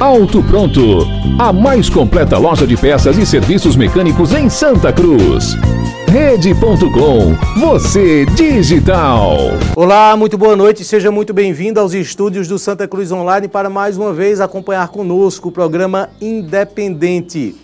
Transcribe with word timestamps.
Auto 0.00 0.40
Pronto, 0.44 0.80
a 1.40 1.52
mais 1.52 1.90
completa 1.90 2.38
loja 2.38 2.64
de 2.64 2.76
peças 2.76 3.18
e 3.18 3.26
serviços 3.26 3.74
mecânicos 3.74 4.32
em 4.32 4.48
Santa 4.48 4.92
Cruz. 4.92 5.56
Rede.com, 6.06 7.34
você 7.58 8.24
digital. 8.26 9.36
Olá, 9.74 10.16
muito 10.16 10.38
boa 10.38 10.54
noite, 10.54 10.84
seja 10.84 11.10
muito 11.10 11.34
bem-vindo 11.34 11.80
aos 11.80 11.94
estúdios 11.94 12.46
do 12.46 12.60
Santa 12.60 12.86
Cruz 12.86 13.10
Online 13.10 13.48
para 13.48 13.68
mais 13.68 13.98
uma 13.98 14.12
vez 14.12 14.40
acompanhar 14.40 14.86
conosco 14.86 15.48
o 15.48 15.52
programa 15.52 16.08
Independente. 16.20 17.56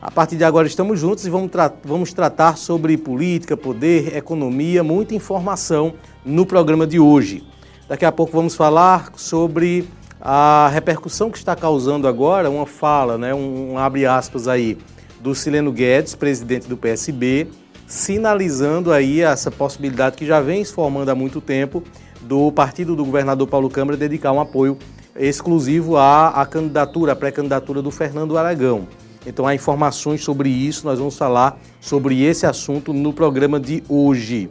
A 0.00 0.10
partir 0.10 0.36
de 0.36 0.44
agora 0.44 0.66
estamos 0.66 0.98
juntos 0.98 1.26
e 1.26 1.30
vamos, 1.30 1.50
tra 1.50 1.70
vamos 1.84 2.14
tratar 2.14 2.56
sobre 2.56 2.96
política, 2.96 3.58
poder, 3.58 4.16
economia, 4.16 4.82
muita 4.82 5.14
informação 5.14 5.92
no 6.24 6.46
programa 6.46 6.86
de 6.86 6.98
hoje. 6.98 7.44
Daqui 7.86 8.06
a 8.06 8.12
pouco 8.12 8.32
vamos 8.32 8.54
falar 8.54 9.12
sobre 9.16 9.86
a 10.26 10.70
repercussão 10.72 11.30
que 11.30 11.36
está 11.36 11.54
causando 11.54 12.08
agora 12.08 12.48
uma 12.48 12.64
fala, 12.64 13.18
né, 13.18 13.34
um, 13.34 13.72
um 13.72 13.78
abre 13.78 14.06
aspas 14.06 14.48
aí, 14.48 14.78
do 15.20 15.34
Sileno 15.34 15.70
Guedes, 15.70 16.14
presidente 16.14 16.66
do 16.66 16.78
PSB, 16.78 17.46
sinalizando 17.86 18.90
aí 18.90 19.20
essa 19.20 19.50
possibilidade 19.50 20.16
que 20.16 20.24
já 20.24 20.40
vem 20.40 20.64
se 20.64 20.72
formando 20.72 21.10
há 21.10 21.14
muito 21.14 21.42
tempo 21.42 21.82
do 22.22 22.50
partido 22.50 22.96
do 22.96 23.04
governador 23.04 23.46
Paulo 23.46 23.68
Câmara 23.68 23.98
dedicar 23.98 24.32
um 24.32 24.40
apoio 24.40 24.78
exclusivo 25.14 25.98
à, 25.98 26.28
à 26.28 26.46
candidatura, 26.46 27.12
à 27.12 27.16
pré-candidatura 27.16 27.82
do 27.82 27.90
Fernando 27.90 28.38
Aragão. 28.38 28.88
Então 29.26 29.46
há 29.46 29.54
informações 29.54 30.24
sobre 30.24 30.48
isso, 30.48 30.86
nós 30.86 30.98
vamos 30.98 31.18
falar 31.18 31.58
sobre 31.80 32.22
esse 32.22 32.46
assunto 32.46 32.94
no 32.94 33.12
programa 33.12 33.60
de 33.60 33.82
hoje. 33.90 34.48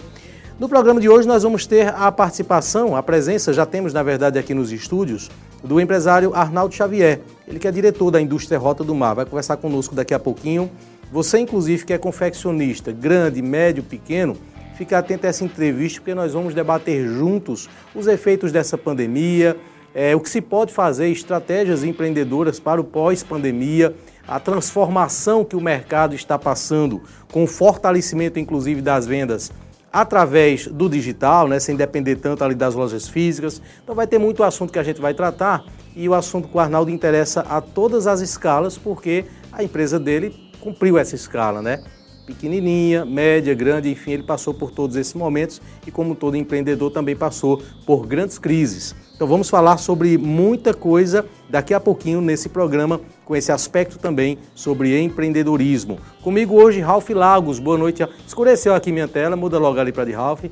No 0.64 0.70
programa 0.70 1.02
de 1.02 1.10
hoje 1.10 1.28
nós 1.28 1.44
vamos 1.44 1.68
ter 1.68 1.90
a 1.90 2.10
participação, 2.10 2.96
a 2.96 3.04
presença, 3.04 3.52
já 3.52 3.66
temos 3.66 3.92
na 3.92 4.02
verdade 4.02 4.40
aqui 4.40 4.54
nos 4.54 4.72
estúdios, 4.72 5.30
do 5.62 5.78
empresário 5.78 6.34
Arnaldo 6.34 6.74
Xavier, 6.74 7.20
ele 7.46 7.60
que 7.60 7.68
é 7.68 7.72
diretor 7.72 8.10
da 8.10 8.22
indústria 8.22 8.58
Rota 8.58 8.82
do 8.82 8.96
Mar, 8.96 9.14
vai 9.14 9.26
conversar 9.26 9.58
conosco 9.58 9.94
daqui 9.94 10.14
a 10.14 10.20
pouquinho. 10.20 10.72
Você, 11.12 11.40
inclusive, 11.40 11.84
que 11.84 11.92
é 11.92 11.98
confeccionista, 11.98 12.94
grande, 12.94 13.42
médio, 13.42 13.84
pequeno, 13.84 14.38
fique 14.78 14.96
atento 14.96 15.26
a 15.26 15.32
essa 15.32 15.44
entrevista, 15.44 16.00
porque 16.00 16.16
nós 16.16 16.32
vamos 16.32 16.54
debater 16.54 17.10
juntos 17.10 17.70
os 17.94 18.08
efeitos 18.08 18.50
dessa 18.50 18.78
pandemia, 18.78 19.58
é, 19.94 20.16
o 20.16 20.22
que 20.22 20.30
se 20.30 20.40
pode 20.40 20.72
fazer, 20.72 21.10
estratégias 21.10 21.84
empreendedoras 21.84 22.58
para 22.58 22.80
o 22.80 22.86
pós-pandemia, 22.86 23.94
a 24.26 24.40
transformação 24.40 25.44
que 25.44 25.58
o 25.58 25.62
mercado 25.62 26.16
está 26.16 26.40
passando, 26.40 27.02
com 27.34 27.44
o 27.44 27.48
fortalecimento, 27.48 28.40
inclusive, 28.40 28.82
das 28.82 29.06
vendas 29.06 29.52
através 29.94 30.66
do 30.68 30.90
digital, 30.90 31.48
né, 31.48 31.60
sem 31.60 31.76
depender 31.76 32.16
tanto 32.16 32.44
ali 32.44 32.56
das 32.56 32.74
lojas 32.74 33.08
físicas. 33.08 33.62
Então 33.84 33.94
vai 33.94 34.08
ter 34.08 34.18
muito 34.18 34.44
assunto 34.44 34.74
que 34.74 34.80
a 34.80 34.84
gente 34.84 35.00
vai 35.00 35.14
tratar 35.14 35.64
e 35.96 36.10
o 36.10 36.16
assunto 36.16 36.48
com 36.48 36.58
o 36.58 36.62
Arnaldo 36.62 36.90
interessa 36.90 37.42
a 37.42 37.62
todas 37.62 38.08
as 38.08 38.20
escalas, 38.20 38.76
porque 38.76 39.26
a 39.52 39.64
empresa 39.64 40.00
dele 40.00 40.36
cumpriu 40.60 40.98
essa 40.98 41.14
escala, 41.16 41.62
né? 41.62 41.84
Pequenininha, 42.26 43.06
média, 43.06 43.54
grande, 43.54 43.92
enfim, 43.92 44.12
ele 44.12 44.24
passou 44.24 44.54
por 44.54 44.72
todos 44.72 44.96
esses 44.96 45.14
momentos 45.14 45.62
e 45.86 45.92
como 45.92 46.16
todo 46.16 46.38
empreendedor 46.38 46.90
também 46.90 47.16
passou 47.16 47.62
por 47.86 48.08
grandes 48.08 48.40
crises. 48.40 48.96
Então 49.16 49.28
vamos 49.28 49.50
falar 49.50 49.78
sobre 49.78 50.18
muita 50.18 50.74
coisa 50.74 51.26
daqui 51.50 51.74
a 51.74 51.80
pouquinho 51.80 52.22
nesse 52.22 52.50
programa, 52.50 53.00
com 53.26 53.36
esse 53.36 53.52
aspecto 53.52 54.00
também 54.00 54.38
sobre 54.56 55.00
empreendedorismo. 55.00 56.00
Comigo 56.22 56.56
hoje, 56.56 56.80
Ralph 56.80 57.10
Lagos. 57.10 57.60
Boa 57.60 57.78
noite. 57.78 58.08
Escureceu 58.26 58.74
aqui 58.74 58.92
minha 58.92 59.08
tela, 59.08 59.36
muda 59.36 59.60
logo 59.60 59.80
ali 59.80 59.92
para 59.92 60.06
de 60.06 60.14
Ralph. 60.14 60.46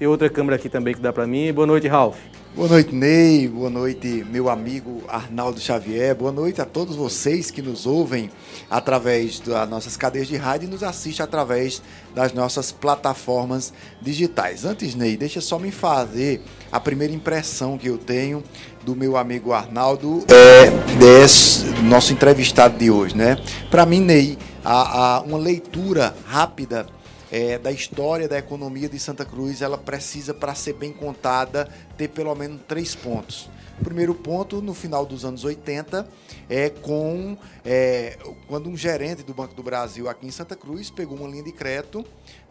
Tem 0.00 0.08
outra 0.08 0.30
câmera 0.30 0.56
aqui 0.56 0.70
também 0.70 0.94
que 0.94 1.00
dá 1.02 1.12
para 1.12 1.26
mim. 1.26 1.52
Boa 1.52 1.66
noite, 1.66 1.86
Ralph. 1.86 2.16
Boa 2.56 2.66
noite, 2.66 2.94
Ney. 2.94 3.46
Boa 3.46 3.68
noite, 3.68 4.24
meu 4.30 4.48
amigo 4.48 5.02
Arnaldo 5.06 5.60
Xavier. 5.60 6.14
Boa 6.14 6.32
noite 6.32 6.58
a 6.58 6.64
todos 6.64 6.96
vocês 6.96 7.50
que 7.50 7.60
nos 7.60 7.84
ouvem 7.84 8.30
através 8.70 9.40
das 9.40 9.68
nossas 9.68 9.98
cadeias 9.98 10.26
de 10.26 10.38
rádio 10.38 10.68
e 10.68 10.70
nos 10.70 10.82
assistem 10.82 11.22
através 11.22 11.82
das 12.14 12.32
nossas 12.32 12.72
plataformas 12.72 13.74
digitais. 14.00 14.64
Antes, 14.64 14.94
Ney, 14.94 15.18
deixa 15.18 15.42
só 15.42 15.58
me 15.58 15.70
fazer 15.70 16.40
a 16.72 16.80
primeira 16.80 17.12
impressão 17.12 17.76
que 17.76 17.90
eu 17.90 17.98
tenho 17.98 18.42
do 18.82 18.96
meu 18.96 19.18
amigo 19.18 19.52
Arnaldo, 19.52 20.24
é 20.30 20.70
desse 20.98 21.66
nosso 21.82 22.14
entrevistado 22.14 22.78
de 22.78 22.90
hoje, 22.90 23.14
né? 23.14 23.36
Para 23.70 23.84
mim, 23.84 24.00
Ney, 24.00 24.38
a, 24.64 25.16
a, 25.16 25.20
uma 25.20 25.36
leitura 25.36 26.14
rápida 26.24 26.86
é, 27.30 27.58
da 27.58 27.70
história 27.70 28.28
da 28.28 28.38
economia 28.38 28.88
de 28.88 28.98
Santa 28.98 29.24
Cruz, 29.24 29.62
ela 29.62 29.78
precisa, 29.78 30.34
para 30.34 30.54
ser 30.54 30.74
bem 30.74 30.92
contada, 30.92 31.68
ter 31.96 32.08
pelo 32.08 32.34
menos 32.34 32.60
três 32.66 32.94
pontos. 32.94 33.48
Primeiro 33.82 34.14
ponto, 34.14 34.60
no 34.60 34.74
final 34.74 35.06
dos 35.06 35.24
anos 35.24 35.42
80, 35.42 36.06
é 36.50 36.68
com 36.68 37.36
é, 37.64 38.18
quando 38.46 38.68
um 38.68 38.76
gerente 38.76 39.22
do 39.22 39.32
Banco 39.32 39.54
do 39.54 39.62
Brasil 39.62 40.06
aqui 40.06 40.26
em 40.26 40.30
Santa 40.30 40.54
Cruz 40.54 40.90
pegou 40.90 41.16
uma 41.16 41.28
linha 41.28 41.42
de 41.42 41.52
crédito 41.52 42.04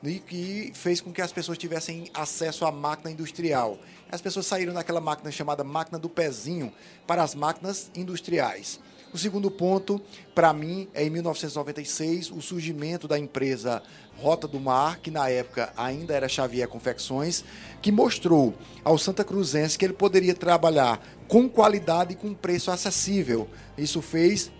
e 0.03 0.19
que 0.19 0.71
fez 0.73 1.01
com 1.01 1.11
que 1.11 1.21
as 1.21 1.31
pessoas 1.31 1.57
tivessem 1.57 2.09
acesso 2.13 2.65
à 2.65 2.71
máquina 2.71 3.11
industrial. 3.11 3.77
As 4.11 4.21
pessoas 4.21 4.45
saíram 4.45 4.73
daquela 4.73 5.01
máquina 5.01 5.31
chamada 5.31 5.63
máquina 5.63 5.99
do 5.99 6.09
pezinho 6.09 6.73
para 7.05 7.23
as 7.23 7.35
máquinas 7.35 7.91
industriais. 7.95 8.79
O 9.11 9.17
segundo 9.17 9.49
ponto, 9.49 9.99
para 10.35 10.53
mim, 10.53 10.87
é 10.93 11.03
em 11.03 11.09
1996, 11.09 12.29
o 12.29 12.41
surgimento 12.41 13.07
da 13.07 13.17
empresa 13.17 13.81
Rota 14.17 14.47
do 14.47 14.59
Mar, 14.59 14.99
que 14.99 15.09
na 15.09 15.27
época 15.29 15.73
ainda 15.75 16.13
era 16.13 16.29
Xavier 16.29 16.67
Confecções, 16.67 17.43
que 17.81 17.91
mostrou 17.91 18.53
ao 18.83 18.99
Santa 18.99 19.23
Cruzense 19.23 19.79
que 19.79 19.85
ele 19.85 19.93
poderia 19.93 20.35
trabalhar 20.35 21.03
com 21.27 21.49
qualidade 21.49 22.13
e 22.13 22.15
com 22.15 22.35
preço 22.35 22.69
acessível. 22.69 23.49
Isso 23.75 23.99
fez 23.99 24.51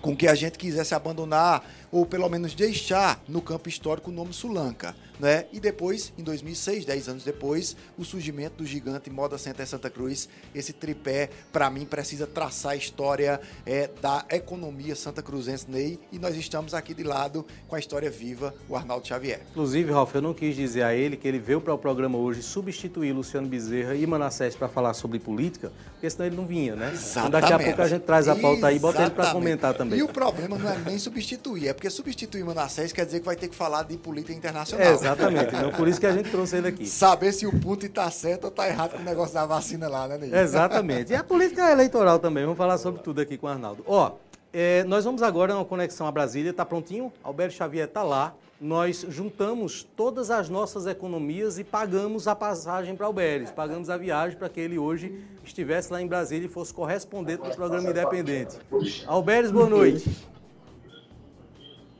com 0.00 0.16
que 0.16 0.26
a 0.26 0.34
gente 0.34 0.58
quisesse 0.58 0.94
abandonar 0.94 1.64
ou 1.90 2.06
pelo 2.06 2.28
menos 2.28 2.54
deixar 2.54 3.22
no 3.28 3.42
campo 3.42 3.68
histórico 3.68 4.10
o 4.10 4.14
nome 4.14 4.32
Sulanca. 4.32 4.94
Né? 5.20 5.44
E 5.52 5.60
depois, 5.60 6.12
em 6.16 6.22
2006, 6.22 6.86
10 6.86 7.08
anos 7.08 7.24
depois, 7.24 7.76
o 7.98 8.04
surgimento 8.04 8.56
do 8.62 8.66
gigante 8.66 9.10
Moda 9.10 9.36
Center 9.36 9.66
Santa 9.66 9.90
Cruz, 9.90 10.28
esse 10.54 10.72
tripé, 10.72 11.28
para 11.52 11.68
mim, 11.68 11.84
precisa 11.84 12.26
traçar 12.26 12.72
a 12.72 12.76
história 12.76 13.38
é, 13.66 13.90
da 14.00 14.24
economia 14.30 14.96
santa 14.96 15.22
cruzense 15.22 15.70
Ney, 15.70 16.00
e 16.10 16.18
nós 16.18 16.34
estamos 16.36 16.72
aqui 16.72 16.94
de 16.94 17.02
lado 17.02 17.44
com 17.68 17.76
a 17.76 17.78
história 17.78 18.10
viva, 18.10 18.54
o 18.66 18.74
Arnaldo 18.74 19.06
Xavier. 19.06 19.42
Inclusive, 19.50 19.92
Ralf, 19.92 20.14
eu 20.14 20.22
não 20.22 20.32
quis 20.32 20.56
dizer 20.56 20.82
a 20.82 20.94
ele 20.94 21.18
que 21.18 21.28
ele 21.28 21.38
veio 21.38 21.60
para 21.60 21.74
o 21.74 21.78
programa 21.78 22.16
hoje 22.16 22.42
substituir 22.42 23.12
Luciano 23.12 23.46
Bezerra 23.46 23.94
e 23.94 24.06
Manassés 24.06 24.56
para 24.56 24.68
falar 24.68 24.94
sobre 24.94 25.18
política, 25.18 25.70
porque 25.92 26.08
senão 26.08 26.26
ele 26.26 26.36
não 26.36 26.46
vinha, 26.46 26.74
né? 26.74 26.92
Exatamente. 26.94 27.28
Então 27.28 27.30
daqui 27.30 27.52
a 27.52 27.58
pouco 27.58 27.82
a 27.82 27.88
gente 27.88 28.02
traz 28.02 28.26
a 28.26 28.36
pauta 28.36 28.68
aí 28.68 28.76
e 28.76 28.78
bota 28.78 29.02
ele 29.02 29.10
para 29.10 29.32
comentar 29.32 29.74
também. 29.74 29.98
E 29.98 30.02
o 30.02 30.08
problema 30.08 30.56
não 30.56 30.70
é 30.70 30.78
nem 30.78 30.98
substituir, 30.98 31.68
é 31.68 31.74
porque 31.74 31.90
substituir 31.90 32.42
Manassés 32.42 32.92
quer 32.92 33.04
dizer 33.04 33.20
que 33.20 33.26
vai 33.26 33.36
ter 33.36 33.48
que 33.48 33.54
falar 33.54 33.82
de 33.82 33.98
política 33.98 34.32
internacional. 34.32 34.86
É, 34.86 35.09
exatamente. 35.12 35.54
Então, 35.54 35.70
por 35.72 35.88
isso 35.88 36.00
que 36.00 36.06
a 36.06 36.12
gente 36.12 36.30
trouxe 36.30 36.56
ele 36.56 36.68
aqui. 36.68 36.86
Saber 36.86 37.32
se 37.32 37.46
o 37.46 37.60
ponto 37.60 37.84
está 37.84 38.10
certo 38.10 38.44
ou 38.44 38.50
está 38.50 38.68
errado 38.68 38.92
com 38.92 38.98
o 38.98 39.04
negócio 39.04 39.34
da 39.34 39.46
vacina 39.46 39.88
lá, 39.88 40.08
né, 40.08 40.18
Ney? 40.18 40.34
Exatamente. 40.34 41.12
E 41.12 41.16
a 41.16 41.24
política 41.24 41.70
eleitoral 41.70 42.18
também. 42.18 42.44
Vamos 42.44 42.58
falar 42.58 42.78
sobre 42.78 43.02
tudo 43.02 43.20
aqui 43.20 43.36
com 43.36 43.46
o 43.46 43.50
Arnaldo. 43.50 43.84
Ó, 43.86 44.12
é, 44.52 44.84
nós 44.84 45.04
vamos 45.04 45.22
agora 45.22 45.54
uma 45.54 45.64
conexão 45.64 46.06
a 46.06 46.12
Brasília. 46.12 46.50
Está 46.50 46.64
prontinho? 46.64 47.12
Alberto 47.22 47.54
Xavier 47.54 47.86
está 47.86 48.02
lá. 48.02 48.34
Nós 48.60 49.06
juntamos 49.08 49.88
todas 49.96 50.30
as 50.30 50.50
nossas 50.50 50.86
economias 50.86 51.58
e 51.58 51.64
pagamos 51.64 52.28
a 52.28 52.34
passagem 52.34 52.94
para 52.94 53.06
Alberes, 53.06 53.50
pagamos 53.50 53.88
a 53.88 53.96
viagem 53.96 54.36
para 54.36 54.50
que 54.50 54.60
ele 54.60 54.78
hoje 54.78 55.24
estivesse 55.42 55.90
lá 55.90 56.02
em 56.02 56.06
Brasília 56.06 56.44
e 56.44 56.48
fosse 56.48 56.74
correspondente 56.74 57.42
do 57.42 57.54
programa 57.56 57.88
Independente. 57.88 58.58
Alberes, 59.06 59.50
boa 59.50 59.66
noite. 59.66 60.10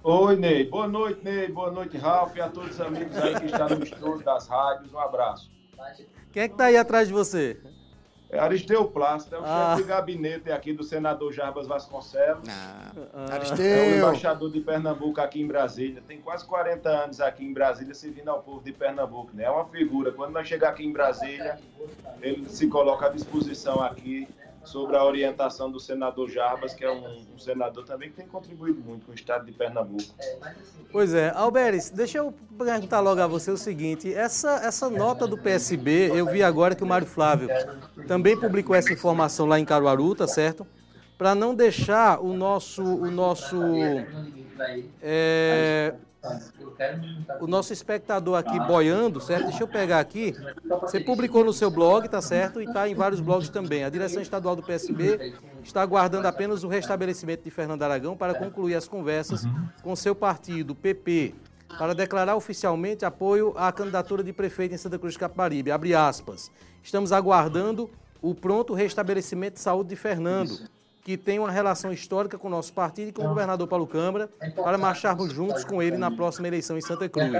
Oi, 0.03 0.35
Ney. 0.35 0.65
Boa 0.65 0.89
noite, 0.89 1.23
Ney. 1.23 1.49
Boa 1.49 1.71
noite, 1.71 1.99
Ralf, 1.99 2.35
e 2.35 2.41
a 2.41 2.49
todos 2.49 2.71
os 2.71 2.81
amigos 2.81 3.15
aí 3.19 3.39
que 3.39 3.47
estão 3.47 3.69
no 3.69 3.85
estúdio 3.85 4.25
das 4.25 4.49
rádios. 4.49 4.91
Um 4.95 4.99
abraço. 4.99 5.51
Quem 6.33 6.43
é 6.43 6.49
que 6.49 6.55
está 6.55 6.65
aí 6.65 6.77
atrás 6.79 7.09
de 7.09 7.13
você? 7.13 7.61
É 8.31 8.39
Aristeu 8.39 8.87
Plácido, 8.87 9.37
é 9.37 9.39
o 9.41 9.43
ah. 9.45 9.73
chefe 9.73 9.83
de 9.83 9.89
gabinete 9.89 10.51
aqui 10.51 10.73
do 10.73 10.83
senador 10.83 11.33
Jarbas 11.33 11.67
Vasconcelos. 11.67 12.49
Ah. 12.49 12.93
Aristeu. 13.31 13.67
É 13.67 13.93
o 13.93 13.97
embaixador 13.99 14.51
de 14.51 14.61
Pernambuco 14.61 15.21
aqui 15.21 15.43
em 15.43 15.47
Brasília. 15.47 16.03
Tem 16.09 16.19
quase 16.19 16.47
40 16.47 16.89
anos 16.89 17.21
aqui 17.21 17.45
em 17.45 17.53
Brasília 17.53 17.93
servindo 17.93 18.31
ao 18.31 18.43
povo 18.43 18.65
de 18.65 18.73
Pernambuco. 18.73 19.33
Né? 19.35 19.45
É 19.45 19.51
uma 19.51 19.67
figura. 19.67 20.13
Quando 20.13 20.33
nós 20.33 20.49
chegar 20.49 20.71
aqui 20.71 20.83
em 20.83 20.93
Brasília, 20.93 21.59
ele 22.23 22.49
se 22.49 22.69
coloca 22.69 23.05
à 23.07 23.09
disposição 23.11 23.83
aqui 23.83 24.27
sobre 24.65 24.97
a 24.97 25.05
orientação 25.05 25.71
do 25.71 25.81
senador 25.81 26.29
Jarbas, 26.29 26.75
que 26.75 26.85
é 26.85 26.91
um, 26.91 27.25
um, 27.35 27.39
senador 27.39 27.85
também 27.85 28.11
que 28.11 28.17
tem 28.17 28.27
contribuído 28.27 28.81
muito 28.81 29.07
com 29.07 29.13
o 29.13 29.15
estado 29.15 29.45
de 29.47 29.53
Pernambuco. 29.53 30.15
Pois 30.93 31.15
é, 31.15 31.31
Alberes, 31.35 31.91
deixa 31.91 32.19
eu 32.19 32.35
perguntar 32.59 33.01
logo 33.01 33.21
a 33.21 33.27
você 33.27 33.51
o 33.51 33.57
seguinte: 33.57 34.13
essa, 34.13 34.61
essa 34.65 34.91
nota 34.91 35.27
do 35.27 35.39
PSB, 35.39 36.11
eu 36.15 36.27
vi 36.27 36.43
agora 36.43 36.75
que 36.75 36.85
o 36.85 36.87
Mário 36.87 37.07
Flávio 37.07 37.49
também 38.07 38.39
publicou 38.39 38.75
essa 38.77 38.93
informação 38.93 39.47
lá 39.47 39.59
em 39.59 39.65
Caruaru, 39.65 40.15
tá 40.15 40.27
certo? 40.27 40.67
Para 41.17 41.35
não 41.35 41.55
deixar 41.55 42.21
o 42.21 42.33
nosso, 42.33 42.83
o 42.83 43.11
nosso 43.11 43.57
é, 45.03 45.95
o 47.41 47.47
nosso 47.47 47.73
espectador 47.73 48.39
aqui 48.39 48.59
boiando, 48.61 49.21
certo? 49.21 49.47
Deixa 49.47 49.63
eu 49.63 49.69
pegar 49.69 50.01
aqui. 50.01 50.35
Você 50.83 51.01
publicou 51.01 51.45
no 51.45 51.53
seu 51.53 51.71
blog, 51.71 52.09
tá 52.09 52.21
certo? 52.21 52.61
E 52.61 52.65
está 52.65 52.89
em 52.89 52.95
vários 52.95 53.21
blogs 53.21 53.49
também. 53.49 53.85
A 53.85 53.91
direção 53.91 54.21
estadual 54.21 54.55
do 54.55 54.63
PSB 54.63 55.35
está 55.63 55.83
aguardando 55.83 56.29
apenas 56.29 56.63
o 56.63 56.69
restabelecimento 56.69 57.45
de 57.45 57.51
Fernando 57.51 57.83
Aragão 57.83 58.17
para 58.17 58.35
concluir 58.35 58.75
as 58.75 58.87
conversas 58.87 59.45
com 59.83 59.97
seu 59.97 60.15
partido, 60.15 60.75
PP, 60.75 61.35
para 61.79 61.95
declarar 61.95 62.37
oficialmente 62.37 63.05
apoio 63.05 63.55
à 63.57 63.73
candidatura 63.73 64.23
de 64.23 64.33
prefeito 64.33 64.75
em 64.75 64.79
Santa 64.79 64.99
Cruz 64.99 65.15
de 65.15 65.19
Capibaribe. 65.19 65.71
Abre 65.71 65.95
aspas. 65.95 66.51
Estamos 66.83 67.13
aguardando 67.13 67.91
o 68.21 68.35
pronto 68.35 68.75
restabelecimento 68.75 69.55
de 69.55 69.61
saúde 69.61 69.91
de 69.91 69.97
Fernando 69.97 70.69
que 71.03 71.17
tem 71.17 71.39
uma 71.39 71.51
relação 71.51 71.93
histórica 71.93 72.39
com 72.39 72.49
o 72.49 72.51
nosso 72.51 72.73
partido 72.73 73.09
e 73.09 73.13
com 73.13 73.25
o 73.25 73.29
governador 73.29 73.67
Paulo 73.67 73.87
Câmara, 73.87 74.29
para 74.55 74.77
marcharmos 74.77 75.33
juntos 75.33 75.65
com 75.65 75.83
ele 75.83 75.97
na 75.97 76.11
próxima 76.11 76.47
eleição 76.49 76.77
em 76.77 76.81
Santa 76.81 77.09
Cruz. 77.09 77.31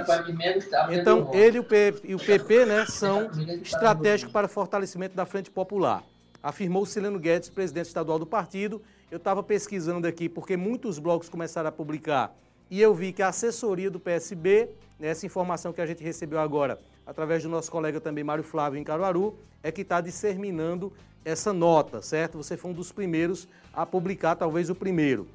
Então, 0.91 1.29
ele 1.33 1.59
e 2.03 2.15
o 2.15 2.19
PP 2.19 2.65
né, 2.65 2.85
são 2.87 3.29
estratégicos 3.61 4.33
para 4.33 4.47
o 4.47 4.49
fortalecimento 4.49 5.15
da 5.15 5.25
Frente 5.25 5.51
Popular. 5.51 6.03
Afirmou 6.41 6.85
Sileno 6.85 7.19
Guedes, 7.19 7.49
presidente 7.49 7.87
estadual 7.87 8.17
do 8.17 8.25
partido. 8.25 8.81
Eu 9.11 9.17
estava 9.17 9.43
pesquisando 9.43 10.07
aqui 10.07 10.27
porque 10.27 10.57
muitos 10.57 10.97
blogs 10.97 11.29
começaram 11.29 11.69
a 11.69 11.71
publicar 11.71 12.35
e 12.69 12.81
eu 12.81 12.95
vi 12.95 13.11
que 13.11 13.21
a 13.21 13.27
assessoria 13.27 13.91
do 13.91 13.99
PSB, 13.99 14.69
né, 14.97 15.09
essa 15.09 15.25
informação 15.25 15.73
que 15.73 15.81
a 15.81 15.85
gente 15.85 16.01
recebeu 16.01 16.39
agora, 16.39 16.79
através 17.05 17.43
do 17.43 17.49
nosso 17.49 17.69
colega 17.69 17.99
também 17.99 18.23
Mário 18.23 18.43
Flávio 18.43 18.79
em 18.79 18.83
Caruaru, 18.83 19.37
é 19.61 19.71
que 19.71 19.81
está 19.81 19.99
disseminando 19.99 20.91
essa 21.23 21.53
nota, 21.53 22.01
certo? 22.01 22.37
Você 22.37 22.57
foi 22.57 22.71
um 22.71 22.73
dos 22.73 22.91
primeiros 22.91 23.47
a 23.73 23.85
publicar, 23.85 24.35
talvez 24.35 24.69
o 24.69 24.75
primeiro. 24.75 25.27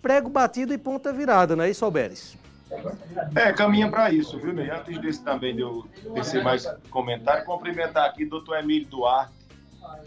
Prego 0.00 0.28
batido 0.28 0.72
e 0.72 0.78
ponta 0.78 1.12
virada, 1.12 1.54
não 1.54 1.64
é 1.64 1.70
isso, 1.70 1.84
Alberes? 1.84 2.36
É, 3.36 3.52
caminha 3.52 3.90
para 3.90 4.10
isso, 4.10 4.38
viu, 4.38 4.52
Ney? 4.52 4.70
Antes 4.70 4.98
desse 4.98 5.22
também 5.22 5.54
de 5.54 5.60
eu 5.60 5.86
tecer 6.14 6.42
mais 6.42 6.66
comentário, 6.90 7.44
cumprimentar 7.44 8.06
aqui 8.06 8.24
o 8.24 8.30
doutor 8.30 8.58
Emílio 8.58 8.88
Duarte, 8.88 9.32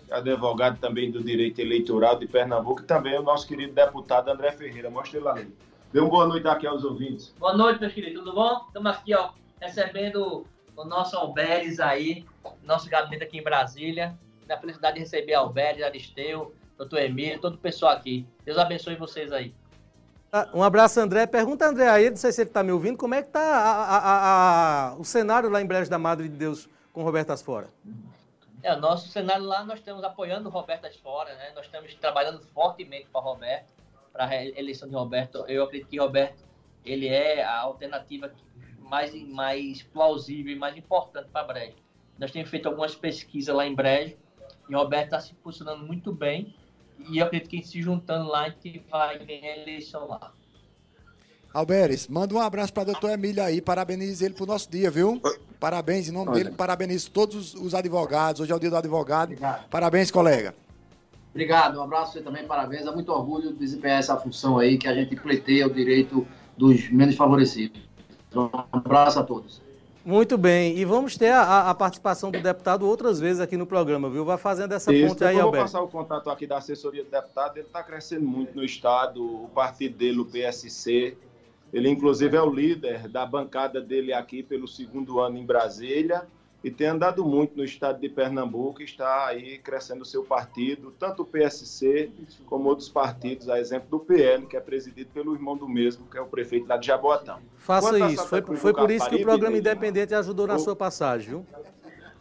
advogado 0.09 0.79
também 0.79 1.11
do 1.11 1.23
direito 1.23 1.59
eleitoral 1.59 2.17
de 2.17 2.27
Pernambuco, 2.27 2.81
e 2.81 2.85
também 2.85 3.17
o 3.17 3.21
nosso 3.21 3.47
querido 3.47 3.73
deputado 3.73 4.29
André 4.29 4.51
Ferreira. 4.51 4.89
Mostra 4.89 5.19
ele. 5.39 5.55
Dê 5.93 5.99
uma 5.99 6.09
boa 6.09 6.27
noite 6.27 6.47
aqui 6.47 6.65
aos 6.65 6.83
ouvintes. 6.83 7.33
Boa 7.39 7.55
noite, 7.55 7.79
meus 7.79 7.93
queridos, 7.93 8.19
tudo 8.19 8.33
bom? 8.33 8.65
Estamos 8.67 8.91
aqui, 8.91 9.13
ó, 9.13 9.29
recebendo 9.61 10.45
o 10.75 10.83
nosso 10.83 11.15
Alberes 11.15 11.79
aí, 11.79 12.25
nosso 12.63 12.89
gabinete 12.89 13.23
aqui 13.23 13.37
em 13.37 13.43
Brasília 13.43 14.17
da 14.47 14.57
felicidade 14.57 14.95
de 14.95 15.01
receber 15.01 15.33
Alberto, 15.33 15.83
Aristeu, 15.83 16.53
doutor 16.77 16.99
Emílio, 16.99 17.39
todo 17.39 17.55
o 17.55 17.59
pessoal 17.59 17.93
aqui. 17.93 18.27
Deus 18.43 18.57
abençoe 18.57 18.95
vocês 18.95 19.31
aí. 19.31 19.53
Ah, 20.31 20.49
um 20.53 20.61
abraço, 20.61 20.99
André. 20.99 21.25
Pergunta, 21.25 21.65
André, 21.65 21.87
aí, 21.87 22.09
não 22.09 22.17
sei 22.17 22.31
se 22.31 22.41
ele 22.41 22.49
está 22.49 22.61
me 22.61 22.71
ouvindo, 22.71 22.97
como 22.97 23.13
é 23.13 23.21
que 23.21 23.29
está 23.29 24.95
o 24.99 25.05
cenário 25.05 25.49
lá 25.49 25.61
em 25.61 25.65
Brejo 25.65 25.89
da 25.89 25.97
Madre 25.97 26.27
de 26.27 26.35
Deus 26.35 26.67
com 26.91 27.03
Roberto 27.03 27.31
Asfora? 27.31 27.67
É, 28.61 28.73
o 28.73 28.79
nosso 28.79 29.07
cenário 29.09 29.45
lá, 29.45 29.63
nós 29.63 29.79
estamos 29.79 30.03
apoiando 30.03 30.49
o 30.49 30.51
Roberto 30.51 30.85
Asfora, 30.85 31.33
né? 31.35 31.51
Nós 31.55 31.65
estamos 31.65 31.93
trabalhando 31.95 32.41
fortemente 32.53 33.07
para 33.11 33.21
Roberto, 33.21 33.67
para 34.11 34.25
a 34.25 34.45
eleição 34.45 34.89
de 34.89 34.95
Roberto. 34.95 35.45
Eu 35.47 35.63
acredito 35.63 35.87
que 35.87 35.99
Roberto, 35.99 36.43
ele 36.83 37.07
é 37.07 37.43
a 37.43 37.59
alternativa 37.59 38.31
mais, 38.79 39.13
mais 39.27 39.83
plausível 39.83 40.51
e 40.51 40.55
mais 40.57 40.75
importante 40.75 41.29
para 41.29 41.45
Brejo. 41.45 41.77
Nós 42.17 42.31
temos 42.31 42.49
feito 42.49 42.67
algumas 42.67 42.95
pesquisas 42.95 43.55
lá 43.55 43.65
em 43.65 43.75
Brejo, 43.75 44.17
e 44.69 44.75
o 44.75 44.77
Roberto 44.77 45.05
está 45.05 45.19
se 45.19 45.33
posicionando 45.35 45.85
muito 45.85 46.11
bem. 46.11 46.53
E 47.09 47.17
eu 47.17 47.25
acredito 47.25 47.49
que 47.49 47.61
se 47.63 47.81
juntando 47.81 48.29
lá, 48.29 48.45
a 48.45 48.49
gente 48.49 48.83
vai 48.89 49.19
ganhar 49.19 49.53
a 49.53 49.57
eleição 49.57 50.07
lá. 50.07 50.31
Alberes, 51.53 52.07
manda 52.09 52.35
um 52.35 52.39
abraço 52.39 52.73
para 52.73 52.83
o 52.83 52.85
doutor 52.87 53.11
Emílio 53.11 53.41
aí, 53.41 53.61
parabenize 53.61 54.25
ele 54.25 54.33
pro 54.33 54.45
nosso 54.45 54.69
dia, 54.69 54.91
viu? 54.91 55.21
Parabéns, 55.57 56.09
em 56.09 56.11
nome 56.11 56.31
Olha. 56.31 56.43
dele, 56.43 56.55
parabenizo 56.55 57.09
todos 57.11 57.53
os 57.53 57.73
advogados, 57.73 58.41
hoje 58.41 58.51
é 58.51 58.55
o 58.55 58.59
dia 58.59 58.69
do 58.69 58.75
advogado. 58.75 59.29
Obrigado. 59.29 59.69
Parabéns, 59.69 60.11
colega. 60.11 60.53
Obrigado, 61.29 61.79
um 61.79 61.83
abraço 61.83 62.13
você 62.13 62.21
também, 62.21 62.45
parabéns, 62.45 62.85
é 62.85 62.91
muito 62.91 63.09
orgulho 63.09 63.53
de 63.53 63.59
desempenhar 63.59 63.99
essa 63.99 64.17
função 64.17 64.57
aí, 64.57 64.77
que 64.77 64.87
a 64.87 64.93
gente 64.93 65.15
pleiteia 65.15 65.65
o 65.65 65.73
direito 65.73 66.27
dos 66.57 66.89
menos 66.89 67.15
favorecidos. 67.15 67.81
Um 68.35 68.49
abraço 68.73 69.19
a 69.19 69.23
todos. 69.23 69.61
Muito 70.05 70.37
bem, 70.37 70.77
e 70.77 70.85
vamos 70.85 71.17
ter 71.17 71.31
a, 71.31 71.71
a, 71.71 71.73
participação 71.73 72.29
do 72.29 72.39
deputado 72.39 72.87
outras 72.87 73.19
vezes 73.19 73.41
aqui 73.41 73.57
no 73.57 73.65
programa, 73.65 74.07
viu? 74.07 74.23
Vai 74.23 74.37
fazendo 74.37 74.71
essa 74.71 74.93
Isso, 74.93 75.07
ponte 75.07 75.23
aí, 75.23 75.39
Alberto. 75.39 75.47
Eu 75.47 75.51
vou 75.51 75.61
passar 75.63 75.81
o 75.81 75.87
contato 75.87 76.29
aqui 76.29 76.45
da 76.45 76.57
assessoria 76.57 77.03
do 77.03 77.09
deputado, 77.09 77.57
ele 77.57 77.65
está 77.65 77.81
crescendo 77.81 78.23
muito 78.23 78.55
no 78.55 78.63
Estado, 78.63 79.25
o 79.25 79.49
partido 79.49 79.97
dele, 79.97 80.19
o 80.19 80.25
PSC, 80.25 81.17
ele 81.73 81.89
inclusive 81.89 82.37
é 82.37 82.41
o 82.41 82.49
líder 82.51 83.07
da 83.07 83.25
bancada 83.25 83.81
dele 83.81 84.13
aqui 84.13 84.43
pelo 84.43 84.67
segundo 84.67 85.19
ano 85.19 85.39
em 85.39 85.45
Brasília, 85.45 86.27
e 86.65 86.71
tem 86.71 86.87
andado 86.87 87.23
muito 87.23 87.55
no 87.55 87.63
estado 87.63 87.99
de 87.99 88.09
Pernambuco, 88.09 88.81
está 88.81 89.27
aí 89.27 89.59
crescendo 89.59 90.01
o 90.01 90.05
seu 90.05 90.23
partido, 90.23 90.91
tanto 90.97 91.21
o 91.21 91.25
PSC 91.25 92.09
como 92.47 92.67
outros 92.67 92.89
partidos, 92.89 93.47
a 93.49 93.59
exemplo 93.59 93.87
do 93.87 93.99
PL, 93.99 94.47
que 94.47 94.57
é 94.57 94.59
presidido 94.59 95.11
pelo 95.13 95.35
irmão 95.35 95.55
do 95.55 95.69
mesmo, 95.69 96.07
que 96.07 96.17
é 96.17 96.21
o 96.21 96.25
prefeito 96.25 96.67
lá 96.67 96.75
de 96.75 96.87
Jaboatão. 96.87 97.39
Faça 97.59 97.99
isso, 98.09 98.27
foi, 98.27 98.41
foi 98.41 98.73
por 98.73 98.89
isso 98.89 99.07
que 99.07 99.17
o 99.17 99.21
programa 99.21 99.55
Independente 99.55 100.15
ajudou 100.15 100.47
na 100.47 100.55
o... 100.55 100.59
sua 100.59 100.75
passagem, 100.75 101.29
viu? 101.29 101.45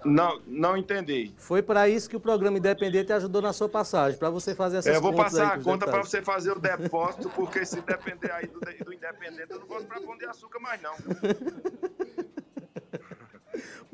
Não, 0.05 0.39
não 0.47 0.77
entendi. 0.77 1.33
Foi 1.39 1.63
para 1.63 1.89
isso 1.89 2.11
que 2.11 2.17
o 2.17 2.21
programa 2.21 2.59
Independente 2.59 3.15
ajudou 3.15 3.41
na 3.41 3.55
sua 3.55 3.71
passagem, 3.71 4.19
para 4.19 4.29
você 4.29 4.55
fazer 4.55 4.77
essas 4.77 4.93
é, 4.93 4.97
Eu 4.99 5.01
vou 5.01 5.15
passar 5.15 5.55
a 5.55 5.59
conta 5.59 5.87
para 5.87 6.05
você 6.05 6.21
fazer 6.21 6.53
o 6.53 6.59
depósito, 6.59 7.31
porque 7.31 7.65
se 7.65 7.81
depender 7.81 8.31
aí 8.31 8.47
do, 8.47 8.61
do 8.61 8.93
Independente, 8.93 9.47
eu 9.49 9.61
não 9.61 9.67
vou 9.67 9.83
para 9.83 10.03
Pão 10.03 10.19
de 10.19 10.27
Açúcar 10.27 10.61
mais 10.61 10.83
não. 10.83 10.93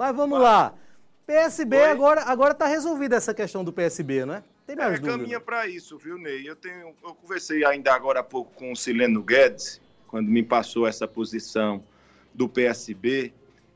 Mas 0.00 0.16
vamos 0.16 0.38
Vai. 0.38 0.48
lá. 0.48 0.74
PSB 1.26 1.76
Oi? 1.76 1.84
agora 1.84 2.22
agora 2.22 2.52
está 2.52 2.66
resolvida 2.66 3.16
essa 3.16 3.34
questão 3.34 3.62
do 3.62 3.70
PSB, 3.70 4.24
não 4.24 4.32
é? 4.32 4.42
Tem 4.66 4.74
mais 4.74 4.98
é, 4.98 5.02
caminha 5.02 5.38
para 5.38 5.66
isso, 5.66 5.98
viu, 5.98 6.16
Ney? 6.16 6.48
Eu 6.48 6.56
tenho, 6.56 6.94
eu 7.04 7.14
conversei 7.14 7.66
ainda 7.66 7.92
agora 7.92 8.20
há 8.20 8.22
pouco 8.22 8.50
com 8.54 8.72
o 8.72 8.76
Sileno 8.76 9.22
Guedes, 9.22 9.78
quando 10.06 10.30
me 10.30 10.42
passou 10.42 10.86
essa 10.86 11.06
posição 11.06 11.84
do 12.32 12.48
PSB, 12.48 13.34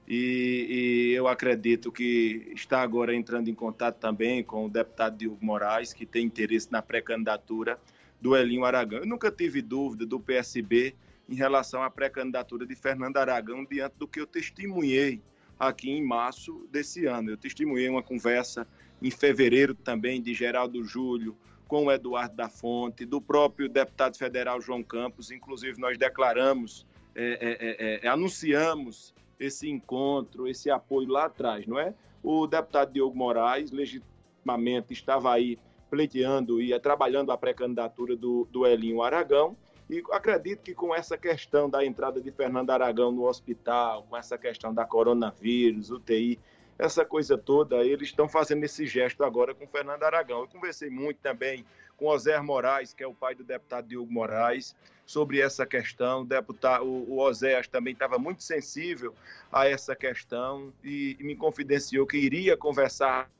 e, 0.09 1.11
e, 1.11 1.15
eu 1.15 1.29
acredito 1.29 1.93
que 1.93 2.51
está 2.55 2.81
agora 2.81 3.15
entrando 3.15 3.51
em 3.51 3.55
contato 3.55 3.99
também 3.99 4.43
com 4.43 4.65
o 4.65 4.71
deputado 4.71 5.19
Diogo 5.19 5.39
Moraes, 5.43 5.93
que 5.93 6.07
tem 6.07 6.25
interesse 6.25 6.73
na 6.73 6.81
pré-candidatura 6.81 7.79
do 8.19 8.35
Elinho 8.35 8.65
Aragão. 8.65 9.01
Eu 9.01 9.07
nunca 9.07 9.31
tive 9.31 9.61
dúvida 9.61 10.07
do 10.07 10.19
PSB 10.19 10.95
em 11.29 11.35
relação 11.35 11.83
à 11.83 11.91
pré-candidatura 11.91 12.67
de 12.67 12.75
Fernando 12.75 13.19
Aragão 13.19 13.63
diante 13.63 13.97
do 13.99 14.09
que 14.09 14.21
eu 14.21 14.27
testemunhei 14.27 15.21
aqui 15.59 15.91
em 15.91 16.03
março 16.03 16.67
desse 16.71 17.07
ano. 17.07 17.31
Eu 17.31 17.37
testemunhei 17.37 17.89
uma 17.89 18.03
conversa 18.03 18.67
em 19.03 19.11
fevereiro 19.11 19.75
também 19.75 20.21
de 20.21 20.35
Geraldo 20.35 20.85
Júlio 20.85 21.37
com 21.67 21.87
o 21.87 21.93
Eduardo 21.93 22.37
da 22.37 22.49
Fonte, 22.49 23.05
do 23.05 23.21
próprio 23.21 23.69
deputado 23.69 24.17
federal 24.17 24.61
João 24.61 24.83
Campos. 24.83 25.31
Inclusive, 25.31 25.81
nós 25.81 25.99
declaramos, 25.99 26.87
é, 27.15 27.39
é, 27.41 28.01
é, 28.01 28.07
é 28.07 28.09
anunciamos 28.09 29.15
esse 29.39 29.69
encontro, 29.69 30.47
esse 30.47 30.71
apoio 30.71 31.09
lá 31.09 31.27
atrás, 31.27 31.67
não 31.67 31.79
é? 31.79 31.95
O 32.23 32.47
deputado 32.47 32.93
Diogo 32.93 33.17
Moraes, 33.17 33.71
legitimamente, 33.71 34.93
estava 34.93 35.33
aí 35.33 35.59
pleiteando 35.91 36.61
e 36.61 36.79
trabalhando 36.81 37.31
a 37.31 37.39
pré-candidatura 37.39 38.17
do, 38.17 38.49
do 38.51 38.67
Elinho 38.67 39.03
Aragão. 39.03 39.57
E 39.89 40.03
acredito 40.11 40.63
que 40.63 40.75
com 40.75 40.95
essa 40.95 41.17
questão 41.19 41.69
da 41.69 41.85
entrada 41.85 42.21
de 42.21 42.31
Fernando 42.31 42.71
Aragão 42.71 43.13
no 43.13 43.27
hospital, 43.27 44.05
com 44.09 44.17
essa 44.17 44.39
questão 44.39 44.73
da 44.73 44.85
coronavírus, 44.85 45.91
UTI 45.91 46.39
essa 46.79 47.05
coisa 47.05 47.39
toda, 47.39 47.85
eles 47.85 48.09
estão 48.09 48.29
fazendo 48.29 48.65
esse 48.65 48.87
gesto 48.87 49.23
agora 49.23 49.55
com 49.55 49.67
Fernando 49.67 50.03
Aragão. 50.03 50.41
Eu 50.41 50.49
conversei 50.49 50.91
muito 50.91 51.19
também 51.19 51.65
com 51.97 52.07
o 52.07 52.09
Oséias 52.09 52.45
Moraes, 52.45 52.93
que 52.93 53.03
é 53.03 53.07
o 53.07 53.15
pai 53.15 53.35
do 53.35 53.45
deputado 53.45 53.87
Diogo 53.87 54.13
Moraes, 54.13 54.75
sobre 55.07 55.41
essa 55.41 55.65
questão. 55.65 56.23
O, 56.23 56.25
deputado, 56.25 56.85
o, 56.85 57.19
Oséias 57.21 57.69
também 57.69 57.93
estava 57.93 58.19
muito 58.19 58.43
sensível 58.43 59.15
a 59.53 59.69
essa 59.69 59.95
questão 59.95 60.73
e 60.83 61.17
me 61.21 61.37
confidenciou 61.37 62.07
que 62.07 62.17
iria 62.17 62.57
conversar 62.57 63.31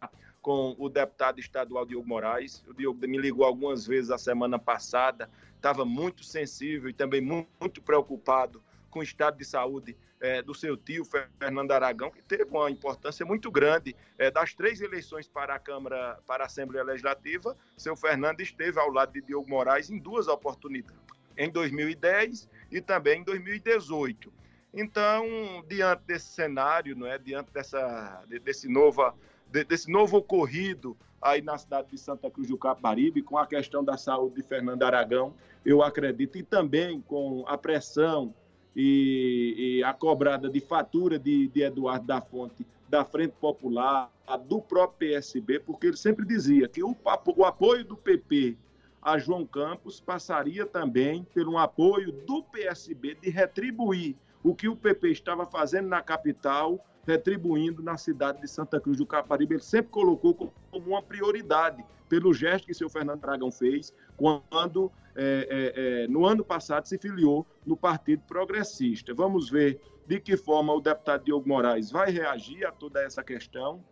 com 0.45 0.77
o 0.79 0.91
deputado 0.91 1.41
estadual 1.41 1.87
Diogo 1.87 2.07
Moraes. 2.07 2.63
O 2.69 2.75
Diogo 2.75 3.01
me 3.09 3.17
ligou 3.17 3.47
algumas 3.47 3.87
vezes 3.87 4.11
a 4.11 4.19
semana 4.19 4.59
passada, 4.59 5.31
estava 5.57 5.87
muito 5.87 6.23
sensível 6.23 6.91
e 6.91 6.93
também 6.93 7.23
muito, 7.23 7.81
preocupado 7.81 8.63
com 8.91 8.99
o 8.99 9.03
estado 9.03 9.39
de 9.39 9.45
saúde 9.47 9.97
é, 10.21 10.43
do 10.43 10.55
seu 10.55 10.77
tio, 10.77 11.03
Fernando 11.39 11.73
Aragão, 11.73 12.11
que 12.11 12.21
teve 12.21 12.45
uma 12.45 12.71
importância 12.71 13.25
muito 13.25 13.51
grande. 13.51 13.97
É, 14.19 14.31
das 14.31 14.53
três 14.53 14.83
eleições 14.83 15.27
para 15.27 15.55
a 15.55 15.59
Câmara, 15.59 16.21
para 16.27 16.45
a 16.45 16.47
Assembleia 16.47 16.85
Legislativa, 16.85 17.57
seu 17.79 17.97
Fernando 17.97 18.43
esteve 18.43 18.79
ao 18.79 18.91
lado 18.91 19.15
de 19.15 19.23
Diogo 19.23 19.49
Moraes 19.49 19.89
em 19.89 19.99
duas 19.99 20.29
oportunidades, 20.29 21.01
em 21.39 21.51
2010 21.51 22.51
e 22.71 22.83
também 22.83 23.23
em 23.23 23.25
2018. 23.25 24.31
Então, 24.75 25.65
diante 25.69 26.03
desse 26.03 26.27
cenário, 26.27 26.95
não 26.95 27.07
é, 27.07 27.17
diante 27.17 27.51
dessa, 27.51 28.23
desse, 28.45 28.69
nova, 28.69 29.15
desse 29.63 29.91
novo 29.91 30.17
ocorrido 30.17 30.97
aí 31.23 31.41
na 31.41 31.57
cidade 31.57 31.89
de 31.91 31.99
Santa 31.99 32.31
Cruz 32.31 32.49
do 32.49 32.59
Caparibe, 32.59 33.23
com 33.23 33.39
a 33.39 33.47
questão 33.47 33.85
da 33.85 33.97
saúde 33.97 34.37
de 34.37 34.43
Fernando 34.43 34.83
Aragão, 34.83 35.33
eu 35.65 35.83
acredito, 35.83 36.37
e 36.37 36.43
também 36.43 37.01
com 37.01 37.45
a 37.47 37.57
pressão 37.57 38.35
e, 38.75 39.79
e 39.79 39.85
a 39.85 39.95
cobrada 39.95 40.51
de 40.51 40.61
fatura 40.61 41.19
de, 41.19 41.49
de 41.49 41.63
Eduardo 41.63 42.07
da 42.07 42.21
Fonte 42.21 42.67
da 42.89 43.05
Frente 43.05 43.35
Popular, 43.41 44.11
do 44.47 44.61
próprio 44.61 45.11
PSB, 45.11 45.61
porque 45.61 45.89
ele 45.89 45.97
sempre 45.97 46.27
dizia 46.27 46.69
que 46.69 46.83
o, 46.83 46.97
o 47.37 47.45
apoio 47.45 47.85
do 47.85 47.97
PP 47.97 48.57
a 49.05 49.19
João 49.19 49.45
Campos 49.47 50.01
passaria 50.01 50.65
também 50.65 51.25
pelo 51.35 51.59
apoio 51.59 52.11
do 52.11 52.43
PSB 52.43 53.17
de 53.21 53.29
retribuir 53.29 54.17
o 54.43 54.55
que 54.55 54.67
o 54.67 54.75
PP 54.75 55.11
estava 55.11 55.45
fazendo 55.45 55.89
na 55.89 56.01
capital, 56.01 56.83
retribuindo 57.07 57.83
na 57.83 57.97
cidade 57.97 58.41
de 58.41 58.49
Santa 58.49 58.81
Cruz 58.81 58.99
do 58.99 59.07
Caparibe. 59.07 59.55
Ele 59.55 59.63
sempre 59.63 59.91
colocou 59.91 60.35
como 60.35 60.87
uma 60.87 61.03
prioridade, 61.03 61.85
pelo 62.09 62.33
gesto 62.33 62.67
que 62.67 62.75
seu 62.75 62.89
Fernando 62.89 63.21
Dragão 63.21 63.51
fez, 63.51 63.93
quando 64.17 64.91
é, 65.17 65.49
é, 65.49 66.03
é, 66.05 66.09
no 66.09 66.27
ano 66.27 66.45
passado 66.45 66.87
se 66.87 66.99
filiou 66.99 67.47
no 67.65 67.77
Partido 67.77 68.23
Progressista. 68.27 69.15
Vamos 69.15 69.49
ver 69.49 69.81
de 70.07 70.21
que 70.21 70.37
forma 70.37 70.73
o 70.73 70.81
deputado 70.81 71.25
Diogo 71.25 71.49
Moraes 71.49 71.91
vai 71.91 72.11
reagir 72.11 72.67
a 72.67 72.73
toda 72.73 73.03
essa 73.03 73.23
questão. 73.23 73.83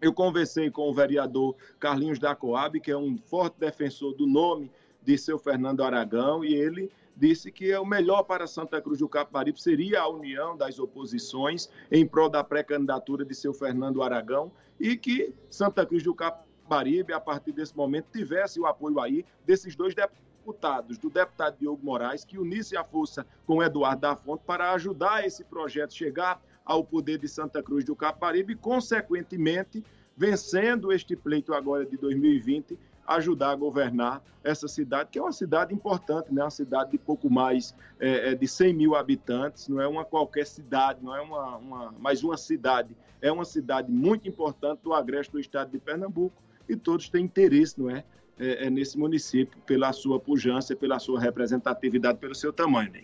Eu 0.00 0.12
conversei 0.12 0.70
com 0.70 0.90
o 0.90 0.94
vereador 0.94 1.56
Carlinhos 1.78 2.18
da 2.18 2.34
Coab, 2.34 2.78
que 2.80 2.90
é 2.90 2.96
um 2.96 3.16
forte 3.16 3.58
defensor 3.58 4.14
do 4.14 4.26
nome 4.26 4.70
de 5.02 5.16
seu 5.16 5.38
Fernando 5.38 5.82
Aragão, 5.82 6.44
e 6.44 6.54
ele 6.54 6.90
disse 7.16 7.50
que 7.50 7.74
o 7.76 7.84
melhor 7.84 8.22
para 8.24 8.46
Santa 8.46 8.80
Cruz 8.80 8.98
do 8.98 9.08
Capibaribe 9.08 9.60
seria 9.60 10.00
a 10.00 10.08
união 10.08 10.56
das 10.56 10.78
oposições 10.78 11.68
em 11.90 12.06
prol 12.06 12.28
da 12.28 12.42
pré-candidatura 12.42 13.24
de 13.24 13.34
seu 13.34 13.52
Fernando 13.52 14.02
Aragão 14.02 14.50
e 14.78 14.96
que 14.96 15.34
Santa 15.48 15.86
Cruz 15.86 16.02
do 16.02 16.14
Capibaribe, 16.14 17.12
a 17.12 17.20
partir 17.20 17.52
desse 17.52 17.76
momento, 17.76 18.06
tivesse 18.12 18.58
o 18.58 18.66
apoio 18.66 19.00
aí 19.00 19.24
desses 19.46 19.76
dois 19.76 19.94
deputados 19.94 20.24
deputados, 20.44 20.98
do 20.98 21.08
deputado 21.08 21.56
Diogo 21.58 21.82
Moraes, 21.82 22.22
que 22.22 22.38
unisse 22.38 22.76
a 22.76 22.84
força 22.84 23.26
com 23.46 23.62
Eduardo 23.62 24.02
da 24.02 24.14
Fonte 24.14 24.42
para 24.46 24.72
ajudar 24.72 25.26
esse 25.26 25.42
projeto 25.42 25.94
chegar 25.94 26.40
ao 26.64 26.84
poder 26.84 27.18
de 27.18 27.26
Santa 27.26 27.62
Cruz 27.62 27.82
do 27.84 27.96
Caparibe 27.96 28.52
e, 28.52 28.56
consequentemente, 28.56 29.82
vencendo 30.14 30.92
este 30.92 31.16
pleito 31.16 31.54
agora 31.54 31.86
de 31.86 31.96
2020, 31.96 32.78
ajudar 33.06 33.50
a 33.50 33.54
governar 33.54 34.22
essa 34.42 34.68
cidade, 34.68 35.10
que 35.10 35.18
é 35.18 35.22
uma 35.22 35.32
cidade 35.32 35.74
importante, 35.74 36.32
né? 36.32 36.42
uma 36.42 36.50
cidade 36.50 36.92
de 36.92 36.98
pouco 36.98 37.30
mais 37.30 37.74
é, 37.98 38.32
é 38.32 38.34
de 38.34 38.46
100 38.46 38.74
mil 38.74 38.94
habitantes, 38.94 39.68
não 39.68 39.80
é 39.80 39.88
uma 39.88 40.04
qualquer 40.04 40.46
cidade, 40.46 41.00
não 41.02 41.14
é 41.16 41.20
uma, 41.20 41.56
uma, 41.56 41.92
mais 41.92 42.22
uma 42.22 42.36
cidade, 42.36 42.94
é 43.22 43.32
uma 43.32 43.44
cidade 43.44 43.90
muito 43.90 44.28
importante 44.28 44.80
do 44.82 44.92
agreste 44.92 45.32
do 45.32 45.40
estado 45.40 45.70
de 45.70 45.78
Pernambuco 45.78 46.42
e 46.68 46.76
todos 46.76 47.08
têm 47.08 47.24
interesse, 47.24 47.80
não 47.80 47.90
é? 47.90 48.04
é, 48.38 48.66
é, 48.66 48.70
nesse 48.70 48.98
município 48.98 49.58
pela 49.62 49.92
sua 49.92 50.18
pujança, 50.18 50.74
pela 50.74 50.98
sua 50.98 51.20
representatividade, 51.20 52.18
pelo 52.18 52.34
seu 52.34 52.52
tamanho. 52.52 52.92
Né? 52.92 53.02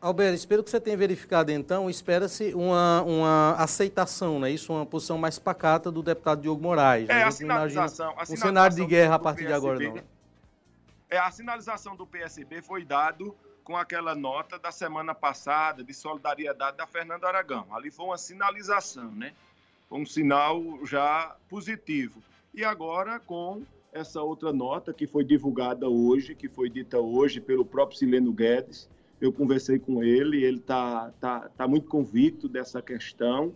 Alberto, 0.00 0.34
espero 0.34 0.62
que 0.62 0.70
você 0.70 0.80
tenha 0.80 0.96
verificado 0.96 1.50
então, 1.50 1.90
espera-se 1.90 2.54
uma, 2.54 3.02
uma 3.02 3.54
aceitação, 3.54 4.38
né? 4.38 4.50
Isso, 4.50 4.72
uma 4.72 4.86
posição 4.86 5.18
mais 5.18 5.38
pacata 5.38 5.90
do 5.90 6.02
deputado 6.02 6.40
Diogo 6.40 6.62
Moraes. 6.62 7.08
É, 7.08 7.24
a, 7.24 7.28
a 7.28 7.30
sinalização. 7.32 8.14
Um 8.30 8.36
cenário 8.36 8.76
de 8.76 8.86
guerra 8.86 9.16
a 9.16 9.18
partir 9.18 9.44
PSB, 9.44 9.48
de 9.48 9.66
agora, 9.66 9.80
não. 9.80 9.94
Né? 9.94 10.04
É, 11.10 11.18
a 11.18 11.30
sinalização 11.30 11.96
do 11.96 12.06
PSB 12.06 12.62
foi 12.62 12.84
dado 12.84 13.34
com 13.64 13.76
aquela 13.76 14.14
nota 14.14 14.58
da 14.58 14.70
semana 14.70 15.14
passada 15.14 15.82
de 15.82 15.92
solidariedade 15.92 16.76
da 16.76 16.86
Fernanda 16.86 17.26
Aragão. 17.26 17.66
Ali 17.74 17.90
foi 17.90 18.06
uma 18.06 18.18
sinalização, 18.18 19.10
né? 19.10 19.32
Foi 19.88 19.98
um 19.98 20.06
sinal 20.06 20.62
já 20.84 21.34
positivo. 21.48 22.22
E 22.54 22.64
agora 22.64 23.18
com 23.18 23.62
essa 23.92 24.22
outra 24.22 24.52
nota 24.52 24.92
que 24.94 25.06
foi 25.06 25.24
divulgada 25.24 25.88
hoje, 25.88 26.34
que 26.34 26.48
foi 26.48 26.70
dita 26.70 26.98
hoje 26.98 27.40
pelo 27.40 27.64
próprio 27.64 27.98
Sileno 27.98 28.32
Guedes. 28.32 28.88
Eu 29.20 29.32
conversei 29.32 29.78
com 29.78 30.02
ele, 30.02 30.44
ele 30.44 30.58
está 30.58 31.12
tá, 31.20 31.48
tá 31.56 31.68
muito 31.68 31.88
convicto 31.88 32.48
dessa 32.48 32.80
questão. 32.80 33.52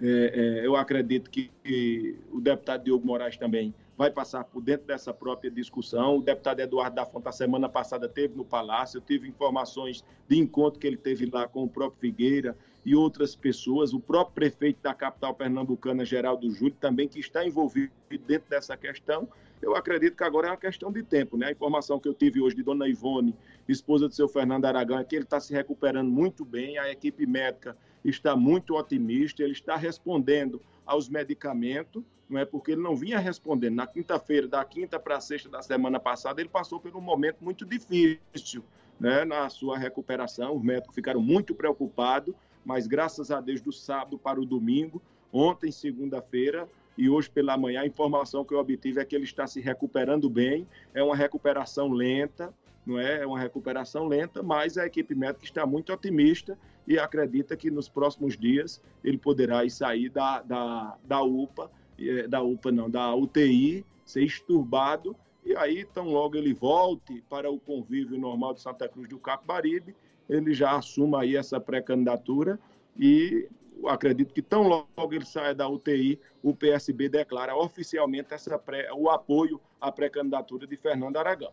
É, 0.00 0.60
é, 0.62 0.66
eu 0.66 0.74
acredito 0.74 1.30
que, 1.30 1.50
que, 1.62 2.18
o 2.32 2.40
deputado 2.40 2.84
Diogo 2.84 3.06
Moraes 3.06 3.36
também 3.36 3.72
vai 3.96 4.10
passar 4.10 4.42
por 4.42 4.60
dentro 4.60 4.86
dessa 4.86 5.14
própria 5.14 5.50
discussão. 5.50 6.18
O 6.18 6.22
deputado 6.22 6.60
Eduardo 6.60 6.96
da 6.96 7.06
Fonte, 7.06 7.30
semana 7.34 7.68
passada, 7.68 8.08
teve 8.08 8.36
no 8.36 8.44
Palácio. 8.44 8.98
Eu 8.98 9.02
tive 9.02 9.28
informações 9.28 10.04
de 10.28 10.36
encontro 10.36 10.80
que 10.80 10.86
ele 10.86 10.96
teve 10.96 11.26
lá 11.26 11.46
com 11.46 11.62
o 11.62 11.68
próprio 11.68 12.00
Figueira 12.00 12.56
e 12.84 12.94
outras 12.94 13.34
pessoas. 13.34 13.92
O 13.92 14.00
próprio 14.00 14.34
prefeito 14.34 14.82
da 14.82 14.92
capital 14.92 15.34
pernambucana, 15.34 16.04
Geraldo 16.04 16.50
Júlio, 16.50 16.76
também 16.80 17.08
que 17.08 17.18
está 17.18 17.46
envolvido 17.46 17.92
dentro 18.26 18.50
dessa 18.50 18.76
questão. 18.76 19.28
Eu 19.62 19.74
acredito 19.74 20.16
que 20.16 20.24
agora 20.24 20.48
é 20.48 20.50
uma 20.50 20.56
questão 20.56 20.92
de 20.92 21.02
tempo, 21.02 21.36
né? 21.36 21.46
A 21.46 21.52
informação 21.52 21.98
que 21.98 22.08
eu 22.08 22.12
tive 22.12 22.40
hoje 22.40 22.54
de 22.54 22.62
Dona 22.62 22.86
Ivone, 22.86 23.34
esposa 23.66 24.06
do 24.06 24.14
seu 24.14 24.28
Fernando 24.28 24.66
Aragão, 24.66 24.98
é 24.98 25.04
que 25.04 25.16
ele 25.16 25.24
está 25.24 25.40
se 25.40 25.54
recuperando 25.54 26.10
muito 26.10 26.44
bem, 26.44 26.76
a 26.76 26.90
equipe 26.90 27.26
médica 27.26 27.76
está 28.04 28.36
muito 28.36 28.76
otimista, 28.76 29.42
ele 29.42 29.52
está 29.52 29.76
respondendo 29.76 30.60
aos 30.84 31.08
medicamentos, 31.08 32.02
não 32.28 32.38
é 32.38 32.44
porque 32.44 32.72
ele 32.72 32.82
não 32.82 32.94
vinha 32.94 33.18
respondendo. 33.18 33.74
Na 33.74 33.86
quinta-feira, 33.86 34.46
da 34.46 34.62
quinta 34.64 34.98
para 34.98 35.20
sexta 35.20 35.48
da 35.48 35.62
semana 35.62 35.98
passada, 35.98 36.40
ele 36.42 36.48
passou 36.50 36.78
por 36.78 36.94
um 36.94 37.00
momento 37.00 37.38
muito 37.40 37.64
difícil, 37.64 38.62
né, 39.00 39.24
na 39.24 39.48
sua 39.48 39.78
recuperação. 39.78 40.56
Os 40.56 40.62
médicos 40.62 40.94
ficaram 40.94 41.22
muito 41.22 41.54
preocupados, 41.54 42.34
mas 42.64 42.86
graças 42.86 43.30
a 43.30 43.40
Deus, 43.40 43.60
do 43.60 43.72
sábado 43.72 44.18
para 44.18 44.40
o 44.40 44.44
domingo, 44.44 45.02
ontem, 45.32 45.70
segunda-feira, 45.70 46.68
e 46.96 47.08
hoje 47.08 47.28
pela 47.28 47.56
manhã 47.56 47.80
a 47.80 47.86
informação 47.86 48.44
que 48.44 48.54
eu 48.54 48.58
obtive 48.58 49.00
é 49.00 49.04
que 49.04 49.14
ele 49.14 49.24
está 49.24 49.46
se 49.46 49.60
recuperando 49.60 50.30
bem, 50.30 50.66
é 50.92 51.02
uma 51.02 51.16
recuperação 51.16 51.90
lenta, 51.90 52.54
não 52.86 52.98
é? 52.98 53.22
É 53.22 53.26
uma 53.26 53.38
recuperação 53.38 54.06
lenta, 54.06 54.42
mas 54.42 54.78
a 54.78 54.86
equipe 54.86 55.14
médica 55.14 55.44
está 55.44 55.66
muito 55.66 55.92
otimista 55.92 56.56
e 56.86 56.98
acredita 56.98 57.56
que 57.56 57.70
nos 57.70 57.88
próximos 57.88 58.36
dias 58.36 58.80
ele 59.02 59.18
poderá 59.18 59.68
sair 59.68 60.08
da, 60.10 60.42
da, 60.42 60.96
da 61.04 61.22
UPA, 61.22 61.70
eh, 61.98 62.28
da 62.28 62.42
UPA 62.42 62.70
não, 62.70 62.90
da 62.90 63.14
UTI, 63.14 63.84
ser 64.04 64.22
esturbado 64.22 65.16
e 65.44 65.54
aí, 65.56 65.84
tão 65.84 66.08
logo 66.08 66.36
ele 66.36 66.54
volte 66.54 67.22
para 67.28 67.50
o 67.50 67.60
convívio 67.60 68.18
normal 68.18 68.54
de 68.54 68.62
Santa 68.62 68.88
Cruz 68.88 69.06
do 69.08 69.18
Capibaribe, 69.18 69.94
ele 70.28 70.54
já 70.54 70.76
assuma 70.76 71.22
aí 71.22 71.36
essa 71.36 71.60
pré-candidatura 71.60 72.58
e 72.98 73.48
acredito 73.86 74.32
que 74.32 74.42
tão 74.42 74.62
logo 74.62 75.12
ele 75.12 75.24
saia 75.24 75.54
da 75.54 75.68
UTI, 75.68 76.18
o 76.42 76.54
PSB 76.54 77.08
declara 77.08 77.56
oficialmente 77.56 78.32
essa 78.32 78.58
pré, 78.58 78.88
o 78.92 79.10
apoio 79.10 79.60
à 79.80 79.90
pré-candidatura 79.90 80.66
de 80.66 80.76
Fernando 80.76 81.16
Aragão. 81.16 81.52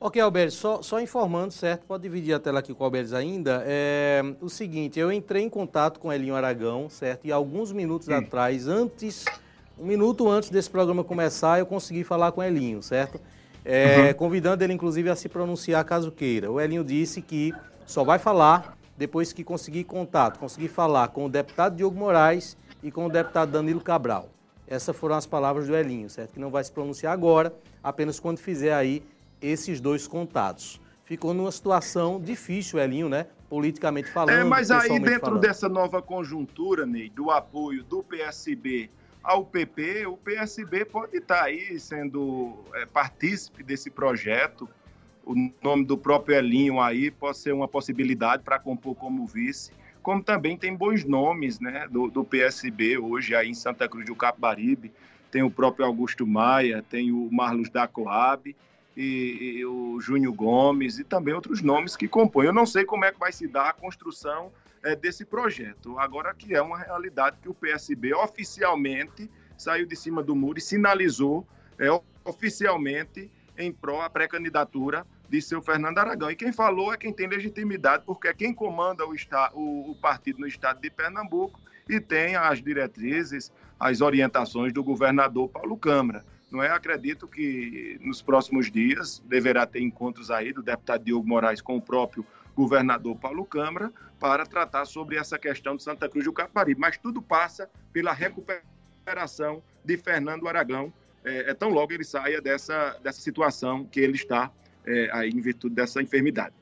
Ok, 0.00 0.20
Alberto, 0.22 0.54
só, 0.54 0.80
só, 0.80 1.00
informando, 1.00 1.52
certo? 1.52 1.84
Pode 1.84 2.04
dividir 2.04 2.32
a 2.32 2.38
tela 2.38 2.60
aqui 2.60 2.72
com 2.72 2.82
o 2.82 2.84
Alberto 2.84 3.16
ainda. 3.16 3.64
É, 3.66 4.22
o 4.40 4.48
seguinte, 4.48 4.98
eu 4.98 5.10
entrei 5.10 5.42
em 5.42 5.48
contato 5.48 5.98
com 5.98 6.12
Elinho 6.12 6.36
Aragão, 6.36 6.88
certo? 6.88 7.26
E 7.26 7.32
alguns 7.32 7.72
minutos 7.72 8.06
Sim. 8.06 8.14
atrás, 8.14 8.68
antes, 8.68 9.24
um 9.76 9.84
minuto 9.84 10.28
antes 10.28 10.50
desse 10.50 10.70
programa 10.70 11.02
começar, 11.02 11.58
eu 11.58 11.66
consegui 11.66 12.04
falar 12.04 12.30
com 12.30 12.40
Elinho, 12.40 12.80
certo? 12.80 13.20
É, 13.64 14.06
uhum. 14.06 14.14
Convidando 14.14 14.62
ele, 14.62 14.72
inclusive, 14.72 15.10
a 15.10 15.16
se 15.16 15.28
pronunciar 15.28 15.84
caso 15.84 16.12
queira. 16.12 16.48
O 16.48 16.60
Elinho 16.60 16.84
disse 16.84 17.20
que 17.20 17.52
só 17.88 18.04
vai 18.04 18.18
falar 18.18 18.76
depois 18.98 19.32
que 19.32 19.42
conseguir 19.42 19.84
contato, 19.84 20.38
conseguir 20.38 20.68
falar 20.68 21.08
com 21.08 21.24
o 21.24 21.28
deputado 21.28 21.74
Diogo 21.74 21.98
Moraes 21.98 22.56
e 22.82 22.90
com 22.90 23.06
o 23.06 23.08
deputado 23.10 23.50
Danilo 23.50 23.80
Cabral. 23.80 24.28
Essas 24.66 24.94
foram 24.94 25.14
as 25.14 25.24
palavras 25.24 25.66
do 25.66 25.74
Elinho, 25.74 26.10
certo? 26.10 26.34
Que 26.34 26.38
não 26.38 26.50
vai 26.50 26.62
se 26.62 26.70
pronunciar 26.70 27.14
agora, 27.14 27.52
apenas 27.82 28.20
quando 28.20 28.38
fizer 28.38 28.74
aí 28.74 29.02
esses 29.40 29.80
dois 29.80 30.06
contatos. 30.06 30.78
Ficou 31.02 31.32
numa 31.32 31.50
situação 31.50 32.20
difícil, 32.20 32.78
Elinho, 32.78 33.08
né? 33.08 33.26
politicamente 33.48 34.10
falando. 34.10 34.36
É, 34.36 34.44
mas 34.44 34.70
aí 34.70 35.00
dentro 35.00 35.20
falando. 35.20 35.40
dessa 35.40 35.68
nova 35.68 36.02
conjuntura, 36.02 36.84
Ney, 36.84 37.08
do 37.08 37.30
apoio 37.30 37.82
do 37.82 38.02
PSB 38.02 38.90
ao 39.22 39.44
PP, 39.44 40.06
o 40.06 40.16
PSB 40.16 40.84
pode 40.84 41.16
estar 41.16 41.44
aí 41.44 41.78
sendo 41.80 42.64
é, 42.74 42.86
partícipe 42.86 43.62
desse 43.62 43.90
projeto. 43.90 44.68
O 45.28 45.34
nome 45.62 45.84
do 45.84 45.98
próprio 45.98 46.38
Elinho 46.38 46.80
aí 46.80 47.10
pode 47.10 47.36
ser 47.36 47.52
uma 47.52 47.68
possibilidade 47.68 48.42
para 48.42 48.58
compor 48.58 48.94
como 48.94 49.26
vice, 49.26 49.70
como 50.02 50.22
também 50.22 50.56
tem 50.56 50.74
bons 50.74 51.04
nomes 51.04 51.60
né, 51.60 51.86
do, 51.90 52.08
do 52.08 52.24
PSB 52.24 52.96
hoje 52.96 53.34
aí 53.34 53.50
em 53.50 53.54
Santa 53.54 53.86
Cruz 53.86 54.06
do 54.06 54.16
Capibaribe. 54.16 54.90
Tem 55.30 55.42
o 55.42 55.50
próprio 55.50 55.84
Augusto 55.84 56.26
Maia, 56.26 56.82
tem 56.82 57.12
o 57.12 57.28
Marlos 57.30 57.68
da 57.68 57.86
Coab 57.86 58.56
e, 58.96 59.58
e 59.58 59.66
o 59.66 60.00
Júnior 60.00 60.32
Gomes 60.32 60.98
e 60.98 61.04
também 61.04 61.34
outros 61.34 61.60
nomes 61.60 61.94
que 61.94 62.08
compõem. 62.08 62.46
Eu 62.46 62.54
não 62.54 62.64
sei 62.64 62.86
como 62.86 63.04
é 63.04 63.12
que 63.12 63.20
vai 63.20 63.30
se 63.30 63.46
dar 63.46 63.68
a 63.68 63.72
construção 63.74 64.50
é, 64.82 64.96
desse 64.96 65.26
projeto. 65.26 65.98
Agora 65.98 66.32
que 66.32 66.54
é 66.54 66.62
uma 66.62 66.78
realidade 66.78 67.36
que 67.42 67.50
o 67.50 67.54
PSB 67.54 68.14
oficialmente 68.14 69.30
saiu 69.58 69.84
de 69.84 69.94
cima 69.94 70.22
do 70.22 70.34
muro 70.34 70.56
e 70.56 70.62
sinalizou 70.62 71.46
é, 71.78 71.88
oficialmente 72.24 73.30
em 73.58 73.70
pró 73.70 74.00
à 74.00 74.08
pré-candidatura 74.08 75.04
de 75.28 75.42
seu 75.42 75.60
Fernando 75.60 75.98
Aragão. 75.98 76.30
E 76.30 76.36
quem 76.36 76.52
falou 76.52 76.92
é 76.92 76.96
quem 76.96 77.12
tem 77.12 77.26
legitimidade, 77.26 78.02
porque 78.06 78.28
é 78.28 78.34
quem 78.34 78.54
comanda 78.54 79.06
o, 79.06 79.14
está, 79.14 79.50
o, 79.54 79.90
o 79.90 79.94
partido 79.94 80.40
no 80.40 80.46
estado 80.46 80.80
de 80.80 80.90
Pernambuco 80.90 81.60
e 81.88 82.00
tem 82.00 82.36
as 82.36 82.62
diretrizes, 82.62 83.52
as 83.78 84.00
orientações 84.00 84.72
do 84.72 84.82
governador 84.82 85.48
Paulo 85.48 85.76
Câmara. 85.76 86.24
Não 86.50 86.62
é? 86.62 86.70
Acredito 86.70 87.28
que 87.28 87.98
nos 88.02 88.22
próximos 88.22 88.70
dias 88.70 89.22
deverá 89.26 89.66
ter 89.66 89.80
encontros 89.80 90.30
aí 90.30 90.52
do 90.52 90.62
deputado 90.62 91.04
Diogo 91.04 91.28
Moraes 91.28 91.60
com 91.60 91.76
o 91.76 91.82
próprio 91.82 92.24
governador 92.56 93.16
Paulo 93.16 93.44
Câmara 93.44 93.92
para 94.18 94.46
tratar 94.46 94.86
sobre 94.86 95.16
essa 95.16 95.38
questão 95.38 95.76
de 95.76 95.82
Santa 95.82 96.08
Cruz 96.08 96.24
do 96.24 96.32
Caparibe. 96.32 96.80
Mas 96.80 96.96
tudo 96.96 97.20
passa 97.20 97.70
pela 97.92 98.12
recuperação 98.12 99.62
de 99.84 99.96
Fernando 99.96 100.48
Aragão, 100.48 100.92
é, 101.24 101.50
é 101.50 101.54
tão 101.54 101.68
logo 101.68 101.92
ele 101.92 102.04
saia 102.04 102.40
dessa, 102.40 102.98
dessa 103.02 103.20
situação 103.20 103.84
que 103.84 104.00
ele 104.00 104.14
está 104.14 104.50
é, 104.88 105.10
aí 105.12 105.30
em 105.30 105.40
virtude 105.40 105.74
dessa 105.74 106.02
enfermidade. 106.02 106.54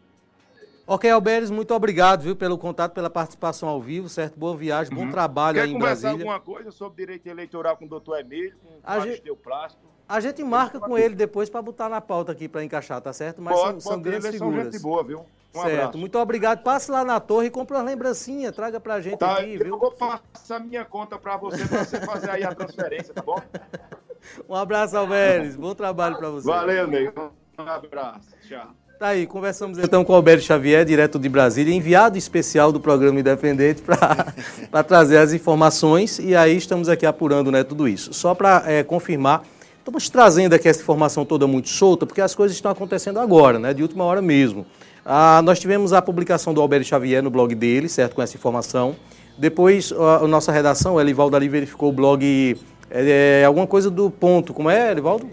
Ok, 0.88 1.10
Alberes, 1.10 1.50
muito 1.50 1.74
obrigado, 1.74 2.22
viu, 2.22 2.36
pelo 2.36 2.56
contato, 2.56 2.92
pela 2.92 3.10
participação 3.10 3.68
ao 3.68 3.80
vivo, 3.80 4.08
certo? 4.08 4.38
Boa 4.38 4.56
viagem, 4.56 4.94
bom 4.94 5.02
uhum. 5.02 5.10
trabalho 5.10 5.56
Quer 5.56 5.62
aí 5.62 5.72
em 5.72 5.78
Brasília. 5.78 6.10
Quer 6.12 6.18
conversar 6.18 6.32
alguma 6.32 6.54
coisa 6.54 6.70
sobre 6.70 7.04
direito 7.04 7.26
eleitoral 7.26 7.76
com 7.76 7.86
o 7.86 7.88
doutor 7.88 8.20
Emílio, 8.20 8.54
com 8.62 8.68
o 8.68 8.80
Aristeu 8.84 9.36
Plástico? 9.36 9.82
A 10.08 10.20
gente 10.20 10.44
marca 10.44 10.78
com 10.78 10.96
ele 10.96 11.16
depois 11.16 11.50
para 11.50 11.60
botar 11.60 11.88
na 11.88 12.00
pauta 12.00 12.30
aqui 12.30 12.48
para 12.48 12.62
encaixar, 12.62 13.00
tá 13.00 13.12
certo? 13.12 13.42
Mas 13.42 13.58
pode, 13.58 13.82
são, 13.82 13.92
são 13.92 14.00
grandes 14.00 14.30
figuras. 14.30 14.62
São 14.62 14.72
gente 14.72 14.82
boa, 14.82 15.02
viu? 15.02 15.26
Um 15.52 15.60
certo, 15.62 15.74
abraço. 15.74 15.98
muito 15.98 16.18
obrigado. 16.18 16.62
Passe 16.62 16.88
lá 16.88 17.04
na 17.04 17.18
torre 17.18 17.48
e 17.48 17.50
compre 17.50 17.76
uma 17.76 17.82
lembrancinha, 17.82 18.52
traga 18.52 18.78
pra 18.78 19.00
gente 19.00 19.18
tá, 19.18 19.38
aqui, 19.38 19.54
eu 19.54 19.64
viu? 19.64 19.74
Eu 19.74 19.78
vou 19.80 19.90
passar 19.90 20.60
minha 20.60 20.84
conta 20.84 21.18
para 21.18 21.36
você, 21.36 21.66
para 21.66 21.84
você 21.84 22.00
fazer 22.00 22.30
aí 22.30 22.44
a 22.44 22.54
transferência, 22.54 23.12
tá 23.12 23.22
bom? 23.22 23.40
Um 24.48 24.56
abraço, 24.56 24.96
Alberes. 24.96 25.54
Bom 25.54 25.72
trabalho 25.72 26.18
para 26.18 26.30
você. 26.30 26.48
Valeu, 26.48 26.88
nego. 26.88 27.32
Um 27.58 27.68
abraço. 27.68 28.28
Tchau. 28.48 28.66
Tá 28.98 29.08
aí, 29.08 29.26
conversamos 29.26 29.78
então 29.78 30.02
com 30.02 30.14
o 30.14 30.16
Alberto 30.16 30.42
Xavier, 30.42 30.82
direto 30.82 31.18
de 31.18 31.28
Brasília, 31.28 31.74
enviado 31.74 32.16
especial 32.16 32.72
do 32.72 32.80
programa 32.80 33.20
Independente 33.20 33.82
para 33.82 34.82
trazer 34.84 35.18
as 35.18 35.34
informações 35.34 36.18
e 36.18 36.34
aí 36.34 36.56
estamos 36.56 36.88
aqui 36.88 37.04
apurando 37.04 37.52
né, 37.52 37.62
tudo 37.62 37.86
isso. 37.86 38.14
Só 38.14 38.34
para 38.34 38.62
é, 38.66 38.82
confirmar, 38.82 39.42
estamos 39.78 40.08
trazendo 40.08 40.54
aqui 40.54 40.66
essa 40.66 40.80
informação 40.80 41.26
toda 41.26 41.46
muito 41.46 41.68
solta, 41.68 42.06
porque 42.06 42.22
as 42.22 42.34
coisas 42.34 42.56
estão 42.56 42.70
acontecendo 42.70 43.20
agora, 43.20 43.58
né, 43.58 43.74
de 43.74 43.82
última 43.82 44.02
hora 44.02 44.22
mesmo. 44.22 44.64
Ah, 45.04 45.42
nós 45.42 45.60
tivemos 45.60 45.92
a 45.92 46.00
publicação 46.00 46.54
do 46.54 46.62
Alberto 46.62 46.86
Xavier 46.86 47.22
no 47.22 47.28
blog 47.28 47.54
dele, 47.54 47.90
certo, 47.90 48.14
com 48.14 48.22
essa 48.22 48.34
informação. 48.34 48.96
Depois, 49.36 49.92
a, 49.92 50.24
a 50.24 50.26
nossa 50.26 50.50
redação, 50.50 50.94
o 50.94 51.00
Elivaldo 51.00 51.36
ali 51.36 51.50
verificou 51.50 51.90
o 51.90 51.92
blog, 51.92 52.58
é, 52.90 53.40
é, 53.42 53.44
alguma 53.44 53.66
coisa 53.66 53.90
do 53.90 54.10
ponto, 54.10 54.54
como 54.54 54.70
é, 54.70 54.90
Elivaldo? 54.90 55.28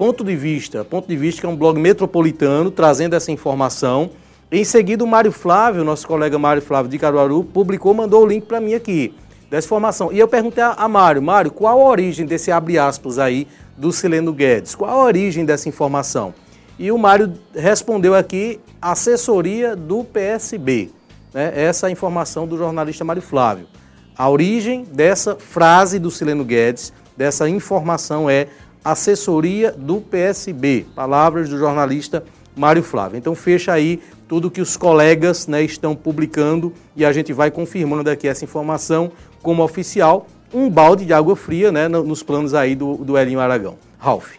Ponto 0.00 0.24
de 0.24 0.34
Vista. 0.34 0.82
Ponto 0.82 1.06
de 1.06 1.14
Vista 1.14 1.42
que 1.42 1.46
é 1.46 1.50
um 1.50 1.54
blog 1.54 1.78
metropolitano 1.78 2.70
trazendo 2.70 3.14
essa 3.14 3.30
informação. 3.30 4.08
Em 4.50 4.64
seguida, 4.64 5.04
o 5.04 5.06
Mário 5.06 5.30
Flávio, 5.30 5.84
nosso 5.84 6.08
colega 6.08 6.38
Mário 6.38 6.62
Flávio 6.62 6.90
de 6.90 6.98
Caruaru, 6.98 7.44
publicou, 7.44 7.92
mandou 7.92 8.22
o 8.22 8.26
link 8.26 8.46
para 8.46 8.62
mim 8.62 8.72
aqui, 8.72 9.12
dessa 9.50 9.66
informação. 9.66 10.10
E 10.10 10.18
eu 10.18 10.26
perguntei 10.26 10.64
a, 10.64 10.88
Mário, 10.88 11.20
Mário, 11.20 11.50
qual 11.50 11.78
a 11.78 11.84
origem 11.84 12.24
desse 12.24 12.50
abre 12.50 12.78
aspas 12.78 13.18
aí 13.18 13.46
do 13.76 13.92
Sileno 13.92 14.32
Guedes? 14.32 14.74
Qual 14.74 14.90
a 14.90 15.04
origem 15.04 15.44
dessa 15.44 15.68
informação? 15.68 16.32
E 16.78 16.90
o 16.90 16.96
Mário 16.96 17.34
respondeu 17.54 18.14
aqui, 18.14 18.58
assessoria 18.80 19.76
do 19.76 20.02
PSB. 20.02 20.88
Né? 21.34 21.52
Essa 21.54 21.84
é 21.84 21.90
a 21.90 21.92
informação 21.92 22.46
do 22.46 22.56
jornalista 22.56 23.04
Mário 23.04 23.20
Flávio. 23.20 23.66
A 24.16 24.30
origem 24.30 24.82
dessa 24.82 25.36
frase 25.36 25.98
do 25.98 26.10
Sileno 26.10 26.42
Guedes, 26.42 26.90
dessa 27.18 27.46
informação 27.50 28.30
é 28.30 28.46
assessoria 28.84 29.72
do 29.72 30.00
PSB. 30.00 30.86
Palavras 30.94 31.48
do 31.48 31.58
jornalista 31.58 32.24
Mário 32.56 32.82
Flávio. 32.82 33.18
Então 33.18 33.34
fecha 33.34 33.72
aí 33.72 34.00
tudo 34.28 34.50
que 34.50 34.60
os 34.60 34.76
colegas 34.76 35.46
né, 35.46 35.62
estão 35.62 35.94
publicando 35.94 36.72
e 36.94 37.04
a 37.04 37.12
gente 37.12 37.32
vai 37.32 37.50
confirmando 37.50 38.10
aqui 38.10 38.28
essa 38.28 38.44
informação 38.44 39.10
como 39.42 39.62
oficial. 39.62 40.26
Um 40.52 40.68
balde 40.68 41.04
de 41.06 41.12
água 41.12 41.36
fria 41.36 41.70
né, 41.70 41.88
nos 41.88 42.22
planos 42.22 42.54
aí 42.54 42.74
do, 42.74 42.96
do 42.96 43.16
Elinho 43.16 43.40
Aragão. 43.40 43.76
Ralf. 43.98 44.32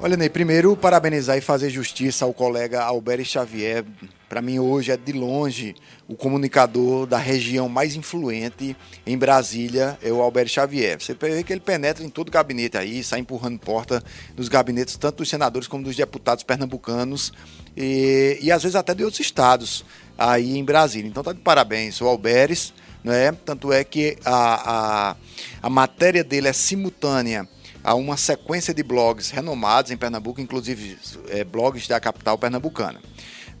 Olha, 0.00 0.16
Ney, 0.16 0.28
primeiro 0.28 0.76
parabenizar 0.76 1.38
e 1.38 1.40
fazer 1.40 1.70
justiça 1.70 2.24
ao 2.24 2.34
colega 2.34 2.82
Alberto 2.82 3.24
Xavier. 3.24 3.84
Para 4.34 4.42
mim, 4.42 4.58
hoje 4.58 4.90
é 4.90 4.96
de 4.96 5.12
longe 5.12 5.76
o 6.08 6.16
comunicador 6.16 7.06
da 7.06 7.18
região 7.18 7.68
mais 7.68 7.94
influente 7.94 8.76
em 9.06 9.16
Brasília, 9.16 9.96
é 10.02 10.10
o 10.10 10.20
Alberto 10.20 10.50
Xavier. 10.50 11.00
Você 11.00 11.14
vê 11.14 11.44
que 11.44 11.52
ele 11.52 11.60
penetra 11.60 12.04
em 12.04 12.08
todo 12.08 12.32
gabinete 12.32 12.76
aí, 12.76 13.04
sai 13.04 13.20
empurrando 13.20 13.60
porta 13.60 14.02
dos 14.34 14.48
gabinetes, 14.48 14.96
tanto 14.96 15.18
dos 15.18 15.28
senadores 15.28 15.68
como 15.68 15.84
dos 15.84 15.94
deputados 15.94 16.42
pernambucanos 16.42 17.32
e, 17.76 18.36
e 18.42 18.50
às 18.50 18.60
vezes 18.60 18.74
até 18.74 18.92
de 18.92 19.04
outros 19.04 19.20
estados 19.20 19.84
aí 20.18 20.58
em 20.58 20.64
Brasília. 20.64 21.08
Então, 21.08 21.22
tá 21.22 21.32
de 21.32 21.38
parabéns, 21.38 22.00
o 22.00 22.08
Alberes, 22.08 22.74
né? 23.04 23.30
Tanto 23.44 23.72
é 23.72 23.84
que 23.84 24.16
a, 24.24 25.12
a, 25.12 25.16
a 25.62 25.70
matéria 25.70 26.24
dele 26.24 26.48
é 26.48 26.52
simultânea 26.52 27.48
a 27.84 27.94
uma 27.94 28.16
sequência 28.16 28.74
de 28.74 28.82
blogs 28.82 29.30
renomados 29.30 29.92
em 29.92 29.96
Pernambuco, 29.96 30.40
inclusive 30.40 30.98
é, 31.28 31.44
blogs 31.44 31.86
da 31.86 32.00
capital 32.00 32.36
pernambucana. 32.36 33.00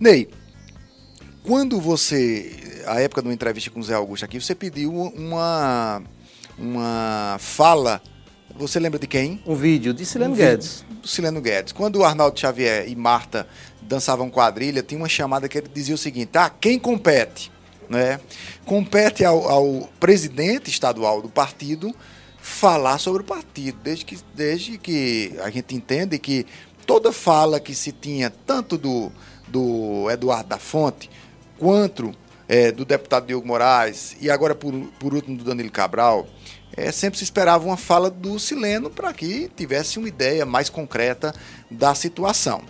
Ney, 0.00 0.28
quando 1.44 1.78
você, 1.78 2.82
a 2.86 3.00
época 3.00 3.20
de 3.20 3.28
uma 3.28 3.34
entrevista 3.34 3.70
com 3.70 3.78
o 3.78 3.82
Zé 3.82 3.94
Augusto 3.94 4.24
aqui, 4.24 4.40
você 4.40 4.54
pediu 4.54 4.90
uma, 4.90 6.02
uma 6.58 7.36
fala, 7.38 8.02
você 8.56 8.80
lembra 8.80 8.98
de 8.98 9.06
quem? 9.06 9.42
Um 9.46 9.54
vídeo 9.54 9.92
de 9.92 10.06
Sileno 10.06 10.32
um 10.32 10.36
Guedes. 10.36 10.84
Do 11.02 11.06
Sileno 11.06 11.42
Guedes. 11.42 11.72
Quando 11.72 11.96
o 11.96 12.04
Arnaldo 12.04 12.40
Xavier 12.40 12.88
e 12.88 12.96
Marta 12.96 13.46
dançavam 13.82 14.30
quadrilha, 14.30 14.82
tinha 14.82 14.98
uma 14.98 15.08
chamada 15.08 15.46
que 15.46 15.58
ele 15.58 15.68
dizia 15.72 15.94
o 15.94 15.98
seguinte, 15.98 16.30
ah, 16.38 16.48
quem 16.48 16.78
compete? 16.78 17.52
Né? 17.90 18.18
Compete 18.64 19.22
ao, 19.22 19.46
ao 19.46 19.88
presidente 20.00 20.70
estadual 20.70 21.20
do 21.20 21.28
partido 21.28 21.94
falar 22.40 22.96
sobre 22.96 23.20
o 23.20 23.24
partido, 23.24 23.78
desde 23.82 24.04
que, 24.06 24.18
desde 24.34 24.78
que 24.78 25.34
a 25.42 25.50
gente 25.50 25.74
entende 25.74 26.18
que 26.18 26.46
toda 26.86 27.12
fala 27.12 27.60
que 27.60 27.74
se 27.74 27.92
tinha, 27.92 28.30
tanto 28.30 28.78
do, 28.78 29.12
do 29.46 30.10
Eduardo 30.10 30.48
da 30.48 30.58
Fonte, 30.58 31.10
quanto 31.58 32.14
é, 32.48 32.70
do 32.70 32.84
deputado 32.84 33.26
Diogo 33.26 33.46
Moraes, 33.46 34.16
e 34.20 34.30
agora, 34.30 34.54
por, 34.54 34.72
por 34.98 35.14
último, 35.14 35.36
do 35.36 35.44
Danilo 35.44 35.70
Cabral, 35.70 36.26
é, 36.76 36.90
sempre 36.90 37.18
se 37.18 37.24
esperava 37.24 37.64
uma 37.64 37.76
fala 37.76 38.10
do 38.10 38.38
Sileno 38.38 38.90
para 38.90 39.12
que 39.12 39.50
tivesse 39.56 39.98
uma 39.98 40.08
ideia 40.08 40.44
mais 40.44 40.68
concreta 40.68 41.34
da 41.70 41.94
situação. 41.94 42.62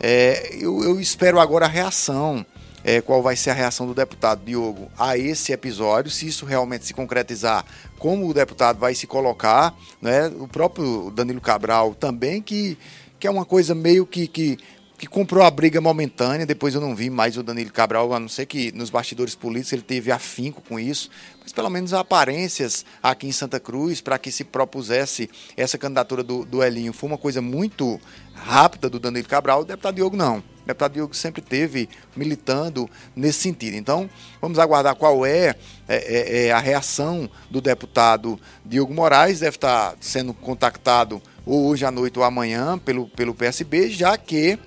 É, 0.00 0.56
eu, 0.60 0.82
eu 0.82 1.00
espero 1.00 1.38
agora 1.38 1.66
a 1.66 1.68
reação 1.68 2.44
é, 2.84 3.00
qual 3.00 3.22
vai 3.22 3.34
ser 3.34 3.50
a 3.50 3.54
reação 3.54 3.86
do 3.86 3.94
deputado 3.94 4.44
Diogo 4.44 4.90
a 4.98 5.16
esse 5.16 5.52
episódio, 5.52 6.10
se 6.10 6.26
isso 6.26 6.44
realmente 6.44 6.84
se 6.84 6.92
concretizar, 6.92 7.64
como 7.98 8.28
o 8.28 8.34
deputado 8.34 8.78
vai 8.78 8.94
se 8.94 9.06
colocar, 9.06 9.74
né? 10.02 10.30
o 10.38 10.46
próprio 10.46 11.10
Danilo 11.10 11.40
Cabral 11.40 11.94
também, 11.94 12.42
que, 12.42 12.76
que 13.18 13.26
é 13.26 13.30
uma 13.30 13.46
coisa 13.46 13.74
meio 13.74 14.04
que, 14.04 14.26
que, 14.28 14.58
que 14.96 15.06
comprou 15.06 15.44
a 15.44 15.50
briga 15.50 15.80
momentânea, 15.80 16.46
depois 16.46 16.74
eu 16.74 16.80
não 16.80 16.94
vi 16.94 17.10
mais 17.10 17.36
o 17.36 17.42
Danilo 17.42 17.72
Cabral, 17.72 18.12
a 18.14 18.20
não 18.20 18.28
ser 18.28 18.46
que 18.46 18.70
nos 18.72 18.90
bastidores 18.90 19.34
políticos 19.34 19.72
ele 19.72 19.82
teve 19.82 20.12
afinco 20.12 20.62
com 20.62 20.78
isso, 20.78 21.10
mas 21.42 21.52
pelo 21.52 21.68
menos 21.68 21.92
aparências 21.92 22.84
aqui 23.02 23.26
em 23.26 23.32
Santa 23.32 23.58
Cruz 23.58 24.00
para 24.00 24.18
que 24.18 24.30
se 24.30 24.44
propusesse 24.44 25.28
essa 25.56 25.76
candidatura 25.76 26.22
do, 26.22 26.44
do 26.44 26.62
Elinho 26.62 26.92
foi 26.92 27.08
uma 27.08 27.18
coisa 27.18 27.42
muito 27.42 28.00
rápida 28.34 28.88
do 28.88 29.00
Danilo 29.00 29.26
Cabral, 29.26 29.62
o 29.62 29.64
deputado 29.64 29.96
Diogo 29.96 30.16
não. 30.16 30.38
O 30.38 30.66
deputado 30.66 30.94
Diogo 30.94 31.14
sempre 31.14 31.42
teve 31.42 31.88
militando 32.16 32.88
nesse 33.14 33.40
sentido. 33.40 33.76
Então, 33.76 34.08
vamos 34.40 34.58
aguardar 34.58 34.94
qual 34.94 35.26
é, 35.26 35.54
é, 35.86 35.96
é, 35.96 36.46
é 36.46 36.52
a 36.52 36.58
reação 36.58 37.28
do 37.50 37.60
deputado 37.60 38.40
Diogo 38.64 38.94
Moraes. 38.94 39.40
Deve 39.40 39.56
estar 39.56 39.94
sendo 40.00 40.32
contactado 40.32 41.20
hoje 41.44 41.84
à 41.84 41.90
noite 41.90 42.18
ou 42.18 42.24
amanhã 42.24 42.78
pelo, 42.78 43.06
pelo 43.08 43.34
PSB, 43.34 43.90
já 43.90 44.16
que 44.16 44.58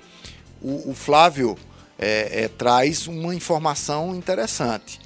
o, 0.68 0.92
o 0.92 0.94
Flávio 0.94 1.58
é, 1.98 2.44
é, 2.44 2.48
traz 2.48 3.08
uma 3.08 3.34
informação 3.34 4.16
interessante. 4.16 5.00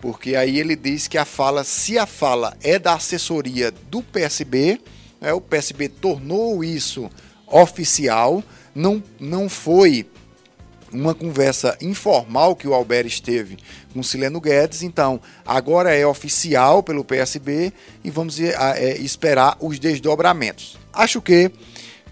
Porque 0.00 0.36
aí 0.36 0.58
ele 0.58 0.76
diz 0.76 1.08
que 1.08 1.16
a 1.16 1.24
fala, 1.24 1.64
se 1.64 1.98
a 1.98 2.04
fala 2.04 2.56
é 2.62 2.78
da 2.78 2.94
assessoria 2.94 3.70
do 3.70 4.02
PSB, 4.02 4.80
é, 5.20 5.32
o 5.32 5.40
PSB 5.40 5.88
tornou 5.88 6.62
isso 6.62 7.10
oficial, 7.46 8.42
não, 8.74 9.02
não 9.18 9.48
foi 9.48 10.06
uma 10.92 11.14
conversa 11.14 11.76
informal 11.80 12.54
que 12.54 12.68
o 12.68 12.74
Albert 12.74 13.06
esteve 13.06 13.56
com 13.92 14.02
Sileno 14.02 14.40
Guedes, 14.40 14.82
então 14.82 15.20
agora 15.44 15.92
é 15.94 16.06
oficial 16.06 16.82
pelo 16.82 17.04
PSB 17.04 17.72
e 18.04 18.10
vamos 18.10 18.38
é, 18.38 18.96
esperar 18.98 19.56
os 19.60 19.78
desdobramentos. 19.78 20.78
Acho 20.92 21.20
que 21.20 21.50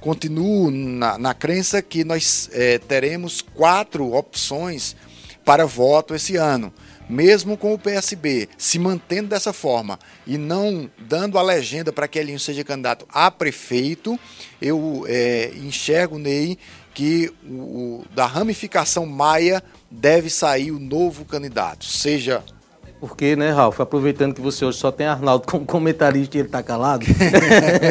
continuo 0.03 0.71
na, 0.71 1.17
na 1.17 1.33
crença 1.33 1.81
que 1.81 2.05
nós 2.05 2.51
é, 2.53 2.79
teremos 2.79 3.41
quatro 3.41 4.13
opções 4.13 4.97
para 5.45 5.65
voto 5.65 6.15
esse 6.15 6.37
ano. 6.37 6.73
Mesmo 7.09 7.57
com 7.57 7.73
o 7.75 7.79
PSB 7.79 8.49
se 8.57 8.79
mantendo 8.79 9.29
dessa 9.29 9.53
forma 9.53 9.99
e 10.27 10.39
não 10.39 10.91
dando 10.99 11.39
a 11.39 11.43
legenda 11.43 11.93
para 11.93 12.09
que 12.09 12.19
Elinho 12.19 12.39
seja 12.39 12.65
candidato 12.65 13.07
a 13.13 13.31
prefeito, 13.31 14.19
eu 14.61 15.05
é, 15.09 15.53
enxergo, 15.57 16.19
Ney, 16.19 16.59
que 16.95 17.33
o, 17.45 18.05
da 18.15 18.27
ramificação 18.27 19.07
Maia 19.07 19.63
deve 19.91 20.31
sair 20.31 20.71
o 20.71 20.79
novo 20.79 21.25
candidato, 21.25 21.85
seja 21.85 22.43
porque, 23.03 23.35
né, 23.35 23.51
Ralf, 23.51 23.81
aproveitando 23.81 24.33
que 24.33 24.41
você 24.41 24.65
hoje 24.65 24.79
só 24.79 24.93
tem 24.93 25.09
Arnaldo 25.09 25.45
como 25.45 25.67
comentarista 25.67 26.37
e 26.37 26.41
ele 26.41 26.47
está 26.47 26.63
calado, 26.63 27.05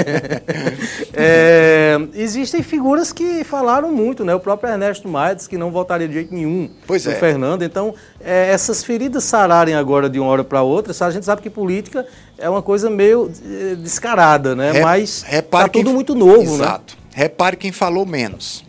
é, 1.14 2.00
existem 2.14 2.64
figuras 2.64 3.12
que 3.12 3.44
falaram 3.44 3.92
muito, 3.92 4.24
né? 4.24 4.34
O 4.34 4.40
próprio 4.40 4.72
Ernesto 4.72 5.10
Maia 5.10 5.36
disse 5.36 5.50
que 5.50 5.58
não 5.58 5.70
votaria 5.70 6.08
de 6.08 6.14
jeito 6.14 6.34
nenhum 6.34 6.70
pois 6.88 7.06
é. 7.06 7.14
Fernando. 7.16 7.62
Então, 7.62 7.94
é, 8.22 8.52
essas 8.52 8.86
feridas 8.86 9.26
sararem 9.26 9.76
agora 9.76 10.10
de 10.10 10.18
uma 10.18 10.30
hora 10.32 10.46
para 10.46 10.62
outra, 10.62 10.94
a 11.06 11.12
gente 11.12 11.26
sabe 11.26 11.42
que 11.42 11.50
política 11.50 12.08
é 12.38 12.50
uma 12.50 12.62
coisa 12.62 12.90
meio 12.90 13.30
eh, 13.46 13.76
descarada, 13.76 14.56
né? 14.56 14.72
Re, 14.72 14.80
Mas 14.80 15.26
está 15.30 15.68
tudo 15.68 15.84
quem, 15.84 15.94
muito 15.94 16.16
novo, 16.16 16.42
exato. 16.42 16.58
né? 16.58 16.64
Exato. 16.64 16.98
Repare 17.14 17.58
quem 17.58 17.74
falou 17.74 18.06
menos. 18.06 18.64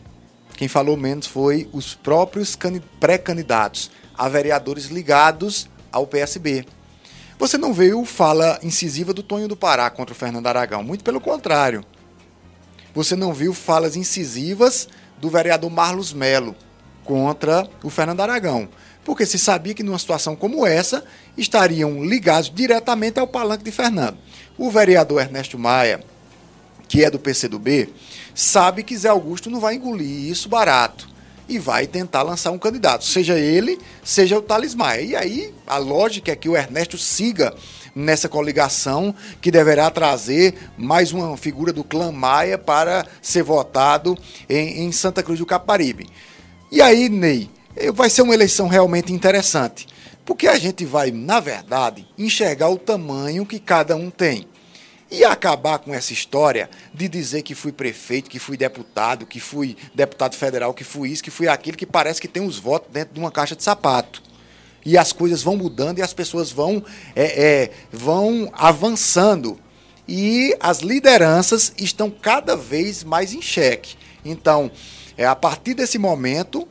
Quem 0.57 0.67
falou 0.67 0.97
menos 0.97 1.25
foi 1.25 1.69
os 1.73 1.95
próprios 1.95 2.59
pré-candidatos 2.99 3.93
a 4.19 4.29
vereadores 4.29 4.87
ligados 4.87 5.69
ao 5.93 6.07
PSB. 6.07 6.65
Você 7.39 7.59
não 7.59 7.75
veio 7.75 8.05
fala 8.05 8.59
incisiva 8.63 9.13
do 9.13 9.23
Tonho 9.23 9.49
do 9.49 9.57
Pará 9.57 9.91
contra 9.91 10.15
o 10.15 10.17
Fernando 10.17 10.47
Aragão, 10.47 10.83
muito 10.83 11.05
pelo 11.05 11.21
contrário. 11.21 11.85
Você 12.95 13.17
não 13.17 13.35
viu 13.35 13.53
falas 13.53 13.97
incisivas 13.97 14.89
do 15.19 15.29
vereador 15.29 15.71
Marlos 15.71 16.13
Melo 16.13 16.55
contra 17.05 17.69
o 17.83 17.91
Fernando 17.91 18.21
Aragão, 18.21 18.69
porque 19.05 19.27
se 19.27 19.39
sabia 19.39 19.75
que 19.75 19.83
numa 19.83 19.99
situação 19.99 20.37
como 20.37 20.67
essa 20.67 21.05
estariam 21.37 22.05
ligados 22.05 22.51
diretamente 22.55 23.19
ao 23.19 23.27
palanque 23.27 23.65
de 23.65 23.73
Fernando. 23.73 24.19
O 24.57 24.71
vereador 24.71 25.21
Ernesto 25.21 25.59
Maia, 25.59 26.03
que 26.89 27.05
é 27.05 27.11
do 27.11 27.19
PCdoB, 27.19 27.93
sabe 28.35 28.83
que 28.83 28.97
Zé 28.97 29.09
Augusto 29.09 29.51
não 29.51 29.59
vai 29.59 29.75
engolir 29.75 30.31
isso 30.31 30.49
barato 30.49 31.12
e 31.49 31.59
vai 31.59 31.87
tentar 31.87 32.23
lançar 32.23 32.51
um 32.51 32.59
candidato, 32.59 33.05
seja 33.05 33.39
ele, 33.39 33.79
seja 34.05 34.39
o 34.39 34.43
Thales 34.43 34.75
Maia. 34.75 35.01
E 35.03 35.17
aí 35.17 35.55
a 35.67 35.79
lógica 35.79 36.33
é 36.33 36.37
que 36.37 36.49
o 36.49 36.57
Ernesto 36.57 36.97
siga 36.97 37.55
nessa 37.95 38.29
coligação 38.29 39.15
que 39.41 39.51
deverá 39.51 39.91
trazer 39.91 40.55
mais 40.77 41.13
uma 41.13 41.37
figura 41.37 41.73
do 41.73 41.85
clã 41.85 42.11
Maia 42.11 42.57
para 42.57 43.07
ser 43.21 43.43
votado 43.43 44.17
em, 44.49 44.85
em 44.85 44.93
Santa 44.93 45.23
Cruz 45.23 45.39
do 45.39 45.47
Caparibe. 45.47 46.09
E 46.71 46.81
aí, 46.81 47.09
Ney, 47.09 47.51
vai 47.93 48.09
ser 48.09 48.23
uma 48.23 48.35
eleição 48.35 48.67
realmente 48.67 49.13
interessante, 49.13 49.87
porque 50.25 50.49
a 50.49 50.59
gente 50.59 50.85
vai, 50.85 51.11
na 51.11 51.39
verdade, 51.39 52.07
enxergar 52.17 52.69
o 52.71 52.79
tamanho 52.79 53.45
que 53.45 53.59
cada 53.59 53.95
um 53.95 54.09
tem 54.09 54.47
e 55.13 55.27
acabar 55.27 55.79
com 55.79 55.93
essa 55.93 56.15
história 56.15 56.71
de 56.95 57.07
dizer 57.07 57.43
que 57.43 57.55
fui 57.55 57.71
prefeito, 57.71 58.31
que 58.31 58.39
fui 58.39 58.57
deputado, 58.57 59.27
que 59.27 59.39
fui 59.39 59.77
deputado 59.95 60.35
federal, 60.35 60.73
que 60.73 60.85
fui 60.85 61.11
isso, 61.11 61.23
que 61.23 61.31
fui 61.31 61.47
aquilo, 61.47 61.77
que 61.77 61.85
parece 61.85 62.19
que 62.19 62.27
tem 62.27 62.43
os 62.43 62.59
votos 62.59 62.91
dentro 62.91 63.13
de 63.13 63.21
uma 63.21 63.31
caixa 63.31 63.55
de 63.55 63.63
sapato. 63.63 64.23
E 64.87 64.97
as 64.97 65.13
coisas 65.13 65.43
vão 65.43 65.55
mudando 65.55 65.99
e 65.99 66.03
as 66.03 66.15
pessoas 66.15 66.51
vão, 66.51 66.83
é, 67.15 67.45
é, 67.45 67.71
vão 67.93 68.51
avançando. 68.55 69.61
E 70.09 70.57
as 70.59 70.79
lideranças 70.79 71.75
estão 71.77 72.11
cada 72.11 72.57
vez 72.57 73.05
mais 73.05 73.35
em 73.35 73.43
xeque. 73.43 73.97
Então, 74.25 74.71
é, 75.17 75.27
a 75.27 75.37
partir 75.37 75.75
desse 75.75 75.99
momento, 75.99 76.67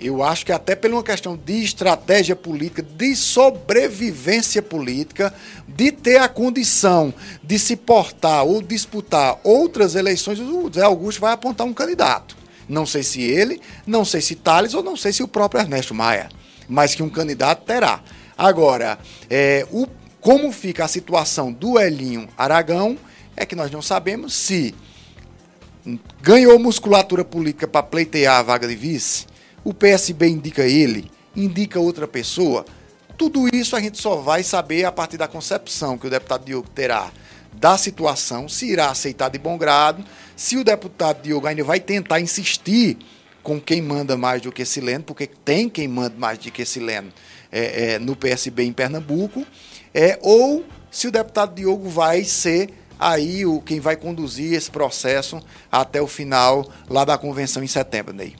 eu 0.00 0.22
acho 0.22 0.46
que 0.46 0.52
até 0.52 0.76
por 0.76 0.90
uma 0.90 1.02
questão 1.02 1.36
de 1.36 1.62
estratégia 1.62 2.36
política, 2.36 2.82
de 2.82 3.16
sobrevivência 3.16 4.62
política, 4.62 5.34
de 5.66 5.90
ter 5.90 6.18
a 6.18 6.28
condição 6.28 7.12
de 7.42 7.58
se 7.58 7.76
portar 7.76 8.44
ou 8.44 8.62
disputar 8.62 9.38
outras 9.42 9.94
eleições, 9.94 10.38
o 10.38 10.70
Zé 10.72 10.82
Augusto 10.82 11.20
vai 11.20 11.32
apontar 11.32 11.66
um 11.66 11.74
candidato. 11.74 12.36
Não 12.68 12.86
sei 12.86 13.02
se 13.02 13.22
ele, 13.22 13.60
não 13.86 14.04
sei 14.04 14.20
se 14.20 14.34
Thales 14.34 14.74
ou 14.74 14.82
não 14.82 14.96
sei 14.96 15.12
se 15.12 15.22
o 15.22 15.28
próprio 15.28 15.60
Ernesto 15.60 15.94
Maia, 15.94 16.28
mas 16.68 16.94
que 16.94 17.02
um 17.02 17.08
candidato 17.08 17.64
terá. 17.64 18.00
Agora, 18.36 18.98
é, 19.28 19.66
o, 19.72 19.86
como 20.20 20.52
fica 20.52 20.84
a 20.84 20.88
situação 20.88 21.52
do 21.52 21.78
Elinho 21.78 22.28
Aragão 22.36 22.96
é 23.34 23.46
que 23.46 23.56
nós 23.56 23.70
não 23.70 23.82
sabemos 23.82 24.34
se 24.34 24.74
ganhou 26.20 26.58
musculatura 26.58 27.24
política 27.24 27.66
para 27.66 27.82
pleitear 27.82 28.40
a 28.40 28.42
vaga 28.42 28.68
de 28.68 28.76
vice 28.76 29.26
o 29.68 29.74
PSB 29.74 30.28
indica 30.28 30.64
ele, 30.64 31.10
indica 31.36 31.78
outra 31.78 32.08
pessoa. 32.08 32.64
Tudo 33.18 33.54
isso 33.54 33.76
a 33.76 33.80
gente 33.80 34.00
só 34.00 34.16
vai 34.16 34.42
saber 34.42 34.86
a 34.86 34.90
partir 34.90 35.18
da 35.18 35.28
concepção 35.28 35.98
que 35.98 36.06
o 36.06 36.10
deputado 36.10 36.46
Diogo 36.46 36.70
terá 36.74 37.12
da 37.52 37.76
situação, 37.76 38.48
se 38.48 38.64
irá 38.64 38.88
aceitar 38.88 39.28
de 39.28 39.38
bom 39.38 39.58
grado, 39.58 40.02
se 40.34 40.56
o 40.56 40.64
deputado 40.64 41.20
Diogo 41.20 41.46
ainda 41.46 41.62
vai 41.64 41.80
tentar 41.80 42.18
insistir 42.18 42.96
com 43.42 43.60
quem 43.60 43.82
manda 43.82 44.16
mais 44.16 44.40
do 44.40 44.50
que 44.50 44.64
Sileno, 44.64 45.04
porque 45.04 45.26
tem 45.26 45.68
quem 45.68 45.86
manda 45.86 46.14
mais 46.16 46.38
do 46.38 46.50
que 46.50 46.64
Sileno 46.64 47.12
é, 47.52 47.92
é, 47.92 47.98
no 47.98 48.16
PSB 48.16 48.62
em 48.62 48.72
Pernambuco, 48.72 49.46
é, 49.92 50.18
ou 50.22 50.64
se 50.90 51.06
o 51.08 51.12
deputado 51.12 51.54
Diogo 51.54 51.90
vai 51.90 52.24
ser 52.24 52.70
aí 52.98 53.44
o 53.44 53.60
quem 53.60 53.80
vai 53.80 53.96
conduzir 53.96 54.54
esse 54.54 54.70
processo 54.70 55.42
até 55.70 56.00
o 56.00 56.06
final 56.06 56.66
lá 56.88 57.04
da 57.04 57.18
convenção 57.18 57.62
em 57.62 57.68
setembro, 57.68 58.14
Ney. 58.14 58.34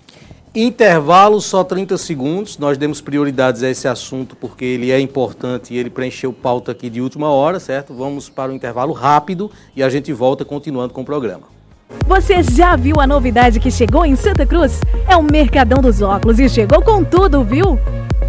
Intervalo, 0.55 1.41
só 1.41 1.63
30 1.63 1.99
segundos. 1.99 2.59
Nós 2.59 2.79
demos 2.79 3.01
prioridades 3.01 3.63
a 3.63 3.71
esse 3.71 3.87
assunto 3.87 4.35
porque 4.37 4.65
ele 4.65 4.91
é 4.91 4.99
importante 4.99 5.75
e 5.75 5.77
ele 5.77 5.91
preencheu 5.91 6.33
pauta 6.33 6.73
aqui 6.73 6.89
de 6.89 7.01
última 7.01 7.31
hora, 7.31 7.61
certo? 7.61 7.93
Vamos 7.95 8.29
para 8.29 8.51
o 8.51 8.55
intervalo 8.55 8.93
rápido 8.93 9.51
e 9.77 9.83
a 9.83 9.89
gente 9.89 10.13
volta 10.13 10.45
continuando 10.45 10.95
com 10.95 11.03
o 11.03 11.05
programa. 11.05 11.58
Você 12.07 12.43
já 12.43 12.77
viu 12.77 13.01
a 13.01 13.07
novidade 13.07 13.59
que 13.61 13.71
chegou 13.71 14.05
em 14.05 14.15
Santa 14.15 14.45
Cruz? 14.45 14.81
É 15.07 15.17
o 15.17 15.23
Mercadão 15.23 15.81
dos 15.81 16.03
Óculos 16.03 16.39
e 16.39 16.49
chegou 16.49 16.83
com 16.83 17.03
tudo, 17.03 17.43
viu? 17.43 17.79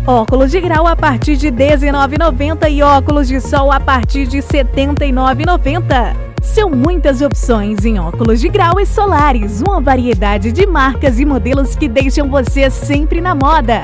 Óculos 0.08 0.52
de 0.52 0.62
grau 0.62 0.88
a 0.88 0.96
partir 0.96 1.36
de 1.36 1.50
R$19,90 1.50 2.72
e 2.72 2.82
óculos 2.82 3.28
de 3.28 3.42
sol 3.42 3.72
a 3.72 3.80
partir 3.80 4.28
de 4.28 4.38
R$ 4.38 4.44
79,90. 4.44 6.16
São 6.42 6.70
muitas 6.70 7.22
opções 7.22 7.84
em 7.84 8.00
óculos 8.00 8.40
de 8.40 8.48
grau 8.48 8.80
e 8.80 8.86
solares, 8.86 9.62
uma 9.62 9.82
variedade 9.82 10.52
de 10.52 10.66
marcas 10.66 11.20
e 11.20 11.26
modelos 11.26 11.76
que 11.76 11.88
deixam 11.88 12.30
você 12.30 12.70
sempre 12.70 13.20
na 13.20 13.36
moda. 13.36 13.84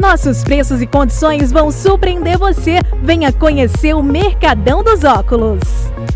Nossos 0.00 0.42
preços 0.42 0.82
e 0.82 0.86
condições 0.86 1.50
vão 1.50 1.70
surpreender 1.70 2.38
você. 2.38 2.80
Venha 3.02 3.32
conhecer 3.32 3.94
o 3.94 4.02
Mercadão 4.02 4.82
dos 4.82 5.04
Óculos. 5.04 5.60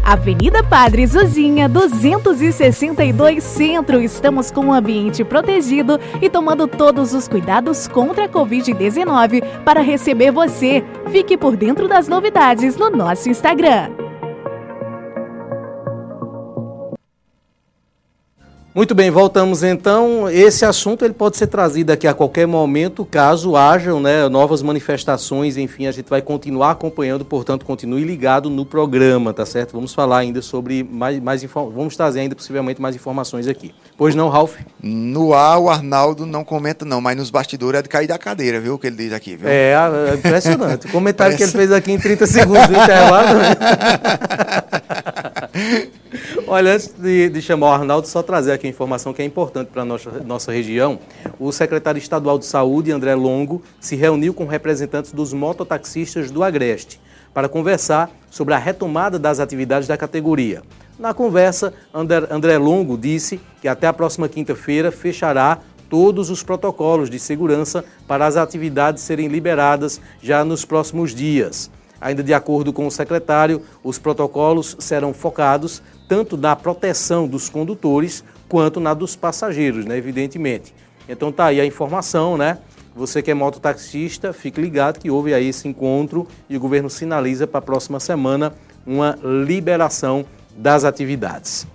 Avenida 0.02 0.62
Padre 0.62 1.06
Zozinha, 1.06 1.68
262 1.68 3.42
Centro. 3.42 4.00
Estamos 4.00 4.50
com 4.50 4.66
um 4.66 4.72
ambiente 4.72 5.22
protegido 5.24 6.00
e 6.20 6.30
tomando 6.30 6.66
todos 6.66 7.12
os 7.12 7.28
cuidados 7.28 7.86
contra 7.86 8.24
a 8.24 8.28
Covid-19 8.28 9.42
para 9.64 9.80
receber 9.80 10.30
você. 10.30 10.82
Fique 11.10 11.36
por 11.36 11.56
dentro 11.56 11.88
das 11.88 12.08
novidades 12.08 12.76
no 12.76 12.90
nosso 12.90 13.28
Instagram. 13.28 14.07
Muito 18.78 18.94
bem, 18.94 19.10
voltamos 19.10 19.64
então. 19.64 20.30
Esse 20.30 20.64
assunto 20.64 21.04
ele 21.04 21.12
pode 21.12 21.36
ser 21.36 21.48
trazido 21.48 21.90
aqui 21.90 22.06
a 22.06 22.14
qualquer 22.14 22.46
momento, 22.46 23.04
caso 23.04 23.56
hajam 23.56 23.98
né, 23.98 24.28
novas 24.28 24.62
manifestações, 24.62 25.56
enfim, 25.56 25.88
a 25.88 25.90
gente 25.90 26.08
vai 26.08 26.22
continuar 26.22 26.70
acompanhando, 26.70 27.24
portanto, 27.24 27.66
continue 27.66 28.04
ligado 28.04 28.48
no 28.48 28.64
programa, 28.64 29.34
tá 29.34 29.44
certo? 29.44 29.72
Vamos 29.72 29.92
falar 29.92 30.18
ainda 30.18 30.40
sobre 30.40 30.84
mais, 30.84 31.18
mais 31.18 31.42
vamos 31.42 31.96
trazer 31.96 32.20
ainda 32.20 32.36
possivelmente 32.36 32.80
mais 32.80 32.94
informações 32.94 33.48
aqui. 33.48 33.74
Pois 33.96 34.14
não, 34.14 34.28
Ralf? 34.28 34.54
No 34.80 35.34
ar, 35.34 35.58
o 35.58 35.68
Arnaldo 35.68 36.24
não 36.24 36.44
comenta 36.44 36.84
não, 36.84 37.00
mas 37.00 37.16
nos 37.16 37.30
bastidores 37.30 37.80
é 37.80 37.82
de 37.82 37.88
cair 37.88 38.06
da 38.06 38.16
cadeira, 38.16 38.60
viu, 38.60 38.74
o 38.74 38.78
que 38.78 38.86
ele 38.86 38.94
diz 38.94 39.12
aqui, 39.12 39.34
viu? 39.34 39.48
É, 39.48 39.72
é 39.72 40.14
impressionante. 40.14 40.86
O 40.86 40.90
comentário 40.92 41.36
que 41.36 41.42
ele 41.42 41.50
fez 41.50 41.72
aqui 41.72 41.90
em 41.90 41.98
30 41.98 42.28
segundos 42.28 42.68
do 42.68 42.74
intervalo. 42.78 43.40
Olha, 46.50 46.72
antes 46.72 46.94
de, 46.98 47.28
de, 47.28 47.42
chamar 47.42 47.66
o 47.66 47.72
Arnaldo, 47.72 48.08
só 48.08 48.22
trazer 48.22 48.52
aqui 48.52 48.66
a 48.66 48.70
informação 48.70 49.12
que 49.12 49.20
é 49.20 49.24
importante 49.24 49.68
para 49.68 49.82
a 49.82 49.84
nossa, 49.84 50.10
nossa 50.24 50.50
região. 50.50 50.98
O 51.38 51.52
secretário 51.52 51.98
estadual 51.98 52.38
de 52.38 52.46
Saúde, 52.46 52.90
André 52.90 53.14
Longo, 53.14 53.62
se 53.78 53.94
reuniu 53.96 54.32
com 54.32 54.46
representantes 54.46 55.12
dos 55.12 55.34
mototaxistas 55.34 56.30
do 56.30 56.42
Agreste 56.42 56.98
para 57.34 57.50
conversar 57.50 58.10
sobre 58.30 58.54
a 58.54 58.58
retomada 58.58 59.18
das 59.18 59.40
atividades 59.40 59.86
da 59.86 59.98
categoria. 59.98 60.62
Na 60.98 61.12
conversa, 61.12 61.74
André 62.30 62.56
Longo 62.56 62.96
disse 62.96 63.38
que 63.60 63.68
até 63.68 63.86
a 63.86 63.92
próxima 63.92 64.26
quinta-feira 64.26 64.90
fechará 64.90 65.58
todos 65.90 66.30
os 66.30 66.42
protocolos 66.42 67.10
de 67.10 67.18
segurança 67.18 67.84
para 68.06 68.26
as 68.26 68.38
atividades 68.38 69.02
serem 69.02 69.28
liberadas 69.28 70.00
já 70.22 70.42
nos 70.46 70.64
próximos 70.64 71.14
dias. 71.14 71.70
Ainda 72.00 72.22
de 72.22 72.32
acordo 72.32 72.72
com 72.72 72.86
o 72.86 72.90
secretário, 72.90 73.60
os 73.82 73.98
protocolos 73.98 74.76
serão 74.78 75.12
focados 75.12 75.82
tanto 76.08 76.36
na 76.36 76.56
proteção 76.56 77.28
dos 77.28 77.48
condutores 77.48 78.24
quanto 78.48 78.80
na 78.80 78.94
dos 78.94 79.14
passageiros, 79.14 79.84
né, 79.84 79.96
evidentemente. 79.96 80.74
Então 81.08 81.30
tá 81.30 81.46
aí 81.46 81.60
a 81.60 81.66
informação, 81.66 82.36
né? 82.36 82.58
Você 82.96 83.22
que 83.22 83.30
é 83.30 83.34
mototaxista, 83.34 84.32
fique 84.32 84.60
ligado 84.60 84.98
que 84.98 85.10
houve 85.10 85.32
aí 85.32 85.48
esse 85.48 85.68
encontro 85.68 86.26
e 86.48 86.56
o 86.56 86.60
governo 86.60 86.90
sinaliza 86.90 87.46
para 87.46 87.58
a 87.58 87.62
próxima 87.62 88.00
semana 88.00 88.52
uma 88.84 89.16
liberação 89.22 90.24
das 90.56 90.84
atividades. 90.84 91.66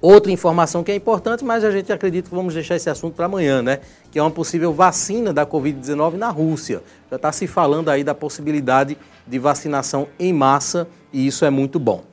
Outra 0.00 0.30
informação 0.30 0.84
que 0.84 0.92
é 0.92 0.94
importante, 0.94 1.42
mas 1.42 1.64
a 1.64 1.70
gente 1.70 1.90
acredita 1.90 2.28
que 2.28 2.34
vamos 2.34 2.52
deixar 2.52 2.76
esse 2.76 2.90
assunto 2.90 3.14
para 3.14 3.24
amanhã, 3.24 3.62
né? 3.62 3.80
Que 4.12 4.18
é 4.18 4.22
uma 4.22 4.30
possível 4.30 4.72
vacina 4.72 5.32
da 5.32 5.46
Covid-19 5.46 6.14
na 6.14 6.28
Rússia. 6.28 6.82
Já 7.10 7.16
está 7.16 7.32
se 7.32 7.46
falando 7.46 7.88
aí 7.88 8.04
da 8.04 8.14
possibilidade 8.14 8.98
de 9.26 9.38
vacinação 9.38 10.06
em 10.18 10.32
massa 10.32 10.86
e 11.12 11.26
isso 11.26 11.44
é 11.44 11.50
muito 11.50 11.80
bom. 11.80 12.04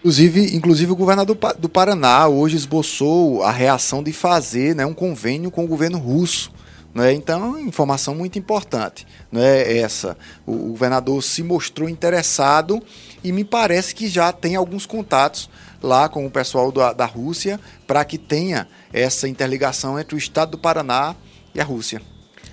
Inclusive, 0.00 0.54
inclusive 0.54 0.92
o 0.92 0.96
governador 0.96 1.36
do 1.58 1.68
Paraná 1.68 2.28
hoje 2.28 2.56
esboçou 2.56 3.42
a 3.42 3.50
reação 3.50 4.02
de 4.02 4.12
fazer 4.12 4.74
né, 4.74 4.86
um 4.86 4.94
convênio 4.94 5.50
com 5.50 5.64
o 5.64 5.68
governo 5.68 5.98
russo. 5.98 6.52
Né? 6.94 7.12
Então, 7.12 7.58
informação 7.58 8.14
muito 8.14 8.38
importante 8.38 9.06
não 9.30 9.42
é 9.42 9.78
essa. 9.78 10.16
O 10.46 10.70
governador 10.70 11.22
se 11.22 11.42
mostrou 11.42 11.88
interessado 11.88 12.82
e 13.22 13.32
me 13.32 13.44
parece 13.44 13.94
que 13.94 14.08
já 14.08 14.32
tem 14.32 14.54
alguns 14.54 14.86
contatos 14.86 15.50
lá 15.82 16.08
com 16.08 16.24
o 16.24 16.30
pessoal 16.30 16.72
da, 16.72 16.92
da 16.92 17.04
Rússia 17.04 17.60
para 17.86 18.04
que 18.04 18.16
tenha 18.16 18.66
essa 18.92 19.28
interligação 19.28 19.98
entre 19.98 20.14
o 20.14 20.18
estado 20.18 20.52
do 20.52 20.58
Paraná 20.58 21.14
e 21.54 21.60
a 21.60 21.64
Rússia. 21.64 22.00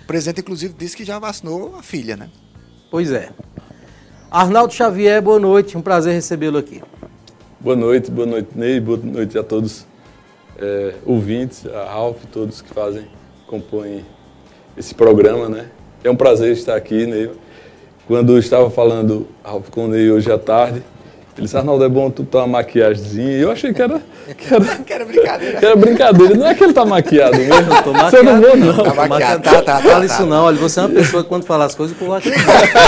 O 0.04 0.08
presidente, 0.08 0.42
inclusive, 0.42 0.74
disse 0.78 0.98
que 0.98 1.06
já 1.06 1.20
vacinou 1.20 1.78
a 1.78 1.84
filha, 1.84 2.18
né? 2.18 2.30
Pois 2.92 3.12
é. 3.12 3.32
Arnaldo 4.30 4.74
Xavier, 4.74 5.22
boa 5.22 5.40
noite. 5.40 5.78
Um 5.78 5.82
prazer 5.82 6.14
recebê-lo 6.14 6.58
aqui. 6.58 6.82
Boa 7.64 7.78
noite, 7.78 8.12
boa 8.12 8.28
noite, 8.28 8.50
Ney. 8.56 8.78
Boa 8.82 9.00
noite 9.02 9.38
a 9.38 9.42
todos 9.42 9.86
é, 10.60 10.96
ouvintes, 11.06 11.66
a 11.66 11.86
Ralph, 11.86 12.18
todos 12.30 12.62
que 12.62 12.68
fazem, 12.68 13.08
compõem 13.48 14.06
esse 14.76 14.94
programa, 14.94 15.48
né? 15.48 15.70
É 16.04 16.10
um 16.10 16.16
prazer 16.18 16.52
estar 16.52 16.76
aqui, 16.76 17.06
Ney. 17.06 17.32
Quando 18.06 18.34
eu 18.34 18.38
estava 18.38 18.70
falando, 18.70 19.26
Ralph, 19.42 19.70
com 19.70 19.86
o 19.86 19.88
Ney 19.88 20.12
hoje 20.12 20.30
à 20.30 20.38
tarde, 20.38 20.84
ele 21.36 21.46
disse, 21.46 21.58
Arnaldo, 21.58 21.84
é 21.84 21.90
bom 21.90 22.12
tu 22.12 22.24
ter 22.24 22.38
uma 22.38 22.46
maquiagemzinha. 22.46 23.40
Eu 23.40 23.52
achei 23.52 23.74
que 23.74 23.82
era. 23.82 24.00
Que 24.38 24.54
era, 24.54 24.66
que 24.86 24.94
era 24.94 25.04
brincadeira. 25.06 25.60
Que 25.60 25.66
era 25.66 25.76
brincadeira. 25.76 26.36
Não 26.36 26.48
é 26.48 26.54
que 26.54 26.64
ele 26.64 26.74
tá 26.74 26.86
maquiado 26.86 27.38
mesmo. 27.38 27.84
Tô 27.84 27.92
maquiado. 27.92 28.12
Você 28.12 28.22
não 28.22 28.40
vou, 28.40 28.56
não. 28.56 28.84
Tá 28.84 29.08
maquiado. 29.08 29.44
Tá, 29.44 29.52
tá, 29.54 29.62
tá, 29.62 29.82
Fala 29.82 30.06
isso 30.06 30.26
não. 30.28 30.46
Olha, 30.46 30.58
você 30.58 30.80
é 30.80 30.84
uma 30.84 30.90
pessoa 30.90 31.24
que 31.24 31.30
quando 31.30 31.46
fala 31.46 31.66
as 31.66 31.74
coisas, 31.74 31.96
o 31.96 32.00
povo 32.00 32.14
acredita. 32.14 32.44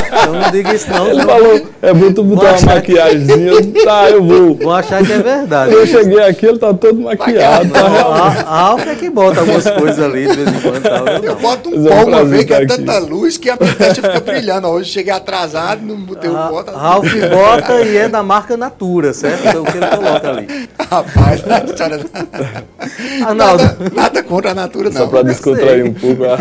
Então 0.08 0.34
não 0.34 0.52
diga 0.52 0.76
isso 0.76 0.90
não. 0.92 1.08
Ele 1.08 1.24
falou, 1.24 1.68
é 1.82 1.94
bom 1.94 2.14
tu 2.14 2.24
botar 2.24 2.58
uma 2.60 2.76
maquiagemzinha. 2.76 3.62
Que... 3.64 3.84
Tá, 3.84 4.10
eu 4.12 4.24
vou. 4.24 4.56
Vou 4.56 4.74
achar 4.74 5.04
que 5.04 5.12
é 5.12 5.20
verdade. 5.20 5.74
Eu 5.74 5.88
cheguei 5.88 6.20
aqui, 6.20 6.46
ele 6.46 6.60
tá 6.60 6.72
todo 6.72 7.02
maquiado. 7.02 7.72
Tá 7.72 8.46
a 8.46 8.60
Alfa 8.60 8.92
é 8.92 8.96
que 8.96 9.10
bota 9.10 9.40
algumas 9.40 9.68
coisas 9.72 10.00
ali 10.00 10.28
de 10.28 10.36
vez 10.36 10.50
em 10.50 10.62
quando. 10.62 10.84
Tá, 10.84 11.04
eu, 11.14 11.24
eu 11.24 11.36
boto 11.38 11.70
um 11.70 11.84
pó 11.84 12.04
uma 12.06 12.24
vez 12.24 12.46
que 12.46 12.54
é 12.54 12.66
tanta 12.68 13.00
luz 13.00 13.38
que 13.38 13.50
a 13.50 13.58
testa 13.58 14.04
fica 14.04 14.20
brilhando. 14.20 14.68
Hoje 14.68 14.92
cheguei 14.92 15.12
atrasado, 15.12 15.82
não 15.84 15.96
botei 15.96 16.30
o 16.30 16.34
pó. 16.34 16.64
Ralf 16.72 17.12
bota 17.32 17.82
e 17.82 17.98
é 17.98 18.08
da 18.08 18.22
marca 18.36 18.58
Natura, 18.58 19.14
certo? 19.14 19.48
Então 19.48 19.64
o 19.64 19.66
que 19.66 19.78
ele 19.78 19.88
coloca 19.88 20.30
ali. 20.30 20.48
Rapaz, 20.78 21.44
a 21.48 21.64
história 21.64 22.00
Arnaldo. 23.26 23.64
Nada, 23.64 23.92
nada, 23.94 24.24
contra 24.24 24.52
a 24.52 24.54
Natura, 24.54 24.90
não. 24.90 24.98
Só 24.98 25.08
para 25.08 25.24
descontrair 25.24 25.86
um 25.86 25.94
pouco. 25.94 26.24
A... 26.26 26.38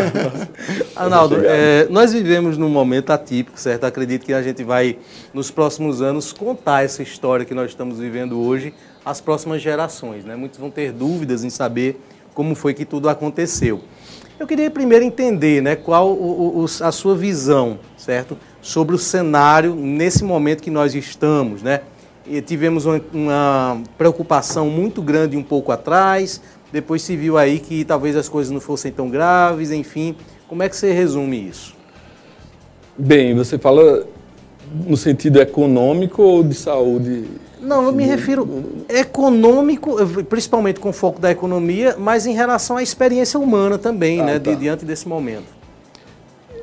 Arnaldo, 1.03 1.37
é, 1.45 1.87
nós 1.89 2.11
vivemos 2.11 2.57
num 2.57 2.69
momento 2.69 3.11
atípico, 3.11 3.57
certo? 3.57 3.85
Acredito 3.85 4.25
que 4.25 4.33
a 4.33 4.41
gente 4.41 4.63
vai, 4.63 4.97
nos 5.33 5.49
próximos 5.49 6.01
anos, 6.01 6.33
contar 6.33 6.83
essa 6.83 7.01
história 7.01 7.45
que 7.45 7.53
nós 7.53 7.69
estamos 7.69 7.97
vivendo 7.97 8.41
hoje 8.41 8.73
às 9.05 9.21
próximas 9.21 9.61
gerações. 9.61 10.25
Né? 10.25 10.35
Muitos 10.35 10.59
vão 10.59 10.69
ter 10.69 10.91
dúvidas 10.91 11.43
em 11.43 11.49
saber 11.49 12.01
como 12.33 12.55
foi 12.55 12.73
que 12.73 12.83
tudo 12.83 13.07
aconteceu. 13.07 13.81
Eu 14.37 14.45
queria 14.45 14.69
primeiro 14.69 15.05
entender 15.05 15.61
né, 15.61 15.77
qual 15.77 16.11
o, 16.11 16.63
o, 16.63 16.65
a 16.65 16.91
sua 16.91 17.15
visão, 17.15 17.79
certo? 17.95 18.37
Sobre 18.65 18.95
o 18.95 18.97
cenário 18.97 19.75
nesse 19.75 20.23
momento 20.23 20.63
que 20.63 20.71
nós 20.71 20.95
estamos, 20.95 21.61
né? 21.61 21.81
E 22.25 22.41
tivemos 22.41 22.87
uma, 22.87 22.99
uma, 23.13 23.83
preocupação 23.95 24.67
muito 24.67 25.03
grande 25.03 25.37
um 25.37 25.43
pouco 25.43 25.71
atrás, 25.71 26.41
depois 26.73 27.03
se 27.03 27.15
viu 27.15 27.37
aí 27.37 27.59
que 27.59 27.85
talvez 27.85 28.15
as 28.15 28.27
coisas 28.27 28.51
não 28.51 28.59
fossem 28.59 28.91
tão 28.91 29.07
graves, 29.07 29.69
enfim. 29.69 30.15
Como 30.47 30.63
é 30.63 30.67
que 30.67 30.75
você 30.75 30.91
resume 30.91 31.47
isso? 31.47 31.75
Bem, 32.97 33.35
você 33.35 33.59
fala 33.59 34.07
no 34.87 34.97
sentido 34.97 35.39
econômico 35.39 36.23
ou 36.23 36.43
de 36.43 36.55
saúde? 36.55 37.25
Não, 37.61 37.85
eu 37.85 37.91
me 37.91 38.03
refiro 38.03 38.83
econômico, 38.89 39.95
principalmente 40.27 40.79
com 40.79 40.91
foco 40.91 41.19
da 41.19 41.29
economia, 41.29 41.95
mas 41.99 42.25
em 42.25 42.33
relação 42.33 42.77
à 42.77 42.83
experiência 42.83 43.39
humana 43.39 43.77
também, 43.77 44.21
ah, 44.21 44.25
né, 44.25 44.39
tá. 44.39 44.49
de, 44.51 44.57
diante 44.57 44.85
desse 44.85 45.07
momento. 45.07 45.53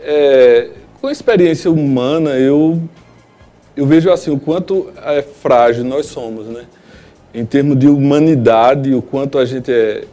É, 0.00 0.70
com 1.02 1.08
a 1.08 1.12
experiência 1.12 1.68
humana, 1.68 2.30
eu 2.38 2.80
eu 3.76 3.84
vejo 3.84 4.10
assim 4.12 4.30
o 4.30 4.38
quanto 4.38 4.92
é 5.04 5.20
frágil 5.20 5.82
nós 5.82 6.06
somos, 6.06 6.46
né? 6.46 6.66
Em 7.34 7.44
termos 7.44 7.76
de 7.76 7.88
humanidade, 7.88 8.94
o 8.94 9.02
quanto 9.02 9.36
a 9.36 9.44
gente 9.44 9.72
é, 9.72 10.04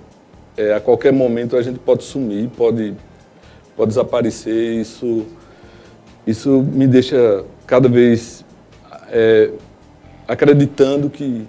é 0.58 0.74
a 0.74 0.80
qualquer 0.80 1.14
momento 1.14 1.56
a 1.56 1.62
gente 1.62 1.78
pode 1.78 2.04
sumir, 2.04 2.50
pode 2.58 2.96
pode 3.78 3.90
desaparecer. 3.90 4.82
Isso 4.82 5.28
isso 6.26 6.64
me 6.64 6.88
deixa 6.88 7.46
cada 7.68 7.88
vez 7.88 8.44
é, 9.12 9.52
acreditando 10.28 11.08
que, 11.08 11.46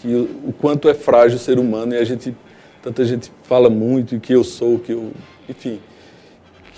que 0.00 0.14
o 0.44 0.52
quanto 0.52 0.88
é 0.88 0.94
frágil 0.94 1.36
o 1.36 1.40
ser 1.40 1.60
humano 1.60 1.94
e 1.94 1.98
a 1.98 2.04
gente 2.04 2.34
tanta 2.82 3.04
gente 3.04 3.30
fala 3.44 3.70
muito 3.70 4.18
que 4.18 4.32
eu 4.32 4.42
sou, 4.42 4.80
que 4.80 4.92
eu, 4.92 5.12
enfim, 5.48 5.78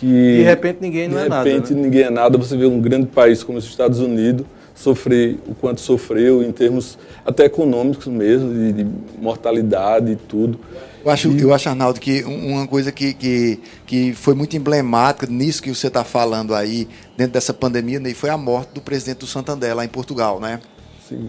que 0.02 0.38
de 0.38 0.42
repente 0.42 0.78
ninguém 0.80 1.06
não 1.06 1.16
é 1.16 1.28
nada. 1.28 1.44
De 1.44 1.50
repente 1.50 1.74
né? 1.74 1.80
ninguém 1.80 2.02
é 2.02 2.10
nada. 2.10 2.36
Você 2.36 2.56
vê 2.56 2.66
um 2.66 2.80
grande 2.80 3.06
país 3.06 3.44
como 3.44 3.56
os 3.56 3.64
Estados 3.64 4.00
Unidos 4.00 4.44
sofrer 4.74 5.38
o 5.46 5.54
quanto 5.54 5.80
sofreu 5.80 6.42
em 6.42 6.50
termos 6.50 6.98
até 7.24 7.44
econômicos 7.44 8.08
mesmo, 8.08 8.52
de, 8.52 8.72
de 8.72 8.86
mortalidade 9.20 10.10
e 10.10 10.16
tudo. 10.16 10.58
Eu 11.04 11.10
acho, 11.10 11.30
e... 11.30 11.40
eu 11.40 11.54
acho, 11.54 11.68
Arnaldo, 11.68 12.00
que 12.00 12.24
uma 12.24 12.66
coisa 12.66 12.90
que, 12.90 13.14
que, 13.14 13.60
que 13.86 14.12
foi 14.12 14.34
muito 14.34 14.56
emblemática 14.56 15.26
nisso 15.26 15.62
que 15.62 15.72
você 15.72 15.86
está 15.86 16.02
falando 16.02 16.52
aí, 16.52 16.88
dentro 17.16 17.34
dessa 17.34 17.54
pandemia, 17.54 18.00
né, 18.00 18.12
foi 18.12 18.30
a 18.30 18.36
morte 18.36 18.70
do 18.74 18.80
presidente 18.80 19.18
do 19.18 19.26
Santander 19.26 19.76
lá 19.76 19.84
em 19.84 19.88
Portugal, 19.88 20.40
né? 20.40 20.58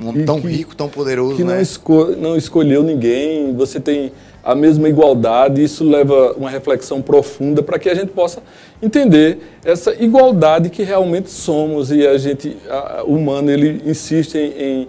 Um 0.01 0.09
homem 0.09 0.25
tão 0.25 0.41
que, 0.41 0.47
rico, 0.47 0.75
tão 0.75 0.89
poderoso, 0.89 1.35
que 1.35 1.43
né? 1.43 1.55
não, 1.55 1.61
esco 1.61 2.05
não 2.17 2.37
escolheu 2.37 2.83
ninguém, 2.83 3.53
você 3.55 3.79
tem 3.79 4.11
a 4.43 4.53
mesma 4.53 4.89
igualdade, 4.89 5.63
isso 5.63 5.83
leva 5.85 6.33
uma 6.33 6.49
reflexão 6.49 7.01
profunda 7.01 7.63
para 7.63 7.79
que 7.79 7.89
a 7.89 7.95
gente 7.95 8.09
possa 8.09 8.43
entender 8.81 9.39
essa 9.63 9.93
igualdade 9.93 10.69
que 10.69 10.83
realmente 10.83 11.29
somos 11.29 11.91
e 11.91 12.05
a 12.05 12.17
gente, 12.17 12.57
a, 12.69 13.03
o 13.05 13.15
humano, 13.15 13.49
ele 13.49 13.81
insiste 13.85 14.35
em, 14.35 14.51
em, 14.51 14.87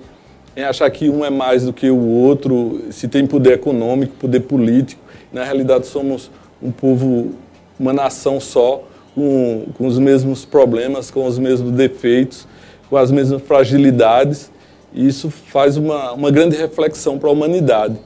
em, 0.57 0.63
achar 0.65 0.91
que 0.91 1.09
um 1.09 1.25
é 1.25 1.31
mais 1.31 1.65
do 1.65 1.73
que 1.73 1.89
o 1.89 2.01
outro, 2.01 2.81
se 2.91 3.07
tem 3.07 3.27
poder 3.27 3.53
econômico, 3.53 4.15
poder 4.17 4.41
político. 4.41 5.01
Na 5.33 5.45
realidade, 5.45 5.87
somos 5.87 6.31
um 6.61 6.73
povo, 6.73 7.31
uma 7.79 7.93
nação 7.93 8.41
só, 8.41 8.83
com, 9.15 9.67
com 9.79 9.87
os 9.87 9.99
mesmos 9.99 10.45
problemas, 10.45 11.13
com 11.13 11.27
os 11.27 11.39
mesmos 11.39 11.71
defeitos, 11.71 12.47
com 12.91 12.97
as 12.97 13.13
mesmas 13.13 13.41
fragilidades. 13.43 14.51
E 14.95 15.07
isso 15.07 15.31
faz 15.31 15.77
uma, 15.77 16.13
uma 16.13 16.31
grande 16.31 16.57
reflexão 16.57 17.19
para 17.19 17.29
a 17.29 17.33
humanidade. 17.33 17.97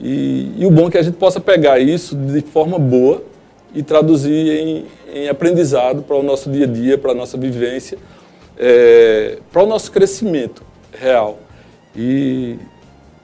E, 0.00 0.52
e, 0.56 0.66
o 0.66 0.70
bom 0.70 0.88
é 0.88 0.90
que 0.90 0.98
a 0.98 1.02
gente 1.02 1.16
possa 1.16 1.38
pegar 1.38 1.78
isso 1.78 2.16
de 2.16 2.40
forma 2.40 2.78
boa 2.78 3.22
e 3.74 3.82
traduzir 3.82 4.32
em, 4.32 4.84
em 5.12 5.28
aprendizado 5.28 6.02
para 6.02 6.16
o 6.16 6.22
nosso 6.22 6.50
dia 6.50 6.64
a 6.64 6.68
dia, 6.68 6.96
para 6.96 7.12
a 7.12 7.14
nossa 7.14 7.36
vivência, 7.36 7.98
é, 8.56 9.38
para 9.52 9.62
o 9.62 9.66
nosso 9.66 9.92
crescimento 9.92 10.62
real. 10.98 11.38
E, 11.94 12.56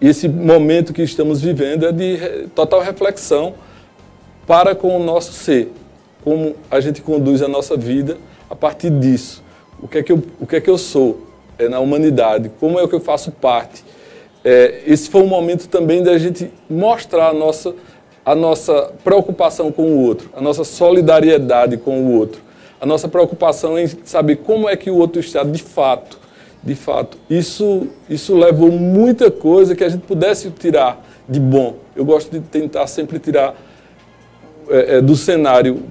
esse 0.00 0.29
momento 0.29 0.92
que 0.92 1.02
estamos 1.02 1.40
vivendo 1.40 1.87
é 1.87 1.92
de 1.92 2.48
total 2.55 2.81
reflexão 2.81 3.55
para 4.46 4.74
com 4.74 4.94
o 4.94 5.02
nosso 5.02 5.33
ser, 5.33 5.72
como 6.22 6.55
a 6.70 6.81
gente 6.81 7.00
conduz 7.00 7.40
a 7.40 7.48
nossa 7.48 7.76
vida 7.76 8.18
a 8.48 8.55
partir 8.55 8.90
disso. 8.90 9.42
O 9.81 9.88
que 9.88 9.98
é 9.98 10.02
que 10.02 10.12
eu, 10.12 10.22
o 10.38 10.46
que 10.46 10.57
é 10.57 10.61
que 10.61 10.68
eu 10.68 10.76
sou 10.76 11.26
é, 11.59 11.69
na 11.69 11.81
humanidade? 11.81 12.51
Como 12.61 12.79
é 12.79 12.87
que 12.87 12.95
eu 12.95 13.01
faço 13.01 13.31
parte? 13.33 13.85
é, 14.47 14.83
esse 14.87 15.11
foi 15.11 15.23
um 15.23 15.27
momento 15.27 15.66
também 15.69 16.05
da 16.05 16.16
gente 16.16 16.49
mostrar 16.71 17.31
a 17.31 17.35
nossa, 17.35 17.75
a 18.25 18.33
nossa 18.33 18.92
preocupação 19.03 19.73
com 19.73 19.83
o 19.83 20.03
outro, 20.05 20.31
a 20.37 20.40
nossa 20.40 20.62
solidariedade 20.62 21.77
com 21.77 22.01
o 22.03 22.16
outro, 22.16 22.40
a 22.81 22.87
nossa 22.87 23.09
preocupação 23.09 23.77
em 23.77 23.88
saber 24.05 24.37
como 24.37 24.69
é 24.69 24.77
que 24.77 24.88
o 24.88 24.95
outro 24.95 25.19
está 25.19 25.42
de 25.42 25.61
fato. 25.61 26.21
De 26.62 26.77
fato, 26.77 27.19
isso, 27.29 27.88
isso 28.09 28.37
levou 28.37 28.71
muita 28.71 29.33
coisa 29.33 29.75
que 29.75 29.83
a 29.83 29.88
gente 29.88 30.03
pudesse 30.03 30.51
tirar 30.51 31.05
de 31.29 31.40
bom. 31.40 31.77
Eu 31.95 32.05
gosto 32.05 32.31
de 32.31 32.40
tentar 32.40 32.87
sempre 32.87 33.19
tirar 33.19 33.55
é, 34.69 34.97
é, 34.97 35.01
do 35.01 35.16
cenário 35.16 35.85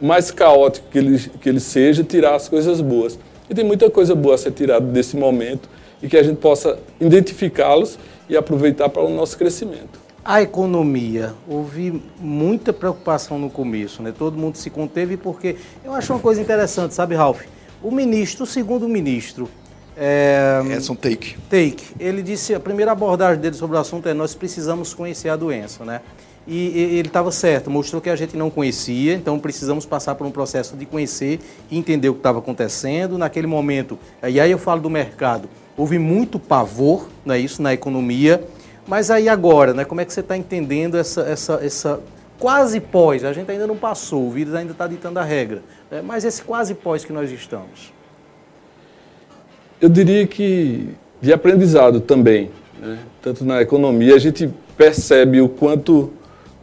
mais 0.00 0.32
caótico 0.32 0.88
que 0.90 0.98
ele, 0.98 1.18
que 1.18 1.48
ele 1.48 1.60
seja, 1.60 2.02
tirar 2.02 2.34
as 2.34 2.48
coisas 2.48 2.80
boas. 2.80 3.16
E 3.48 3.54
tem 3.54 3.64
muita 3.64 3.90
coisa 3.90 4.14
boa 4.14 4.34
a 4.34 4.38
ser 4.38 4.52
tirada 4.52 4.86
desse 4.86 5.16
momento 5.16 5.68
e 6.02 6.08
que 6.08 6.16
a 6.16 6.22
gente 6.22 6.38
possa 6.38 6.78
identificá-los 7.00 7.98
e 8.28 8.36
aproveitar 8.36 8.88
para 8.88 9.02
o 9.02 9.10
nosso 9.10 9.38
crescimento. 9.38 10.06
A 10.24 10.42
economia, 10.42 11.34
houve 11.48 12.02
muita 12.18 12.72
preocupação 12.72 13.38
no 13.38 13.48
começo, 13.48 14.02
né? 14.02 14.12
Todo 14.16 14.36
mundo 14.36 14.56
se 14.56 14.68
conteve 14.70 15.16
porque 15.16 15.56
eu 15.84 15.94
acho 15.94 16.12
uma 16.12 16.18
coisa 16.18 16.40
interessante, 16.40 16.94
sabe, 16.94 17.14
Ralph? 17.14 17.42
O 17.80 17.92
ministro, 17.92 18.42
o 18.42 18.46
segundo 18.46 18.88
ministro, 18.88 19.48
é, 19.96 20.60
Edson 20.72 20.96
Take. 20.96 21.36
Take, 21.48 21.84
ele 22.00 22.22
disse, 22.22 22.54
a 22.54 22.60
primeira 22.60 22.90
abordagem 22.90 23.40
dele 23.40 23.54
sobre 23.54 23.76
o 23.76 23.80
assunto 23.80 24.08
é 24.08 24.14
nós 24.14 24.34
precisamos 24.34 24.92
conhecer 24.92 25.28
a 25.28 25.36
doença, 25.36 25.84
né? 25.84 26.00
E, 26.46 26.68
e 26.68 26.98
ele 26.98 27.08
estava 27.08 27.32
certo, 27.32 27.70
mostrou 27.70 28.00
que 28.00 28.08
a 28.08 28.14
gente 28.14 28.36
não 28.36 28.48
conhecia, 28.50 29.14
então 29.14 29.38
precisamos 29.38 29.84
passar 29.84 30.14
por 30.14 30.26
um 30.26 30.30
processo 30.30 30.76
de 30.76 30.86
conhecer 30.86 31.40
e 31.70 31.76
entender 31.76 32.08
o 32.08 32.12
que 32.12 32.20
estava 32.20 32.38
acontecendo. 32.38 33.18
Naquele 33.18 33.46
momento, 33.46 33.98
e 34.22 34.38
aí 34.38 34.50
eu 34.50 34.58
falo 34.58 34.80
do 34.80 34.88
mercado, 34.88 35.48
houve 35.76 35.98
muito 35.98 36.38
pavor, 36.38 37.08
não 37.24 37.34
é 37.34 37.38
isso, 37.38 37.60
na 37.60 37.74
economia, 37.74 38.44
mas 38.86 39.10
aí 39.10 39.28
agora, 39.28 39.74
né, 39.74 39.84
como 39.84 40.00
é 40.00 40.04
que 40.04 40.12
você 40.12 40.20
está 40.20 40.36
entendendo 40.36 40.96
essa, 40.96 41.22
essa, 41.22 41.54
essa 41.62 42.00
quase 42.38 42.78
pós? 42.78 43.24
A 43.24 43.32
gente 43.32 43.50
ainda 43.50 43.66
não 43.66 43.76
passou, 43.76 44.26
o 44.26 44.30
vírus 44.30 44.54
ainda 44.54 44.70
está 44.72 44.86
ditando 44.86 45.18
a 45.18 45.24
regra, 45.24 45.62
né, 45.90 46.00
mas 46.00 46.24
esse 46.24 46.42
quase 46.42 46.74
pós 46.74 47.04
que 47.04 47.12
nós 47.12 47.30
estamos. 47.32 47.92
Eu 49.80 49.88
diria 49.88 50.26
que 50.26 50.94
de 51.20 51.32
aprendizado 51.32 52.00
também, 52.00 52.50
né? 52.80 52.98
tanto 53.20 53.44
na 53.44 53.60
economia, 53.60 54.14
a 54.14 54.18
gente 54.18 54.48
percebe 54.76 55.40
o 55.40 55.48
quanto 55.48 56.12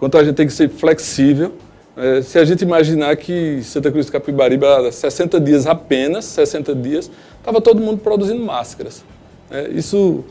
quanto 0.03 0.17
a 0.17 0.23
gente 0.25 0.35
tem 0.35 0.45
que 0.45 0.51
ser 0.51 0.67
flexível. 0.67 1.53
É, 1.95 2.21
se 2.21 2.37
a 2.37 2.43
gente 2.43 2.61
imaginar 2.61 3.15
que 3.15 3.63
Santa 3.63 3.89
Cruz 3.89 4.07
do 4.07 4.11
Capibaribe, 4.11 4.65
60 4.91 5.39
dias 5.39 5.65
apenas, 5.65 6.25
60 6.25 6.75
dias, 6.75 7.09
estava 7.37 7.61
todo 7.61 7.79
mundo 7.79 7.99
produzindo 7.99 8.43
máscaras. 8.43 9.01
É, 9.49 9.69
isso, 9.69 10.25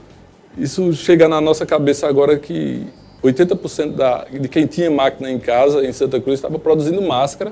isso 0.59 0.93
chega 0.93 1.27
na 1.27 1.41
nossa 1.41 1.65
cabeça 1.65 2.07
agora 2.07 2.39
que 2.39 2.87
80% 3.25 3.95
da, 3.95 4.27
de 4.31 4.47
quem 4.47 4.67
tinha 4.67 4.91
máquina 4.91 5.31
em 5.31 5.39
casa, 5.39 5.83
em 5.83 5.91
Santa 5.91 6.21
Cruz, 6.21 6.35
estava 6.39 6.59
produzindo 6.59 7.01
máscara 7.01 7.51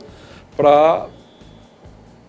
para 0.54 1.06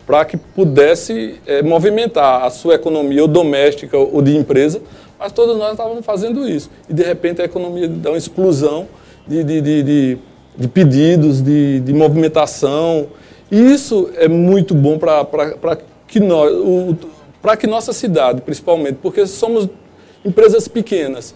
para 0.05 0.25
que 0.25 0.35
pudesse 0.35 1.35
é, 1.45 1.61
movimentar 1.61 2.43
a 2.43 2.49
sua 2.49 2.75
economia 2.75 3.21
ou 3.21 3.27
doméstica 3.27 3.97
ou 3.97 4.21
de 4.21 4.35
empresa, 4.35 4.81
mas 5.19 5.31
todos 5.31 5.57
nós 5.57 5.71
estávamos 5.71 6.05
fazendo 6.05 6.47
isso. 6.47 6.69
E 6.89 6.93
de 6.93 7.03
repente 7.03 7.41
a 7.41 7.45
economia 7.45 7.87
dá 7.87 8.09
uma 8.09 8.17
explosão 8.17 8.87
de, 9.27 9.43
de, 9.43 9.61
de, 9.61 10.17
de, 10.57 10.67
pedidos, 10.67 11.41
de, 11.41 11.79
de 11.79 11.93
movimentação. 11.93 13.07
E 13.51 13.59
isso 13.59 14.09
é 14.15 14.27
muito 14.27 14.73
bom 14.73 14.97
para 14.97 15.77
que, 16.07 16.19
nós, 16.19 16.51
que 17.59 17.67
nossa 17.67 17.93
cidade, 17.93 18.41
principalmente, 18.41 18.97
porque 19.01 19.25
somos 19.27 19.67
empresas 20.23 20.67
pequenas. 20.67 21.33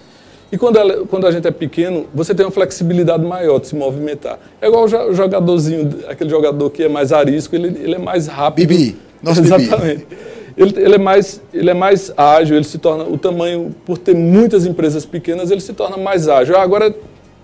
E 0.52 0.58
quando, 0.58 0.78
ela, 0.78 1.06
quando 1.08 1.26
a 1.26 1.32
gente 1.32 1.48
é 1.48 1.52
pequeno, 1.52 2.06
você 2.14 2.34
tem 2.34 2.46
uma 2.46 2.52
flexibilidade 2.52 3.26
maior 3.26 3.60
de 3.60 3.68
se 3.68 3.76
movimentar. 3.76 4.40
É 4.62 4.68
igual 4.68 4.86
o 4.86 5.14
jogadorzinho, 5.14 5.90
aquele 6.08 6.30
jogador 6.30 6.70
que 6.70 6.84
é 6.84 6.88
mais 6.88 7.12
arisco, 7.12 7.56
ele, 7.56 7.68
ele 7.68 7.96
é 7.96 7.98
mais 7.98 8.28
rápido. 8.28 8.68
Bibi, 8.68 8.96
nosso 9.22 9.42
Exatamente. 9.42 10.06
Bibi. 10.06 10.18
Ele, 10.58 10.74
ele, 10.78 10.96
é 10.96 10.98
mais, 10.98 11.42
ele 11.54 11.70
é 11.70 11.74
mais 11.74 12.14
ágil, 12.16 12.56
ele 12.56 12.64
se 12.64 12.78
torna, 12.78 13.04
o 13.04 13.18
tamanho, 13.18 13.76
por 13.86 13.98
ter 13.98 14.16
muitas 14.16 14.66
empresas 14.66 15.06
pequenas, 15.06 15.52
ele 15.52 15.60
se 15.60 15.74
torna 15.74 15.98
mais 15.98 16.30
ágil. 16.30 16.56
Agora 16.56 16.96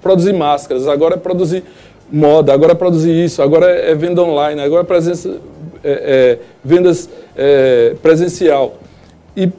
produzir 0.02 0.34
máscaras, 0.34 0.88
agora 0.88 1.16
é 1.16 1.18
produzir 1.18 1.64
moda, 2.12 2.54
agora 2.54 2.74
é 2.74 2.76
produzir 2.76 3.12
isso, 3.12 3.42
agora 3.42 3.70
é, 3.70 3.92
é 3.92 3.96
venda 3.96 4.22
online, 4.22 4.62
agora 4.62 4.82
é 4.82 4.86
presença, 4.86 5.38
é, 5.84 5.92
é, 5.92 6.40
vendas 6.64 7.10
é, 7.36 7.96
presencial. 8.02 8.78
E 9.36 9.50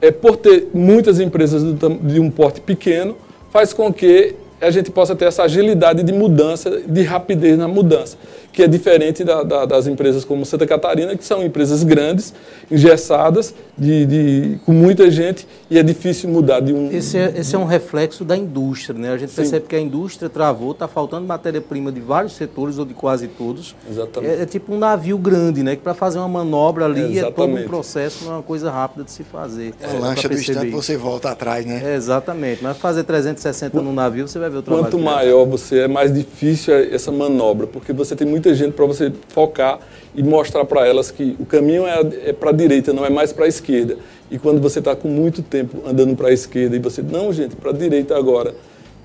é, 0.00 0.10
por 0.10 0.36
ter 0.36 0.68
muitas 0.72 1.20
empresas 1.20 1.62
de 2.02 2.20
um 2.20 2.30
porte 2.30 2.60
pequeno, 2.60 3.16
faz 3.50 3.72
com 3.72 3.92
que 3.92 4.34
a 4.60 4.70
gente 4.70 4.90
possa 4.90 5.16
ter 5.16 5.24
essa 5.24 5.42
agilidade 5.42 6.02
de 6.02 6.12
mudança, 6.12 6.82
de 6.86 7.02
rapidez 7.02 7.58
na 7.58 7.66
mudança 7.66 8.16
que 8.52 8.62
é 8.62 8.68
diferente 8.68 9.24
da, 9.24 9.42
da, 9.42 9.64
das 9.64 9.86
empresas 9.86 10.24
como 10.24 10.44
Santa 10.44 10.66
Catarina, 10.66 11.16
que 11.16 11.24
são 11.24 11.42
empresas 11.42 11.82
grandes, 11.82 12.34
engessadas, 12.70 13.54
de, 13.76 14.06
de, 14.06 14.58
com 14.66 14.72
muita 14.72 15.10
gente, 15.10 15.46
e 15.70 15.78
é 15.78 15.82
difícil 15.82 16.28
mudar 16.28 16.60
de 16.60 16.72
um... 16.72 16.90
Esse 16.92 17.16
é, 17.16 17.32
esse 17.36 17.54
é 17.54 17.58
um 17.58 17.64
reflexo 17.64 18.24
da 18.24 18.36
indústria, 18.36 18.98
né? 18.98 19.12
A 19.12 19.16
gente 19.16 19.30
Sim. 19.30 19.36
percebe 19.36 19.66
que 19.66 19.74
a 19.74 19.80
indústria 19.80 20.28
travou, 20.28 20.72
está 20.72 20.86
faltando 20.86 21.26
matéria-prima 21.26 21.90
de 21.90 22.00
vários 22.00 22.34
setores, 22.34 22.78
ou 22.78 22.84
de 22.84 22.94
quase 22.94 23.28
todos. 23.28 23.74
Exatamente. 23.88 24.34
É, 24.34 24.42
é 24.42 24.46
tipo 24.46 24.74
um 24.74 24.78
navio 24.78 25.16
grande, 25.16 25.62
né? 25.62 25.76
Que 25.76 25.82
para 25.82 25.94
fazer 25.94 26.18
uma 26.18 26.28
manobra 26.28 26.84
ali 26.84 27.18
é, 27.18 27.22
é, 27.22 27.30
todo 27.30 27.54
um 27.54 27.64
processo, 27.64 28.24
não 28.24 28.32
é 28.32 28.34
uma 28.36 28.42
coisa 28.42 28.70
rápida 28.70 29.04
de 29.04 29.10
se 29.10 29.24
fazer. 29.24 29.74
É, 29.80 29.98
lancha 29.98 30.28
do 30.28 30.34
instante 30.34 30.70
você 30.70 30.96
volta 30.96 31.30
atrás, 31.30 31.64
né? 31.64 31.82
É, 31.84 31.94
exatamente. 31.94 32.62
Mas 32.62 32.76
fazer 32.76 33.04
360 33.04 33.80
no 33.80 33.92
navio, 33.92 34.28
você 34.28 34.38
vai 34.38 34.50
ver 34.50 34.58
o 34.58 34.62
trabalho. 34.62 34.84
Quanto 34.84 34.98
maior 34.98 35.44
você 35.46 35.80
é, 35.80 35.88
mais 35.88 36.12
difícil 36.12 36.74
é 36.74 36.94
essa 36.94 37.10
manobra, 37.10 37.66
porque 37.66 37.92
você 37.92 38.14
tem 38.14 38.26
muito 38.26 38.41
muita 38.42 38.54
gente 38.54 38.72
para 38.72 38.84
você 38.84 39.12
focar 39.28 39.78
e 40.14 40.22
mostrar 40.22 40.64
para 40.64 40.86
elas 40.86 41.12
que 41.12 41.36
o 41.38 41.46
caminho 41.46 41.86
é, 41.86 42.00
é 42.26 42.32
para 42.32 42.50
a 42.50 42.52
direita, 42.52 42.92
não 42.92 43.06
é 43.06 43.10
mais 43.10 43.32
para 43.32 43.44
a 43.44 43.48
esquerda. 43.48 43.96
E 44.30 44.38
quando 44.38 44.60
você 44.60 44.80
está 44.80 44.96
com 44.96 45.06
muito 45.06 45.42
tempo 45.42 45.80
andando 45.86 46.16
para 46.16 46.28
a 46.28 46.32
esquerda 46.32 46.74
e 46.74 46.80
você, 46.80 47.02
não, 47.02 47.32
gente, 47.32 47.54
para 47.54 47.70
a 47.70 47.72
direita 47.72 48.16
agora, 48.16 48.52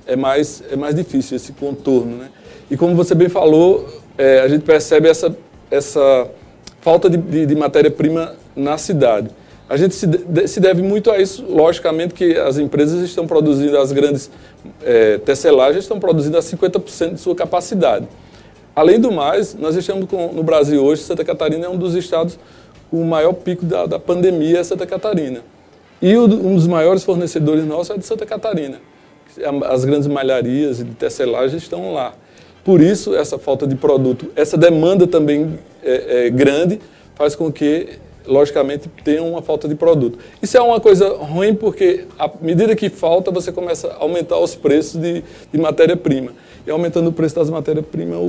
é 0.08 0.16
mais, 0.16 0.64
é 0.72 0.76
mais 0.76 0.96
difícil 0.96 1.38
esse 1.38 1.52
contorno. 1.52 2.18
Né? 2.18 2.30
E 2.72 2.76
como 2.76 2.96
você 2.96 3.14
bem 3.14 3.30
falou, 3.30 3.88
é, 4.18 4.40
a 4.40 4.48
gente 4.48 4.64
percebe 4.64 5.08
essa, 5.08 5.36
essa 5.70 6.28
falta 6.82 7.08
de, 7.08 7.18
de, 7.18 7.46
de 7.46 7.56
matéria-prima 7.56 8.34
na 8.56 8.78
cidade. 8.78 9.30
A 9.70 9.78
gente 9.78 9.94
se, 9.94 10.08
de, 10.08 10.48
se, 10.48 10.60
deve 10.60 10.82
muito 10.82 11.12
a 11.12 11.20
isso, 11.20 11.46
logicamente, 11.48 12.14
que 12.14 12.38
as 12.38 12.58
empresas 12.58 13.02
estão 13.04 13.28
produzindo, 13.28 13.78
as 13.78 13.92
grandes 13.92 14.32
é, 14.82 15.18
tecelagens 15.20 15.84
estão 15.84 16.00
produzindo 16.00 16.38
a 16.38 16.42
50% 16.42 17.14
de 17.14 17.20
sua 17.20 17.36
capacidade. 17.36 18.08
Além 18.78 19.00
do 19.00 19.12
mais, 19.12 19.56
nós 19.56 19.76
estamos 19.76 20.08
com, 20.08 20.32
no 20.32 20.44
Brasil 20.44 20.86
hoje, 20.86 21.02
Santa 21.02 21.26
Catarina 21.26 21.66
é 21.66 21.68
um 21.68 21.80
dos 21.80 21.96
estados 21.96 22.38
com 22.92 23.02
o 23.02 23.06
maior 23.06 23.34
pico 23.34 23.66
da, 23.66 23.88
da 23.88 23.98
pandemia, 23.98 24.60
é 24.60 24.64
Santa 24.64 24.86
Catarina. 24.86 25.40
E 26.00 26.16
o, 26.16 26.26
um 26.26 26.54
dos 26.54 26.68
maiores 26.68 27.04
fornecedores 27.04 27.66
nossos 27.66 27.90
é 27.90 27.98
de 27.98 28.06
Santa 28.06 28.24
Catarina. 28.24 28.80
As 29.66 29.84
grandes 29.84 30.06
malharias 30.06 30.78
de 30.78 30.92
tecelagem 30.92 31.58
estão 31.58 31.92
lá. 31.92 32.14
Por 32.64 32.80
isso, 32.80 33.16
essa 33.16 33.40
falta 33.40 33.66
de 33.66 33.76
produto, 33.76 34.28
essa 34.36 34.56
demanda 34.56 35.08
também 35.08 35.58
é, 35.82 36.28
é 36.28 36.30
grande, 36.30 36.80
faz 37.16 37.34
com 37.34 37.52
que, 37.52 37.98
logicamente, 38.28 38.88
tenha 39.04 39.24
uma 39.24 39.42
falta 39.42 39.68
de 39.68 39.74
produto. 39.74 40.20
Isso 40.40 40.56
é 40.56 40.62
uma 40.62 40.80
coisa 40.80 41.16
ruim 41.16 41.56
porque, 41.56 42.06
à 42.20 42.30
medida 42.40 42.76
que 42.76 42.92
falta, 42.92 43.32
você 43.32 43.52
começa 43.52 43.88
a 43.88 44.04
aumentar 44.04 44.38
os 44.38 44.54
preços 44.54 45.02
de, 45.02 45.24
de 45.52 45.60
matéria-prima 45.60 46.34
e 46.68 46.72
aumentando 46.72 47.10
o 47.10 47.14
preço 47.14 47.34
das 47.34 47.50
matérias-primas, 47.50 48.20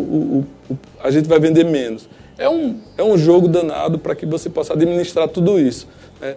a 1.02 1.10
gente 1.10 1.28
vai 1.28 1.40
vender 1.40 1.64
menos. 1.64 2.08
É 2.38 2.48
um, 2.48 2.80
é 2.96 3.02
um 3.02 3.18
jogo 3.18 3.48
danado 3.48 3.98
para 3.98 4.14
que 4.14 4.24
você 4.24 4.48
possa 4.48 4.74
administrar 4.74 5.28
tudo 5.28 5.58
isso. 5.58 5.88
Né? 6.20 6.36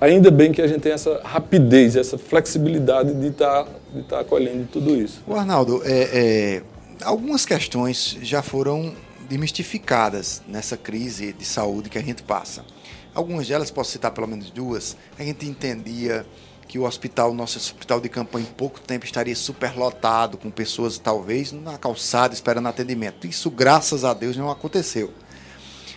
ainda 0.00 0.30
bem 0.30 0.52
que 0.52 0.60
a 0.60 0.66
gente 0.66 0.80
tem 0.80 0.92
essa 0.92 1.20
rapidez, 1.22 1.96
essa 1.96 2.16
flexibilidade 2.16 3.14
de 3.14 3.28
estar 3.28 3.64
tá, 3.64 3.70
de 3.94 4.02
tá 4.02 4.20
acolhendo 4.20 4.66
tudo 4.72 4.96
isso. 4.96 5.22
O 5.26 5.34
Arnaldo, 5.34 5.82
é, 5.84 5.92
é, 5.92 6.62
algumas 7.02 7.44
questões 7.44 8.16
já 8.22 8.42
foram 8.42 8.92
demistificadas 9.28 10.42
nessa 10.48 10.76
crise 10.76 11.32
de 11.32 11.44
saúde 11.44 11.90
que 11.90 11.98
a 11.98 12.02
gente 12.02 12.22
passa. 12.22 12.64
Algumas 13.14 13.46
delas, 13.46 13.70
posso 13.70 13.92
citar 13.92 14.10
pelo 14.10 14.26
menos 14.26 14.50
duas, 14.50 14.96
a 15.18 15.22
gente 15.22 15.46
entendia 15.46 16.24
que 16.68 16.78
o 16.78 16.84
hospital, 16.84 17.32
nosso 17.32 17.58
hospital 17.58 18.00
de 18.00 18.08
campanha, 18.08 18.46
em 18.46 18.52
pouco 18.52 18.80
tempo 18.80 19.04
estaria 19.04 19.36
superlotado, 19.36 20.36
com 20.36 20.50
pessoas 20.50 20.98
talvez 20.98 21.52
na 21.52 21.78
calçada 21.78 22.34
esperando 22.34 22.68
atendimento. 22.68 23.26
Isso, 23.26 23.50
graças 23.50 24.04
a 24.04 24.12
Deus, 24.12 24.36
não 24.36 24.50
aconteceu. 24.50 25.12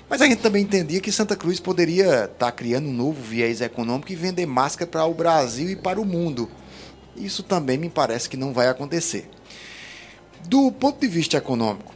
Mas 0.09 0.21
a 0.21 0.25
gente 0.25 0.41
também 0.41 0.63
entendia 0.63 0.99
que 0.99 1.11
Santa 1.11 1.35
Cruz 1.35 1.59
poderia 1.59 2.25
estar 2.25 2.51
criando 2.51 2.89
um 2.89 2.93
novo 2.93 3.21
viés 3.21 3.61
econômico 3.61 4.11
e 4.11 4.15
vender 4.15 4.45
máscara 4.45 4.89
para 4.89 5.05
o 5.05 5.13
Brasil 5.13 5.69
e 5.69 5.75
para 5.75 6.01
o 6.01 6.05
mundo. 6.05 6.49
Isso 7.15 7.43
também 7.43 7.77
me 7.77 7.89
parece 7.89 8.27
que 8.27 8.37
não 8.37 8.51
vai 8.53 8.67
acontecer. 8.67 9.29
Do 10.47 10.71
ponto 10.71 10.99
de 10.99 11.07
vista 11.07 11.37
econômico, 11.37 11.93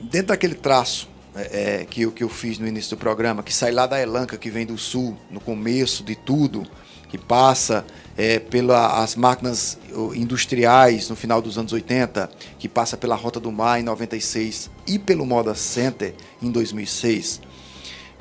dentro 0.00 0.28
daquele 0.28 0.54
traço 0.54 1.08
é, 1.34 1.82
é 1.82 1.84
que, 1.84 2.02
eu, 2.02 2.10
que 2.10 2.24
eu 2.24 2.28
fiz 2.28 2.58
no 2.58 2.66
início 2.66 2.96
do 2.96 2.98
programa, 2.98 3.42
que 3.42 3.54
sai 3.54 3.70
lá 3.70 3.86
da 3.86 4.00
Elanca, 4.00 4.36
que 4.36 4.50
vem 4.50 4.66
do 4.66 4.76
sul, 4.76 5.16
no 5.30 5.40
começo 5.40 6.02
de 6.02 6.16
tudo, 6.16 6.66
que 7.12 7.18
passa 7.18 7.84
é, 8.16 8.38
pelas 8.38 9.16
máquinas 9.16 9.78
industriais 10.14 11.10
no 11.10 11.14
final 11.14 11.42
dos 11.42 11.58
anos 11.58 11.70
80, 11.70 12.30
que 12.58 12.70
passa 12.70 12.96
pela 12.96 13.14
Rota 13.14 13.38
do 13.38 13.52
Mar 13.52 13.78
em 13.78 13.82
96 13.82 14.70
e 14.86 14.98
pelo 14.98 15.26
Moda 15.26 15.54
Center 15.54 16.14
em 16.40 16.50
2006. 16.50 17.42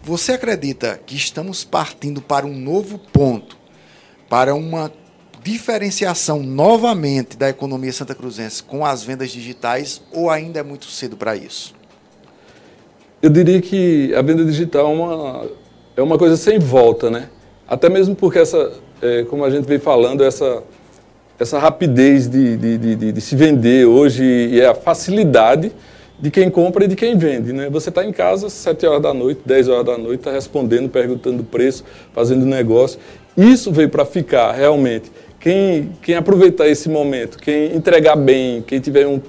Você 0.04 0.34
acredita 0.34 1.00
que 1.06 1.16
estamos 1.16 1.64
partindo 1.64 2.22
para 2.22 2.46
um 2.46 2.54
novo 2.54 2.98
ponto, 2.98 3.58
para 4.28 4.54
uma 4.54 4.92
diferenciação 5.42 6.44
novamente 6.44 7.38
da 7.38 7.48
economia 7.48 7.94
santa 7.94 8.14
cruzense 8.14 8.62
com 8.62 8.86
as 8.86 9.04
vendas 9.04 9.32
digitais 9.32 10.02
ou 10.12 10.30
ainda 10.30 10.60
é 10.60 10.64
muito 10.64 10.88
cedo 10.88 11.16
para 11.16 11.34
isso? 11.34 11.74
Eu 13.22 13.30
diria 13.30 13.62
que 13.62 14.14
a 14.16 14.22
venda 14.22 14.44
digital 14.44 14.88
é 14.88 14.94
uma, 14.94 15.50
é 15.96 16.02
uma 16.02 16.18
coisa 16.18 16.36
sem 16.36 16.60
volta, 16.60 17.10
né? 17.10 17.30
Até 17.72 17.88
mesmo 17.88 18.14
porque 18.14 18.38
essa, 18.38 18.70
é, 19.02 19.24
como 19.24 19.46
a 19.46 19.50
gente 19.50 19.66
vem 19.66 19.80
falando, 19.80 20.26
essa, 20.26 20.62
essa 21.40 21.58
rapidez 21.58 22.28
de, 22.28 22.58
de, 22.58 22.78
de, 22.78 23.12
de 23.14 23.22
se 23.22 23.34
vender 23.34 23.86
hoje 23.86 24.26
e 24.26 24.62
a 24.62 24.76
facilidade 24.76 25.72
de 26.20 26.30
quem 26.30 26.50
compra 26.50 26.84
e 26.84 26.88
de 26.90 26.98
quem 26.98 27.18
vende. 27.18 27.54
Né? 27.54 27.70
Você 27.70 27.88
está 27.88 28.04
em 28.04 28.12
casa, 28.12 28.50
7 28.50 28.86
horas 28.86 29.02
da 29.02 29.14
noite, 29.14 29.40
10 29.46 29.70
horas 29.70 29.86
da 29.86 29.98
noite, 29.98 30.20
está 30.20 30.34
respondendo, 30.34 30.90
perguntando 30.90 31.44
o 31.44 31.46
preço, 31.46 31.86
fazendo 32.14 32.46
negócio. 32.46 33.00
Isso 33.38 33.72
veio 33.72 33.88
para 33.88 34.04
ficar, 34.04 34.52
realmente. 34.52 35.10
Quem, 35.40 35.94
quem 36.02 36.16
aproveitar 36.16 36.68
esse 36.68 36.90
momento, 36.90 37.38
quem 37.38 37.74
entregar 37.74 38.18
bem, 38.18 38.62
quem 38.62 38.82
tiver 38.82 39.08
um. 39.08 39.22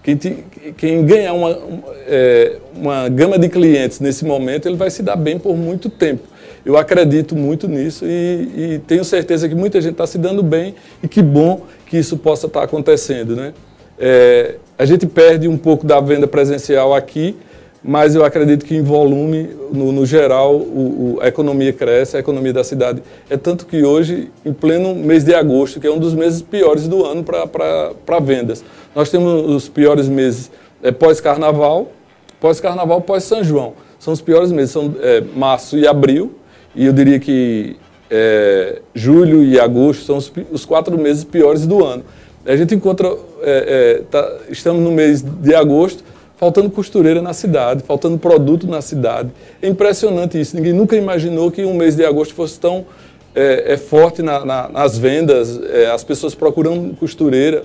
Quem, 0.00 0.14
te, 0.14 0.44
quem 0.76 1.04
ganhar 1.04 1.32
uma, 1.32 1.58
é, 2.06 2.56
uma 2.72 3.08
gama 3.08 3.36
de 3.36 3.48
clientes 3.48 3.98
nesse 3.98 4.24
momento, 4.24 4.68
ele 4.68 4.76
vai 4.76 4.90
se 4.90 5.02
dar 5.02 5.16
bem 5.16 5.40
por 5.40 5.56
muito 5.56 5.90
tempo. 5.90 6.29
Eu 6.64 6.76
acredito 6.76 7.34
muito 7.34 7.66
nisso 7.66 8.04
e, 8.06 8.74
e 8.74 8.80
tenho 8.86 9.04
certeza 9.04 9.48
que 9.48 9.54
muita 9.54 9.80
gente 9.80 9.92
está 9.92 10.06
se 10.06 10.18
dando 10.18 10.42
bem 10.42 10.74
e 11.02 11.08
que 11.08 11.22
bom 11.22 11.62
que 11.86 11.96
isso 11.96 12.16
possa 12.16 12.46
estar 12.46 12.60
tá 12.60 12.64
acontecendo. 12.64 13.34
Né? 13.34 13.52
É, 13.98 14.56
a 14.78 14.84
gente 14.84 15.06
perde 15.06 15.48
um 15.48 15.56
pouco 15.56 15.86
da 15.86 16.00
venda 16.00 16.26
presencial 16.26 16.94
aqui, 16.94 17.36
mas 17.82 18.14
eu 18.14 18.24
acredito 18.24 18.64
que 18.64 18.76
em 18.76 18.82
volume, 18.82 19.50
no, 19.72 19.90
no 19.90 20.04
geral, 20.04 20.54
o, 20.54 21.16
o, 21.16 21.18
a 21.22 21.28
economia 21.28 21.72
cresce, 21.72 22.16
a 22.16 22.20
economia 22.20 22.52
da 22.52 22.62
cidade. 22.62 23.02
É 23.28 23.38
tanto 23.38 23.64
que 23.64 23.82
hoje, 23.82 24.30
em 24.44 24.52
pleno 24.52 24.94
mês 24.94 25.24
de 25.24 25.34
agosto, 25.34 25.80
que 25.80 25.86
é 25.86 25.90
um 25.90 25.98
dos 25.98 26.14
meses 26.14 26.42
piores 26.42 26.86
do 26.86 27.04
ano 27.04 27.24
para 27.24 28.18
vendas, 28.20 28.62
nós 28.94 29.08
temos 29.08 29.48
os 29.50 29.68
piores 29.68 30.08
meses 30.08 30.50
é, 30.82 30.90
pós-carnaval, 30.90 31.90
pós-carnaval, 32.38 33.00
pós-São 33.00 33.42
João. 33.42 33.72
São 33.98 34.12
os 34.12 34.20
piores 34.20 34.50
meses, 34.50 34.70
são 34.70 34.94
é, 35.00 35.22
março 35.34 35.78
e 35.78 35.86
abril, 35.86 36.34
e 36.74 36.86
eu 36.86 36.92
diria 36.92 37.18
que 37.18 37.76
é, 38.10 38.80
julho 38.94 39.42
e 39.42 39.58
agosto 39.58 40.04
são 40.04 40.16
os, 40.16 40.32
os, 40.50 40.64
quatro 40.64 40.98
meses 40.98 41.24
piores 41.24 41.66
do 41.66 41.84
ano. 41.84 42.04
A 42.44 42.56
gente 42.56 42.74
encontra, 42.74 43.08
é, 43.42 43.98
é, 44.00 44.02
tá, 44.10 44.38
estamos 44.48 44.82
no 44.82 44.90
mês 44.90 45.22
de 45.22 45.54
agosto, 45.54 46.02
faltando 46.36 46.70
costureira 46.70 47.20
na 47.20 47.32
cidade, 47.32 47.82
faltando 47.82 48.18
produto 48.18 48.66
na 48.66 48.80
cidade. 48.80 49.30
É 49.60 49.68
impressionante 49.68 50.40
isso. 50.40 50.56
Ninguém 50.56 50.72
nunca 50.72 50.96
imaginou 50.96 51.50
que 51.50 51.64
um 51.64 51.74
mês 51.74 51.96
de 51.96 52.04
agosto 52.04 52.34
fosse 52.34 52.58
tão 52.58 52.86
é, 53.34 53.74
é 53.74 53.76
forte 53.76 54.22
na, 54.22 54.44
na, 54.44 54.68
nas 54.68 54.98
vendas, 54.98 55.60
é, 55.62 55.90
as 55.90 56.02
pessoas 56.02 56.34
procurando 56.34 56.96
costureira 56.96 57.62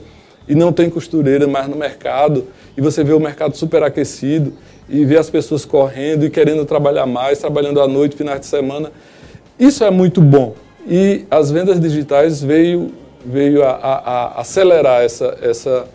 e 0.48 0.54
não 0.54 0.72
tem 0.72 0.90
costureira 0.90 1.48
mais 1.48 1.68
no 1.68 1.76
mercado, 1.76 2.46
e 2.78 2.82
você 2.82 3.04
vê 3.04 3.14
o 3.14 3.20
mercado 3.20 3.56
superaquecido 3.56 4.54
e 4.90 5.04
vê 5.06 5.18
as 5.18 5.30
pessoas 5.30 5.66
correndo 5.66 6.26
e 6.26 6.30
querendo 6.30 6.66
trabalhar 6.66 7.06
mais, 7.06 7.40
trabalhando 7.40 7.82
à 7.82 7.88
noite, 7.88 8.16
finais 8.16 8.40
de 8.40 8.46
semana. 8.46 8.92
Isso 9.60 9.84
é 9.84 9.90
muito 9.90 10.22
bom. 10.22 10.56
E 10.88 11.26
as 11.32 11.50
vendas 11.50 11.80
digitais 11.80 12.42
veio, 12.44 12.92
veio 13.26 13.64
a, 13.64 13.72
a, 13.72 13.94
a 13.94 14.42
acelerar 14.42 15.02
essa, 15.02 15.38
essa, 15.42 15.88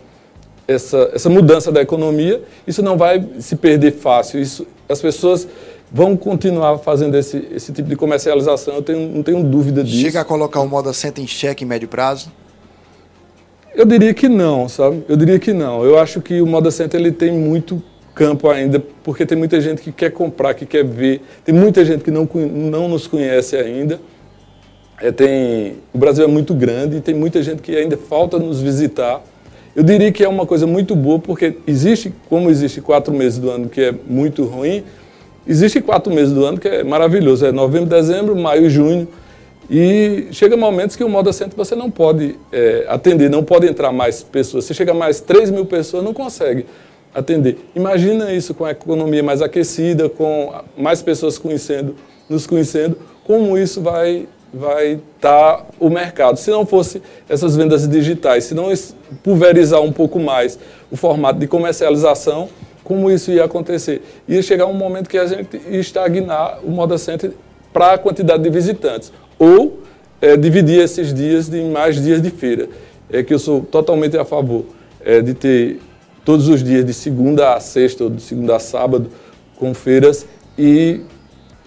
essa, 0.67 1.11
essa 1.13 1.29
mudança 1.29 1.71
da 1.71 1.81
economia. 1.81 2.41
Isso 2.67 2.81
não 2.81 2.97
vai 2.97 3.25
se 3.39 3.55
perder 3.55 3.93
fácil. 3.93 4.41
Isso, 4.41 4.67
as 4.89 5.01
pessoas 5.01 5.47
vão 5.91 6.15
continuar 6.15 6.77
fazendo 6.79 7.15
esse, 7.17 7.47
esse 7.53 7.73
tipo 7.73 7.89
de 7.89 7.95
comercialização, 7.95 8.75
eu 8.75 8.81
tenho, 8.81 9.09
não 9.13 9.21
tenho 9.21 9.43
dúvida 9.43 9.83
disso. 9.83 10.01
Chega 10.01 10.21
a 10.21 10.25
colocar 10.25 10.61
o 10.61 10.67
Moda 10.67 10.93
Center 10.93 11.21
em 11.21 11.27
xeque 11.27 11.65
em 11.65 11.67
médio 11.67 11.87
prazo? 11.87 12.31
Eu 13.75 13.85
diria 13.85 14.13
que 14.13 14.29
não, 14.29 14.69
sabe? 14.69 15.03
Eu 15.07 15.17
diria 15.17 15.39
que 15.39 15.53
não. 15.53 15.83
Eu 15.83 15.97
acho 15.97 16.21
que 16.21 16.41
o 16.41 16.47
Moda 16.47 16.71
Center 16.71 16.99
ele 16.99 17.11
tem 17.11 17.31
muito 17.31 17.81
campo 18.21 18.47
ainda, 18.51 18.79
porque 19.03 19.25
tem 19.25 19.35
muita 19.35 19.59
gente 19.59 19.81
que 19.81 19.91
quer 19.91 20.11
comprar, 20.11 20.53
que 20.53 20.63
quer 20.63 20.85
ver, 20.85 21.23
tem 21.43 21.55
muita 21.55 21.83
gente 21.83 22.03
que 22.03 22.11
não, 22.11 22.29
não 22.35 22.87
nos 22.87 23.07
conhece 23.07 23.55
ainda. 23.55 23.99
É, 25.01 25.11
tem, 25.11 25.77
o 25.91 25.97
Brasil 25.97 26.23
é 26.23 26.27
muito 26.27 26.53
grande 26.53 26.97
e 26.97 27.01
tem 27.01 27.15
muita 27.15 27.41
gente 27.41 27.63
que 27.63 27.75
ainda 27.75 27.97
falta 27.97 28.37
nos 28.37 28.61
visitar. 28.61 29.23
Eu 29.75 29.81
diria 29.81 30.11
que 30.11 30.23
é 30.23 30.29
uma 30.29 30.45
coisa 30.45 30.67
muito 30.67 30.95
boa, 30.95 31.17
porque 31.17 31.57
existe, 31.65 32.13
como 32.29 32.51
existe 32.51 32.79
quatro 32.79 33.11
meses 33.11 33.39
do 33.39 33.49
ano 33.49 33.67
que 33.67 33.81
é 33.81 33.95
muito 34.07 34.43
ruim, 34.45 34.83
existe 35.47 35.81
quatro 35.81 36.13
meses 36.13 36.31
do 36.31 36.45
ano 36.45 36.59
que 36.59 36.67
é 36.67 36.83
maravilhoso. 36.83 37.43
É 37.43 37.51
novembro, 37.51 37.89
dezembro, 37.89 38.35
maio 38.35 38.69
junho. 38.69 39.07
E 39.67 40.27
chega 40.31 40.55
momentos 40.55 40.95
que 40.95 41.03
o 41.03 41.09
modo 41.09 41.27
assento 41.27 41.57
você 41.57 41.73
não 41.73 41.89
pode 41.89 42.35
é, 42.51 42.85
atender, 42.87 43.31
não 43.31 43.43
pode 43.43 43.65
entrar 43.65 43.91
mais 43.91 44.21
pessoas. 44.21 44.65
Se 44.65 44.75
chega 44.75 44.93
mais 44.93 45.21
3 45.21 45.49
mil 45.49 45.65
pessoas, 45.65 46.03
não 46.03 46.13
consegue 46.13 46.67
atender. 47.13 47.57
Imagina 47.75 48.31
isso 48.33 48.53
com 48.53 48.65
a 48.65 48.71
economia 48.71 49.23
mais 49.23 49.41
aquecida, 49.41 50.09
com 50.09 50.53
mais 50.77 51.01
pessoas 51.01 51.37
conhecendo, 51.37 51.95
nos 52.29 52.47
conhecendo, 52.47 52.97
como 53.25 53.57
isso 53.57 53.81
vai 53.81 54.27
vai 54.53 54.99
estar 55.15 55.57
tá 55.57 55.65
o 55.79 55.89
mercado. 55.89 56.37
Se 56.37 56.51
não 56.51 56.65
fosse 56.65 57.01
essas 57.29 57.55
vendas 57.55 57.87
digitais, 57.87 58.43
se 58.43 58.53
não 58.53 58.65
pulverizar 59.23 59.81
um 59.81 59.93
pouco 59.93 60.19
mais 60.19 60.59
o 60.91 60.97
formato 60.97 61.39
de 61.39 61.47
comercialização, 61.47 62.49
como 62.83 63.09
isso 63.09 63.31
ia 63.31 63.45
acontecer? 63.45 64.01
Ia 64.27 64.41
chegar 64.41 64.65
um 64.65 64.73
momento 64.73 65.09
que 65.09 65.17
a 65.17 65.25
gente 65.25 65.55
ia 65.69 65.79
estagnar 65.79 66.59
o 66.63 66.69
Moda 66.69 66.97
Center 66.97 67.31
para 67.71 67.93
a 67.93 67.97
quantidade 67.97 68.43
de 68.43 68.49
visitantes. 68.49 69.13
Ou 69.39 69.79
é, 70.21 70.35
dividir 70.35 70.81
esses 70.81 71.13
dias 71.13 71.51
em 71.53 71.71
mais 71.71 72.01
dias 72.01 72.21
de 72.21 72.29
feira. 72.29 72.67
É 73.09 73.23
que 73.23 73.33
eu 73.33 73.39
sou 73.39 73.61
totalmente 73.61 74.17
a 74.17 74.25
favor 74.25 74.65
é, 75.03 75.21
de 75.21 75.33
ter 75.33 75.79
todos 76.23 76.47
os 76.47 76.63
dias, 76.63 76.85
de 76.85 76.93
segunda 76.93 77.55
a 77.55 77.59
sexta 77.59 78.03
ou 78.03 78.09
de 78.09 78.21
segunda 78.21 78.55
a 78.55 78.59
sábado, 78.59 79.09
com 79.57 79.73
feiras 79.73 80.25
e, 80.57 81.01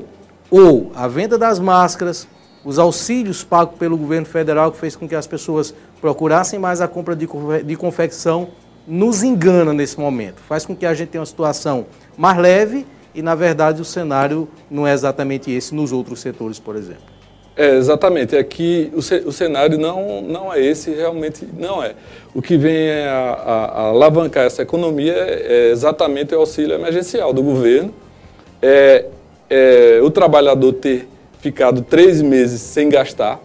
ou 0.50 0.90
a 0.94 1.06
venda 1.06 1.36
das 1.36 1.58
máscaras, 1.58 2.26
os 2.64 2.78
auxílios 2.78 3.44
pagos 3.44 3.78
pelo 3.78 3.98
governo 3.98 4.24
federal 4.24 4.72
que 4.72 4.78
fez 4.78 4.96
com 4.96 5.06
que 5.06 5.14
as 5.14 5.26
pessoas 5.26 5.74
procurassem 6.00 6.58
mais 6.58 6.80
a 6.80 6.88
compra 6.88 7.14
de, 7.14 7.28
de 7.66 7.76
confecção 7.76 8.48
nos 8.86 9.22
engana 9.22 9.74
nesse 9.74 10.00
momento, 10.00 10.40
faz 10.40 10.64
com 10.64 10.74
que 10.74 10.86
a 10.86 10.94
gente 10.94 11.10
tenha 11.10 11.20
uma 11.20 11.26
situação 11.26 11.84
mais 12.16 12.38
leve 12.38 12.86
e, 13.14 13.20
na 13.20 13.34
verdade, 13.34 13.82
o 13.82 13.84
cenário 13.84 14.48
não 14.70 14.86
é 14.86 14.94
exatamente 14.94 15.50
esse 15.50 15.74
nos 15.74 15.92
outros 15.92 16.20
setores, 16.20 16.58
por 16.58 16.76
exemplo. 16.76 17.17
É, 17.58 17.74
exatamente. 17.74 18.36
Aqui 18.36 18.88
o, 18.94 18.98
o 18.98 19.32
cenário 19.32 19.76
não, 19.76 20.22
não 20.22 20.54
é 20.54 20.64
esse, 20.64 20.92
realmente 20.92 21.44
não 21.58 21.82
é. 21.82 21.92
O 22.32 22.40
que 22.40 22.56
vem 22.56 22.88
a, 23.00 23.10
a, 23.10 23.64
a 23.64 23.80
alavancar 23.88 24.44
essa 24.44 24.62
economia 24.62 25.12
é, 25.12 25.46
é 25.48 25.70
exatamente 25.72 26.32
o 26.36 26.38
auxílio 26.38 26.76
emergencial 26.76 27.32
do 27.32 27.42
governo. 27.42 27.92
É, 28.62 29.06
é, 29.50 30.00
o 30.00 30.08
trabalhador 30.08 30.72
ter 30.74 31.08
ficado 31.40 31.82
três 31.82 32.22
meses 32.22 32.60
sem 32.60 32.88
gastar, 32.88 33.40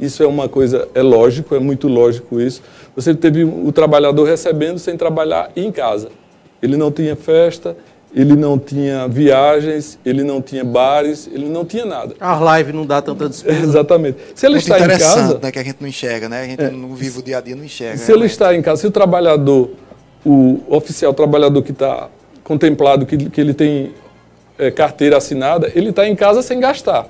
isso 0.00 0.22
é 0.22 0.26
uma 0.26 0.48
coisa, 0.48 0.88
é 0.94 1.02
lógico, 1.02 1.54
é 1.54 1.58
muito 1.58 1.88
lógico 1.88 2.40
isso. 2.40 2.62
Você 2.96 3.14
teve 3.14 3.44
o 3.44 3.70
trabalhador 3.70 4.24
recebendo 4.24 4.78
sem 4.78 4.96
trabalhar 4.96 5.52
em 5.54 5.70
casa. 5.70 6.08
Ele 6.62 6.78
não 6.78 6.90
tinha 6.90 7.14
festa, 7.14 7.76
ele 8.14 8.36
não 8.36 8.58
tinha 8.58 9.08
viagens, 9.08 9.98
ele 10.04 10.22
não 10.22 10.42
tinha 10.42 10.62
bares, 10.64 11.28
ele 11.32 11.48
não 11.48 11.64
tinha 11.64 11.84
nada. 11.86 12.14
A 12.20 12.38
live 12.38 12.72
não 12.72 12.84
dá 12.84 13.00
tanta 13.00 13.26
despesa. 13.30 13.62
Exatamente. 13.64 14.18
Se 14.34 14.46
ele 14.46 14.56
Muito 14.56 14.70
está 14.70 14.78
em 14.84 14.98
casa, 14.98 15.38
né, 15.42 15.50
que 15.50 15.58
a 15.58 15.64
gente 15.64 15.76
não 15.80 15.88
enxerga, 15.88 16.28
né? 16.28 16.42
A 16.42 16.46
gente 16.46 16.62
É. 16.62 16.70
não 16.70 16.94
vive 16.94 17.18
o 17.20 17.22
dia 17.22 17.38
a 17.38 17.40
dia, 17.40 17.56
não 17.56 17.64
enxerga. 17.64 17.96
se 17.96 18.12
ele 18.12 18.26
está 18.26 18.54
em 18.54 18.60
casa, 18.60 18.82
se 18.82 18.86
o 18.86 18.90
trabalhador, 18.90 19.70
o 20.24 20.60
oficial 20.68 21.14
trabalhador 21.14 21.62
que 21.62 21.72
está 21.72 22.08
contemplado, 22.44 23.06
que, 23.06 23.16
que 23.16 23.40
ele 23.40 23.54
tem 23.54 23.92
é, 24.58 24.70
carteira 24.70 25.16
assinada, 25.16 25.72
ele 25.74 25.90
está 25.90 26.06
em 26.06 26.14
casa 26.14 26.42
sem 26.42 26.60
gastar. 26.60 27.08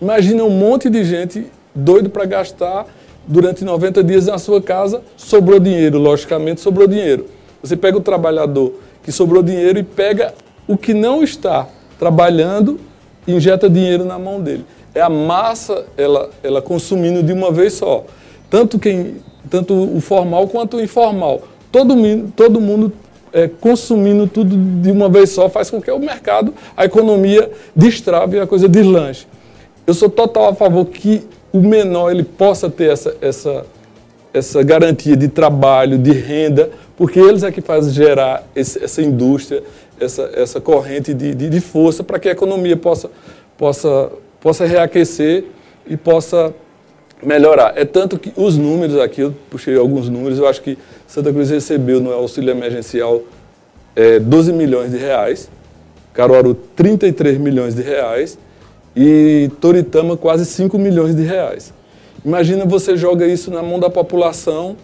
Imagina 0.00 0.42
um 0.44 0.50
monte 0.50 0.88
de 0.88 1.04
gente 1.04 1.46
doido 1.74 2.08
para 2.08 2.24
gastar 2.24 2.86
durante 3.26 3.64
90 3.64 4.02
dias 4.02 4.26
na 4.26 4.38
sua 4.38 4.62
casa, 4.62 5.02
sobrou 5.16 5.60
dinheiro, 5.60 5.98
logicamente 5.98 6.60
sobrou 6.62 6.86
dinheiro. 6.88 7.26
Você 7.62 7.76
pega 7.76 7.98
o 7.98 8.00
trabalhador 8.00 8.72
que 9.02 9.12
sobrou 9.12 9.42
dinheiro 9.42 9.78
e 9.78 9.82
pega 9.82 10.34
o 10.66 10.76
que 10.76 10.94
não 10.94 11.22
está 11.22 11.66
trabalhando 11.98 12.78
e 13.26 13.32
injeta 13.32 13.68
dinheiro 13.68 14.04
na 14.04 14.18
mão 14.18 14.40
dele. 14.40 14.64
É 14.94 15.00
a 15.00 15.08
massa 15.08 15.84
ela, 15.96 16.30
ela 16.42 16.62
consumindo 16.62 17.22
de 17.22 17.32
uma 17.32 17.50
vez 17.50 17.74
só. 17.74 18.04
Tanto, 18.48 18.78
quem, 18.78 19.16
tanto 19.48 19.74
o 19.74 20.00
formal 20.00 20.48
quanto 20.48 20.76
o 20.76 20.80
informal. 20.80 21.42
Todo, 21.70 21.94
todo 22.34 22.60
mundo 22.60 22.92
é, 23.32 23.48
consumindo 23.48 24.26
tudo 24.26 24.56
de 24.56 24.90
uma 24.90 25.08
vez 25.08 25.30
só 25.30 25.48
faz 25.48 25.70
com 25.70 25.80
que 25.80 25.90
o 25.90 25.98
mercado, 25.98 26.52
a 26.76 26.84
economia 26.84 27.50
destrave 27.74 28.36
e 28.36 28.40
a 28.40 28.46
coisa 28.46 28.68
deslanche. 28.68 29.26
Eu 29.86 29.94
sou 29.94 30.08
total 30.08 30.48
a 30.48 30.54
favor 30.54 30.84
que 30.86 31.22
o 31.52 31.60
menor 31.60 32.10
ele 32.10 32.22
possa 32.22 32.68
ter 32.68 32.90
essa, 32.90 33.16
essa, 33.20 33.66
essa 34.32 34.62
garantia 34.62 35.16
de 35.16 35.28
trabalho, 35.28 35.98
de 35.98 36.12
renda, 36.12 36.70
porque 37.00 37.18
eles 37.18 37.42
é 37.42 37.50
que 37.50 37.62
fazem 37.62 37.94
gerar 37.94 38.46
esse- 38.54 38.84
essa 38.84 39.00
indústria, 39.00 39.62
essa, 39.98 40.30
essa 40.34 40.60
corrente 40.60 41.14
de, 41.14 41.34
de, 41.34 41.48
de 41.48 41.58
força 41.58 42.04
para 42.04 42.18
que 42.18 42.28
a 42.28 42.32
economia 42.32 42.76
possa, 42.76 43.10
possa, 43.56 44.12
possa 44.38 44.66
reaquecer 44.66 45.46
e 45.86 45.96
possa 45.96 46.52
melhorar. 47.22 47.72
É 47.74 47.86
tanto 47.86 48.18
que 48.18 48.30
os 48.36 48.58
números 48.58 48.98
aqui, 48.98 49.22
eu 49.22 49.34
puxei 49.48 49.74
alguns 49.78 50.10
números, 50.10 50.38
eu 50.38 50.46
acho 50.46 50.60
que 50.60 50.76
Santa 51.06 51.32
Cruz 51.32 51.48
recebeu 51.48 52.00
no 52.02 52.12
auxílio 52.12 52.50
emergencial 52.50 53.22
é, 53.96 54.18
12 54.18 54.52
milhões 54.52 54.90
de 54.90 54.98
reais, 54.98 55.50
Caruaru 56.12 56.52
33 56.76 57.38
milhões 57.38 57.74
de 57.74 57.80
reais 57.80 58.36
e 58.94 59.50
Toritama 59.58 60.18
quase 60.18 60.44
5 60.44 60.76
milhões 60.78 61.16
de 61.16 61.22
reais. 61.22 61.72
Imagina 62.22 62.66
você 62.66 62.94
joga 62.94 63.26
isso 63.26 63.50
na 63.50 63.62
mão 63.62 63.80
da 63.80 63.88
população 63.88 64.76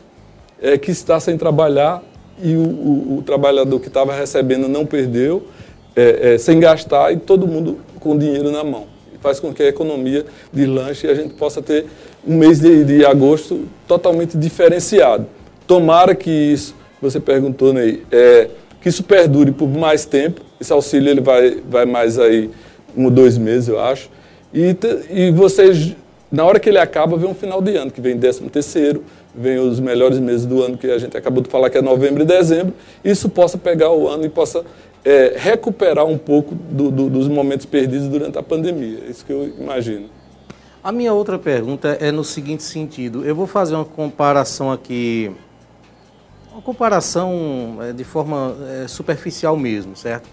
é, 0.61 0.77
que 0.79 0.91
está 0.91 1.19
sem 1.21 1.37
trabalhar 1.37 2.03
e 2.43 2.55
o, 2.55 2.61
o- 2.61 3.17
o 3.19 3.23
trabalhador 3.23 3.81
que 3.81 3.89
estava 3.89 4.13
recebendo 4.15 4.69
não 4.69 4.85
perdeu, 4.87 5.47
é, 5.95 6.35
é, 6.35 6.39
sem 6.39 6.61
gastar 6.61 7.13
e 7.13 7.17
todo 7.17 7.47
mundo 7.47 7.79
com 8.01 8.17
dinheiro 8.17 8.51
na 8.51 8.63
mão. 8.65 8.87
Faz 9.21 9.41
com 9.41 9.53
que 9.53 9.63
a 9.63 9.69
economia 9.69 10.25
deslanche 10.53 11.07
e 11.07 11.11
a 11.11 11.15
gente 11.15 11.35
possa 11.35 11.61
ter 11.63 11.87
um 12.27 12.37
mês 12.37 12.61
de, 12.61 12.85
de 12.85 13.05
agosto 13.05 13.67
totalmente 13.89 14.37
diferenciado. 14.37 15.27
Tomara 15.67 16.15
que 16.15 16.31
isso, 16.31 16.75
você 17.01 17.19
perguntou, 17.19 17.73
Ney, 17.73 18.03
é, 18.13 18.49
que 18.81 18.89
isso 18.89 19.03
perdure 19.03 19.51
por 19.53 19.69
mais 19.69 20.05
tempo. 20.05 20.43
Esse 20.61 20.73
auxílio 20.73 21.11
ele 21.11 21.21
vai, 21.21 21.61
vai 21.69 21.85
mais 21.87 22.19
aí 22.19 22.51
um 22.97 23.07
ou 23.07 23.11
dois 23.11 23.37
meses, 23.37 23.69
eu 23.69 23.81
acho. 23.81 24.09
E, 24.55 24.77
e 25.11 25.31
vocês, 25.33 25.97
na 26.31 26.45
hora 26.45 26.59
que 26.59 26.69
ele 26.69 26.79
acaba, 26.79 27.17
vem 27.17 27.29
um 27.31 27.35
final 27.35 27.63
de 27.63 27.77
ano, 27.77 27.91
que 27.91 28.01
vem 28.01 28.19
13 28.19 28.43
terceiro, 28.51 29.05
vem 29.35 29.59
os 29.59 29.79
melhores 29.81 30.19
meses 30.19 30.45
do 30.47 30.63
ano, 30.63 30.77
que 30.77 30.91
a 30.91 30.99
gente 30.99 31.17
acabou 31.17 31.43
de 31.43 31.49
falar 31.49 31.71
que 31.71 31.79
é 31.79 31.83
novembro 31.83 32.23
e 32.23 32.27
dezembro. 32.27 32.75
Isso 33.05 33.29
possa 33.29 33.57
pegar 33.57 33.91
o 33.93 34.09
ano 34.09 34.25
e 34.25 34.29
possa 34.29 34.65
é, 35.05 35.35
recuperar 35.37 36.05
um 36.05 36.19
pouco 36.19 36.53
do- 36.55 36.91
do- 36.91 37.09
dos 37.09 37.29
momentos 37.29 37.65
perdidos 37.65 38.09
durante 38.09 38.37
a 38.39 38.43
pandemia. 38.43 38.99
É 39.07 39.11
isso 39.11 39.25
que 39.25 39.33
eu 39.33 39.53
imagino. 39.59 40.07
A 40.83 40.91
minha 40.91 41.13
outra 41.13 41.39
pergunta 41.39 41.97
é 42.01 42.11
no 42.11 42.25
seguinte 42.25 42.65
sentido. 42.65 43.25
Eu 43.25 43.35
vou 43.37 43.47
fazer 43.47 43.75
uma 43.77 43.85
comparação 43.85 44.73
aqui, 44.73 45.31
uma 46.53 46.61
comparação 46.63 47.79
eh, 47.83 47.93
de 47.93 48.03
forma 48.03 48.57
eh, 48.69 48.87
superficial 48.89 49.57
mesmo, 49.57 49.95
certo? 49.97 50.29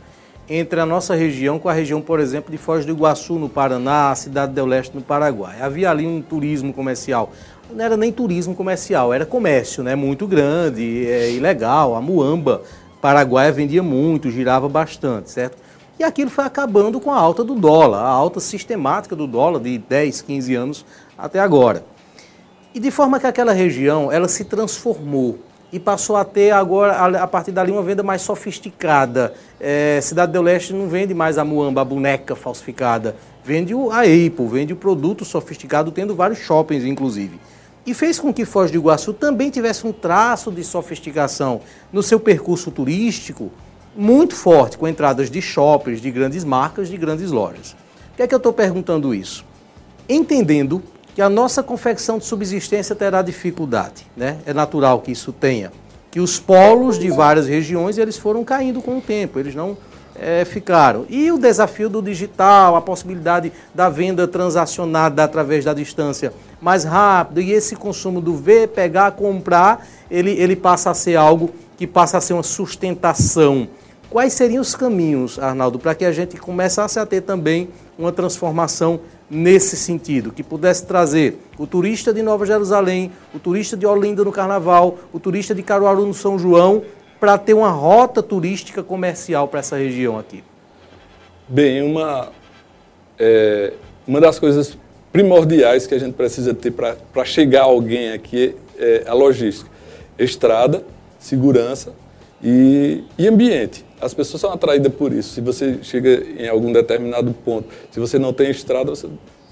Entre 0.49 0.77
a 0.77 0.85
nossa 0.85 1.15
região 1.15 1.57
com 1.57 1.69
a 1.69 1.73
região, 1.73 2.01
por 2.01 2.19
exemplo, 2.19 2.51
de 2.51 2.57
Foz 2.57 2.85
do 2.85 2.91
Iguaçu, 2.91 3.35
no 3.35 3.47
Paraná, 3.47 4.11
a 4.11 4.15
cidade 4.15 4.51
del 4.51 4.65
Leste, 4.65 4.93
no 4.93 5.01
Paraguai. 5.01 5.61
Havia 5.61 5.89
ali 5.89 6.05
um 6.05 6.21
turismo 6.21 6.73
comercial. 6.73 7.31
Não 7.71 7.83
era 7.83 7.95
nem 7.95 8.11
turismo 8.11 8.53
comercial, 8.53 9.13
era 9.13 9.25
comércio, 9.25 9.81
né? 9.83 9.95
Muito 9.95 10.27
grande, 10.27 11.07
é, 11.07 11.31
e 11.31 11.39
legal. 11.39 11.95
A 11.95 12.01
Muamba, 12.01 12.61
Paraguai, 13.01 13.49
vendia 13.53 13.81
muito, 13.81 14.29
girava 14.29 14.67
bastante, 14.67 15.31
certo? 15.31 15.57
E 15.97 16.03
aquilo 16.03 16.29
foi 16.29 16.43
acabando 16.43 16.99
com 16.99 17.11
a 17.11 17.17
alta 17.17 17.41
do 17.41 17.55
dólar, 17.55 17.99
a 17.99 18.09
alta 18.09 18.41
sistemática 18.41 19.15
do 19.15 19.25
dólar 19.25 19.61
de 19.61 19.77
10, 19.77 20.23
15 20.23 20.55
anos 20.55 20.85
até 21.17 21.39
agora. 21.39 21.85
E 22.73 22.81
de 22.81 22.91
forma 22.91 23.17
que 23.17 23.27
aquela 23.27 23.53
região 23.53 24.11
ela 24.11 24.27
se 24.27 24.43
transformou 24.43 25.39
e 25.73 25.79
passou 25.79 26.15
a 26.15 26.23
ter 26.23 26.51
agora, 26.51 26.93
a 27.21 27.27
partir 27.27 27.51
dali, 27.51 27.71
uma 27.71 27.81
venda 27.81 28.03
mais 28.03 28.21
sofisticada. 28.21 29.33
É, 29.59 29.99
Cidade 30.01 30.31
do 30.31 30.41
Leste 30.41 30.71
não 30.71 30.87
vende 30.87 31.13
mais 31.13 31.39
a 31.39 31.43
muamba, 31.43 31.81
a 31.81 31.85
boneca 31.85 32.35
falsificada. 32.35 33.15
Vende 33.43 33.73
a 33.73 34.01
Apple, 34.01 34.47
vende 34.47 34.71
o 34.71 34.75
produto 34.75 35.25
sofisticado, 35.25 35.91
tendo 35.91 36.15
vários 36.15 36.37
shoppings, 36.37 36.85
inclusive. 36.85 37.39
E 37.85 37.93
fez 37.93 38.19
com 38.19 38.31
que 38.31 38.45
Foz 38.45 38.69
do 38.69 38.77
Iguaçu 38.77 39.13
também 39.13 39.49
tivesse 39.49 39.85
um 39.85 39.91
traço 39.91 40.51
de 40.51 40.63
sofisticação 40.63 41.59
no 41.91 42.03
seu 42.03 42.19
percurso 42.19 42.69
turístico 42.69 43.51
muito 43.95 44.35
forte, 44.35 44.77
com 44.77 44.87
entradas 44.87 45.29
de 45.29 45.41
shoppings, 45.41 45.99
de 45.99 46.11
grandes 46.11 46.43
marcas, 46.43 46.87
de 46.87 46.97
grandes 46.97 47.31
lojas. 47.31 47.75
Por 48.11 48.17
que 48.17 48.21
é 48.21 48.27
que 48.27 48.33
eu 48.33 48.37
estou 48.37 48.53
perguntando 48.53 49.13
isso? 49.13 49.43
entendendo 50.07 50.81
que 51.13 51.21
a 51.21 51.29
nossa 51.29 51.61
confecção 51.61 52.17
de 52.17 52.25
subsistência 52.25 52.95
terá 52.95 53.21
dificuldade, 53.21 54.05
né? 54.17 54.37
É 54.45 54.53
natural 54.53 54.99
que 55.01 55.11
isso 55.11 55.31
tenha, 55.31 55.71
que 56.09 56.19
os 56.19 56.39
polos 56.39 56.97
de 56.97 57.09
várias 57.09 57.47
regiões 57.47 57.97
eles 57.97 58.17
foram 58.17 58.43
caindo 58.43 58.81
com 58.81 58.97
o 58.97 59.01
tempo, 59.01 59.39
eles 59.39 59.53
não 59.53 59.77
eh, 60.15 60.45
ficaram. 60.45 61.05
E 61.09 61.31
o 61.31 61.37
desafio 61.37 61.89
do 61.89 62.01
digital, 62.01 62.75
a 62.75 62.81
possibilidade 62.81 63.51
da 63.73 63.89
venda 63.89 64.27
transacionada 64.27 65.23
através 65.23 65.65
da 65.65 65.73
distância 65.73 66.33
mais 66.61 66.83
rápido 66.83 67.41
e 67.41 67.51
esse 67.51 67.75
consumo 67.75 68.21
do 68.21 68.35
ver, 68.35 68.69
pegar, 68.69 69.11
comprar, 69.11 69.85
ele, 70.09 70.31
ele 70.31 70.55
passa 70.55 70.91
a 70.91 70.93
ser 70.93 71.15
algo 71.15 71.51
que 71.77 71.85
passa 71.85 72.17
a 72.17 72.21
ser 72.21 72.33
uma 72.33 72.43
sustentação. 72.43 73.67
Quais 74.09 74.33
seriam 74.33 74.61
os 74.61 74.75
caminhos, 74.75 75.39
Arnaldo, 75.39 75.79
para 75.79 75.95
que 75.95 76.05
a 76.05 76.11
gente 76.11 76.37
começasse 76.37 76.99
a 76.99 77.05
ter 77.05 77.21
também 77.21 77.69
uma 77.97 78.11
transformação 78.11 78.99
nesse 79.33 79.75
sentido, 79.75 80.31
que 80.31 80.43
pudesse 80.43 80.85
trazer 80.85 81.39
o 81.57 81.65
turista 81.65 82.13
de 82.13 82.21
Nova 82.21 82.45
Jerusalém, 82.45 83.11
o 83.33 83.39
turista 83.39 83.75
de 83.75 83.85
Olinda 83.85 84.23
no 84.23 84.31
Carnaval, 84.31 84.99
o 85.11 85.19
turista 85.19 85.55
de 85.55 85.63
Caruaru 85.63 86.05
no 86.05 86.13
São 86.13 86.37
João, 86.37 86.83
para 87.19 87.37
ter 87.37 87.53
uma 87.53 87.71
rota 87.71 88.21
turística 88.21 88.83
comercial 88.83 89.47
para 89.47 89.59
essa 89.59 89.77
região 89.77 90.19
aqui? 90.19 90.43
Bem, 91.47 91.81
uma, 91.81 92.29
é, 93.17 93.73
uma 94.07 94.21
das 94.21 94.37
coisas 94.37 94.77
primordiais 95.11 95.87
que 95.87 95.95
a 95.95 95.99
gente 95.99 96.13
precisa 96.13 96.53
ter 96.53 96.71
para 96.71 97.25
chegar 97.25 97.63
alguém 97.63 98.11
aqui 98.11 98.55
é 98.77 99.03
a 99.07 99.13
logística. 99.13 99.69
Estrada, 100.17 100.83
segurança 101.19 101.93
e, 102.43 103.03
e 103.17 103.27
ambiente. 103.27 103.85
As 104.01 104.13
pessoas 104.13 104.41
são 104.41 104.51
atraídas 104.51 104.93
por 104.93 105.13
isso. 105.13 105.33
Se 105.33 105.41
você 105.41 105.77
chega 105.81 106.23
em 106.37 106.47
algum 106.47 106.73
determinado 106.73 107.33
ponto, 107.45 107.69
se 107.89 107.99
você 107.99 108.19
não 108.19 108.33
tem 108.33 108.51
estrada, 108.51 108.89
você, 108.89 109.07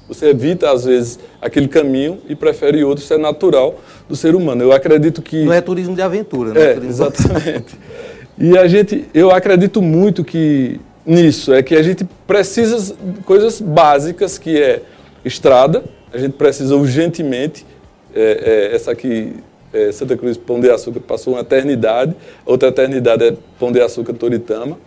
você 0.07 0.27
evita, 0.27 0.69
às 0.69 0.83
vezes, 0.83 1.17
aquele 1.41 1.69
caminho 1.69 2.19
e 2.27 2.35
prefere 2.35 2.83
outro. 2.83 3.03
Isso 3.03 3.13
é 3.13 3.17
natural 3.17 3.79
do 4.09 4.15
ser 4.15 4.35
humano. 4.35 4.61
Eu 4.61 4.73
acredito 4.73 5.21
que... 5.21 5.45
Não 5.45 5.53
é 5.53 5.61
turismo 5.61 5.95
de 5.95 6.01
aventura, 6.01 6.53
né? 6.53 6.61
É, 6.61 6.73
turismo 6.73 6.89
exatamente. 6.89 7.79
E 8.37 8.57
a 8.57 8.67
gente, 8.67 9.05
eu 9.13 9.31
acredito 9.31 9.81
muito 9.81 10.23
que 10.23 10.79
nisso 11.05 11.53
é 11.53 11.63
que 11.63 11.75
a 11.75 11.81
gente 11.81 12.03
precisa 12.27 12.95
de 13.01 13.21
coisas 13.21 13.61
básicas 13.61 14.37
que 14.37 14.61
é 14.61 14.81
estrada. 15.23 15.83
A 16.13 16.17
gente 16.17 16.33
precisa 16.33 16.75
urgentemente 16.75 17.65
é, 18.13 18.69
é, 18.71 18.75
essa 18.75 18.91
aqui 18.91 19.33
é, 19.73 19.91
Santa 19.91 20.17
Cruz 20.17 20.37
Pão 20.37 20.59
de 20.59 20.69
Açúcar 20.69 20.99
passou 20.99 21.33
uma 21.33 21.41
eternidade, 21.41 22.15
outra 22.45 22.69
eternidade 22.69 23.23
é 23.23 23.35
Pão 23.59 23.71
de 23.71 23.81
Açúcar 23.81 24.13
Toritama. 24.13 24.77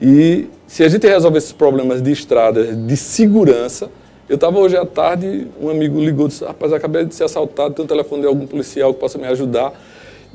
E 0.00 0.46
se 0.66 0.82
a 0.82 0.88
gente 0.88 1.06
resolver 1.06 1.38
esses 1.38 1.52
problemas 1.52 2.02
de 2.02 2.10
estrada, 2.10 2.74
de 2.74 2.96
segurança, 2.96 3.90
eu 4.28 4.36
estava 4.36 4.58
hoje 4.58 4.76
à 4.76 4.86
tarde, 4.86 5.46
um 5.60 5.68
amigo 5.68 6.00
ligou 6.00 6.26
e 6.26 6.28
disse, 6.28 6.44
rapaz, 6.44 6.72
acabei 6.72 7.04
de 7.04 7.14
ser 7.14 7.24
assaltado, 7.24 7.74
tem 7.74 7.84
um 7.84 7.88
telefone 7.88 8.22
de 8.22 8.28
algum 8.28 8.46
policial 8.46 8.92
que 8.94 9.00
possa 9.00 9.18
me 9.18 9.26
ajudar. 9.26 9.72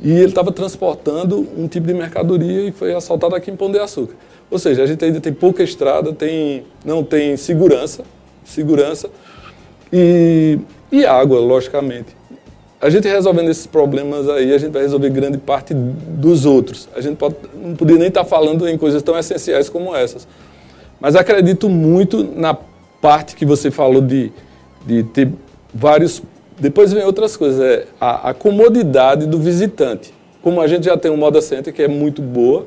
E 0.01 0.11
ele 0.11 0.27
estava 0.27 0.51
transportando 0.51 1.45
um 1.57 1.67
tipo 1.67 1.87
de 1.87 1.93
mercadoria 1.93 2.69
e 2.69 2.71
foi 2.71 2.93
assaltado 2.93 3.35
aqui 3.35 3.51
em 3.51 3.55
Pão 3.55 3.69
de 3.69 3.79
Açúcar. 3.79 4.15
Ou 4.49 4.57
seja, 4.57 4.83
a 4.83 4.85
gente 4.85 5.03
ainda 5.03 5.19
tem 5.19 5.33
pouca 5.33 5.61
estrada, 5.61 6.13
tem, 6.13 6.63
não 6.85 7.03
tem 7.03 7.35
segurança, 7.35 8.03
segurança 8.45 9.09
e, 9.91 10.57
e 10.91 11.05
água, 11.05 11.39
logicamente. 11.39 12.18
A 12.81 12.89
gente 12.89 13.07
resolvendo 13.09 13.49
esses 13.49 13.67
problemas 13.67 14.29
aí, 14.29 14.53
a 14.53 14.57
gente 14.57 14.71
vai 14.71 14.81
resolver 14.81 15.09
grande 15.09 15.37
parte 15.37 15.73
dos 15.73 16.45
outros. 16.45 16.87
A 16.95 17.01
gente 17.01 17.17
pode, 17.17 17.35
não 17.61 17.75
podia 17.75 17.97
nem 17.97 18.07
estar 18.07 18.23
falando 18.23 18.67
em 18.69 18.77
coisas 18.77 19.03
tão 19.03 19.19
essenciais 19.19 19.67
como 19.67 19.93
essas. 19.93 20.25
Mas 20.99 21.15
acredito 21.15 21.67
muito 21.67 22.23
na 22.23 22.57
parte 23.01 23.35
que 23.35 23.45
você 23.45 23.69
falou 23.69 24.01
de, 24.01 24.31
de 24.85 25.03
ter 25.03 25.29
vários. 25.73 26.21
Depois 26.57 26.93
vem 26.93 27.03
outras 27.03 27.35
coisas, 27.35 27.59
é 27.59 27.85
a, 27.99 28.29
a 28.29 28.33
comodidade 28.33 29.25
do 29.25 29.39
visitante. 29.39 30.13
Como 30.41 30.61
a 30.61 30.67
gente 30.67 30.85
já 30.85 30.97
tem 30.97 31.11
um 31.11 31.17
Moda 31.17 31.41
Center 31.41 31.73
que 31.73 31.81
é 31.81 31.87
muito 31.87 32.21
boa, 32.21 32.65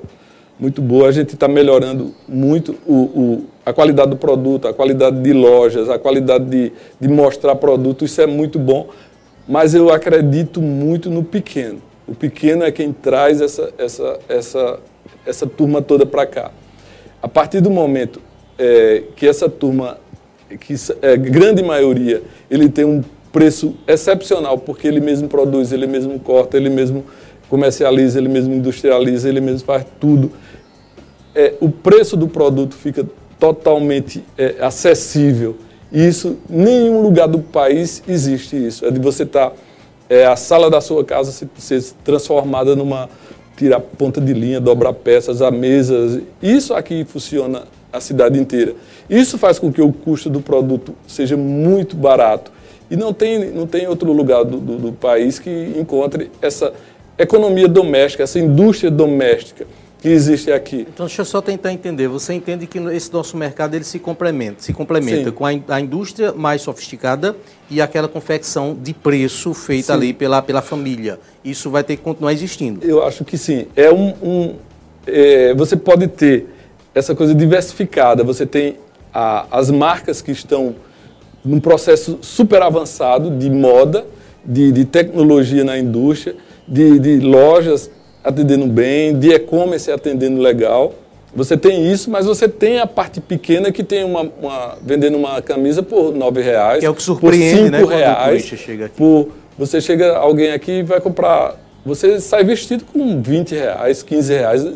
muito 0.60 0.82
boa, 0.82 1.08
a 1.08 1.12
gente 1.12 1.32
está 1.32 1.48
melhorando 1.48 2.14
muito 2.28 2.74
o, 2.86 2.94
o, 2.94 3.44
a 3.64 3.72
qualidade 3.72 4.10
do 4.10 4.16
produto, 4.16 4.68
a 4.68 4.74
qualidade 4.74 5.22
de 5.22 5.32
lojas, 5.32 5.88
a 5.88 5.98
qualidade 5.98 6.44
de, 6.44 6.72
de 7.00 7.08
mostrar 7.08 7.54
produto, 7.56 8.04
isso 8.04 8.20
é 8.20 8.26
muito 8.26 8.58
bom 8.58 8.88
mas 9.46 9.74
eu 9.74 9.90
acredito 9.90 10.60
muito 10.60 11.10
no 11.10 11.22
pequeno. 11.24 11.80
O 12.06 12.14
pequeno 12.14 12.64
é 12.64 12.70
quem 12.70 12.92
traz 12.92 13.40
essa, 13.40 13.72
essa, 13.78 14.18
essa, 14.28 14.80
essa 15.26 15.46
turma 15.46 15.80
toda 15.80 16.04
para 16.04 16.26
cá. 16.26 16.50
A 17.20 17.28
partir 17.28 17.60
do 17.60 17.70
momento 17.70 18.20
é, 18.58 19.04
que 19.16 19.26
essa 19.26 19.48
turma, 19.48 19.98
que 20.60 20.74
é, 21.00 21.16
grande 21.16 21.62
maioria, 21.62 22.22
ele 22.50 22.68
tem 22.68 22.84
um 22.84 23.02
preço 23.32 23.74
excepcional, 23.86 24.58
porque 24.58 24.86
ele 24.86 25.00
mesmo 25.00 25.28
produz, 25.28 25.72
ele 25.72 25.86
mesmo 25.86 26.18
corta, 26.20 26.56
ele 26.56 26.68
mesmo 26.68 27.04
comercializa, 27.48 28.18
ele 28.18 28.28
mesmo 28.28 28.54
industrializa, 28.54 29.28
ele 29.28 29.40
mesmo 29.40 29.60
faz 29.60 29.86
tudo. 30.00 30.32
É, 31.34 31.54
o 31.60 31.70
preço 31.70 32.16
do 32.16 32.28
produto 32.28 32.74
fica 32.74 33.06
totalmente 33.38 34.22
é, 34.36 34.56
acessível 34.60 35.56
isso, 35.92 36.38
nenhum 36.48 37.02
lugar 37.02 37.28
do 37.28 37.38
país 37.38 38.02
existe 38.08 38.56
isso. 38.56 38.86
É 38.86 38.90
de 38.90 38.98
você 38.98 39.24
estar, 39.24 39.50
tá, 39.50 39.56
é, 40.08 40.24
a 40.24 40.36
sala 40.36 40.70
da 40.70 40.80
sua 40.80 41.04
casa 41.04 41.46
ser, 41.58 41.82
transformada 42.02 42.74
numa, 42.74 43.10
tirar 43.56 43.80
ponta 43.80 44.20
de 44.20 44.32
linha, 44.32 44.58
dobrar 44.58 44.94
peças, 44.94 45.42
a 45.42 45.50
mesas. 45.50 46.22
Isso 46.42 46.72
aqui 46.72 47.04
funciona 47.04 47.64
a 47.92 48.00
cidade 48.00 48.38
inteira. 48.38 48.74
Isso 49.08 49.36
faz 49.36 49.58
com 49.58 49.70
que 49.70 49.82
o 49.82 49.92
custo 49.92 50.30
do 50.30 50.40
produto 50.40 50.94
seja 51.06 51.36
muito 51.36 51.94
barato. 51.94 52.50
E 52.90 52.96
não 52.96 53.12
tem, 53.12 53.50
não 53.50 53.66
tem 53.66 53.86
outro 53.86 54.12
lugar 54.12 54.44
do, 54.44 54.56
do, 54.56 54.78
do 54.78 54.92
país 54.92 55.38
que 55.38 55.74
encontre 55.76 56.30
essa 56.40 56.72
economia 57.18 57.68
doméstica, 57.68 58.22
essa 58.22 58.38
indústria 58.38 58.90
doméstica 58.90 59.66
que 60.02 60.08
existe 60.08 60.50
aqui. 60.50 60.84
Então, 60.92 61.06
deixa 61.06 61.22
eu 61.22 61.24
só 61.24 61.40
tentar 61.40 61.72
entender. 61.72 62.08
Você 62.08 62.34
entende 62.34 62.66
que 62.66 62.76
esse 62.76 63.12
nosso 63.12 63.36
mercado 63.36 63.76
ele 63.76 63.84
se 63.84 64.00
complementa, 64.00 64.60
se 64.60 64.72
complementa 64.72 65.30
com 65.30 65.46
a, 65.46 65.50
a, 65.68 65.80
indústria 65.80 66.32
mais 66.32 66.60
sofisticada 66.60 67.36
e 67.70 67.80
aquela 67.80 68.08
confecção 68.08 68.76
de 68.82 68.92
preço 68.92 69.54
feita 69.54 69.86
sim. 69.86 69.92
ali 69.92 70.12
pela, 70.12 70.42
pela 70.42 70.60
família. 70.60 71.20
Isso 71.44 71.70
vai 71.70 71.84
ter 71.84 71.96
que 71.96 72.02
continuar 72.02 72.32
existindo. 72.32 72.84
Eu 72.84 73.04
acho 73.04 73.24
que 73.24 73.38
sim. 73.38 73.68
É 73.76 73.92
um, 73.92 74.12
um 74.20 74.54
é, 75.06 75.54
você 75.54 75.76
pode 75.76 76.08
ter 76.08 76.48
essa 76.92 77.14
coisa 77.14 77.32
diversificada. 77.32 78.24
Você 78.24 78.44
tem 78.44 78.78
a, 79.14 79.46
as 79.56 79.70
marcas 79.70 80.20
que 80.20 80.32
estão 80.32 80.74
num 81.44 81.60
processo 81.60 82.18
super 82.20 82.60
avançado 82.60 83.30
de 83.38 83.48
moda, 83.48 84.04
de, 84.44 84.72
de 84.72 84.84
tecnologia 84.84 85.62
na 85.62 85.78
indústria, 85.78 86.34
de, 86.66 86.98
de 86.98 87.20
lojas 87.20 87.88
atendendo 88.22 88.66
bem, 88.66 89.18
de 89.18 89.30
e-commerce 89.30 89.90
atendendo 89.90 90.40
legal. 90.40 90.94
Você 91.34 91.56
tem 91.56 91.90
isso, 91.90 92.10
mas 92.10 92.26
você 92.26 92.46
tem 92.46 92.78
a 92.78 92.86
parte 92.86 93.20
pequena 93.20 93.72
que 93.72 93.82
tem 93.82 94.04
uma, 94.04 94.30
uma 94.40 94.76
vendendo 94.82 95.16
uma 95.16 95.40
camisa 95.40 95.82
por 95.82 96.14
nove 96.14 96.42
reais, 96.42 96.80
que 96.80 96.86
é 96.86 96.90
o 96.90 96.94
que 96.94 97.02
surpreende, 97.02 97.70
por 97.70 97.78
cinco 97.78 97.90
né, 97.90 97.96
reais. 97.96 98.42
Chega 98.42 98.90
por, 98.94 99.28
você 99.56 99.80
chega 99.80 100.14
alguém 100.16 100.52
aqui 100.52 100.80
e 100.80 100.82
vai 100.82 101.00
comprar, 101.00 101.56
você 101.86 102.20
sai 102.20 102.44
vestido 102.44 102.84
com 102.84 103.22
20 103.22 103.54
reais, 103.54 104.02
15 104.02 104.32
reais. 104.32 104.66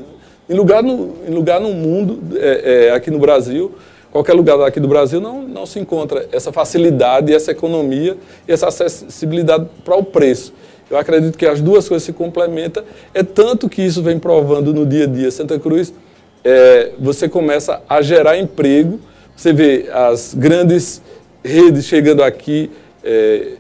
Em 0.49 0.55
lugar 0.55 0.83
no, 0.83 1.15
em 1.29 1.35
lugar 1.35 1.61
no 1.61 1.75
mundo, 1.75 2.21
é, 2.37 2.87
é, 2.87 2.91
aqui 2.93 3.11
no 3.11 3.19
Brasil, 3.19 3.75
qualquer 4.11 4.33
lugar 4.33 4.59
aqui 4.63 4.81
do 4.81 4.89
Brasil 4.89 5.21
não, 5.21 5.43
não 5.43 5.67
se 5.67 5.79
encontra 5.79 6.27
essa 6.33 6.53
facilidade, 6.53 7.35
essa 7.35 7.51
economia 7.51 8.17
e 8.49 8.53
essa 8.53 8.69
acessibilidade 8.69 9.67
para 9.85 9.95
o 9.95 10.03
preço. 10.03 10.55
Eu 10.91 10.97
acredito 10.97 11.37
que 11.37 11.47
as 11.47 11.61
duas 11.61 11.89
coisas 11.89 12.05
se 12.05 12.13
complementam. 12.13 12.85
É 13.13 13.23
tanto 13.23 13.69
que 13.69 13.83
isso 13.83 14.03
vem 14.03 14.19
provando 14.19 14.73
no 14.73 14.87
dia 14.87 15.05
a 15.05 15.07
dia. 15.07 15.31
Santa 15.31 15.59
Cruz, 15.59 15.93
é, 16.45 16.93
você 16.99 17.29
começa 17.29 17.83
a 17.89 18.01
gerar 18.03 18.39
emprego. 18.39 19.01
Você 19.37 19.53
vê 19.53 19.89
as 19.93 20.33
grandes 20.35 21.03
redes 21.45 21.85
chegando 21.85 22.23
aqui, 22.23 22.71
é, 23.05 23.55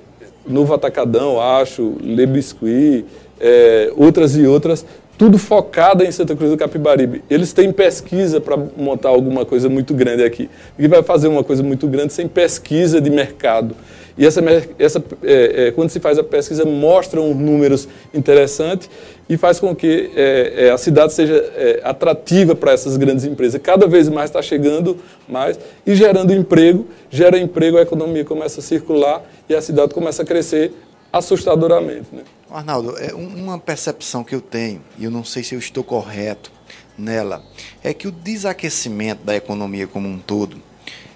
Novo 0.47 0.73
Atacadão, 0.73 1.41
acho, 1.41 1.97
Le 2.01 2.27
Biscuit, 2.27 3.05
é, 3.41 3.93
outras 3.97 4.37
e 4.37 4.47
outras, 4.47 4.87
tudo 5.19 5.39
focada 5.39 6.05
em 6.05 6.13
Santa 6.13 6.37
Cruz 6.37 6.51
do 6.51 6.57
Capibaribe. 6.57 7.23
Eles 7.29 7.53
têm 7.53 7.73
pesquisa 7.73 8.41
para 8.41 8.57
montar 8.57 9.09
alguma 9.09 9.45
coisa 9.45 9.69
muito 9.69 9.95
grande 9.95 10.23
aqui. 10.23 10.49
Ninguém 10.77 10.91
vai 10.91 11.03
fazer 11.03 11.29
uma 11.29 11.43
coisa 11.43 11.63
muito 11.63 11.87
grande 11.89 12.13
sem 12.13 12.29
pesquisa 12.29 13.01
de 13.01 13.11
mercado. 13.11 13.75
E 14.19 14.25
essa, 14.25 14.41
essa, 14.79 15.05
é, 15.23 15.67
é, 15.67 15.71
quando 15.73 15.91
se 15.91 16.01
faz 16.01 16.19
a 16.19 16.25
pesquisa, 16.25 16.65
mostram 16.65 17.35
números 17.35 17.87
interessantes 18.15 18.89
e 19.29 19.37
faz 19.37 19.61
com 19.61 19.75
que 19.75 20.11
é, 20.17 20.67
é 20.67 20.71
a 20.71 20.79
cidade 20.79 21.13
seja 21.13 21.35
é, 21.35 21.81
atrativa 21.85 22.55
para 22.55 22.73
essas 22.73 22.97
grandes 22.97 23.27
empresas. 23.27 23.61
Cada 23.63 23.87
vez 23.87 24.09
mais 24.09 24.31
está 24.31 24.41
chegando 24.41 24.97
mais 25.29 25.59
e 25.87 25.95
gerando 25.95 26.33
emprego, 26.33 26.87
gera 27.11 27.39
emprego, 27.39 27.77
a 27.77 27.83
economia 27.83 28.25
começa 28.25 28.61
a 28.61 28.63
circular 28.63 29.23
e 29.49 29.55
a 29.55 29.61
cidade 29.61 29.93
começa 29.93 30.23
a 30.23 30.27
crescer 30.27 30.73
assustadoramente. 31.13 32.07
Né? 32.11 32.23
Arnaldo, 32.51 32.97
é 32.99 33.13
uma 33.13 33.59
percepção 33.59 34.25
que 34.25 34.35
eu 34.35 34.41
tenho, 34.41 34.81
e 34.99 35.05
eu 35.05 35.11
não 35.11 35.25
sei 35.25 35.43
se 35.43 35.55
eu 35.55 35.59
estou 35.59 35.85
correto 35.85 36.51
nela, 36.97 37.43
é 37.85 37.93
que 37.93 38.09
o 38.09 38.13
desaquecimento 38.13 39.25
da 39.25 39.37
economia 39.37 39.87
como 39.87 40.09
um 40.09 40.19
todo 40.19 40.57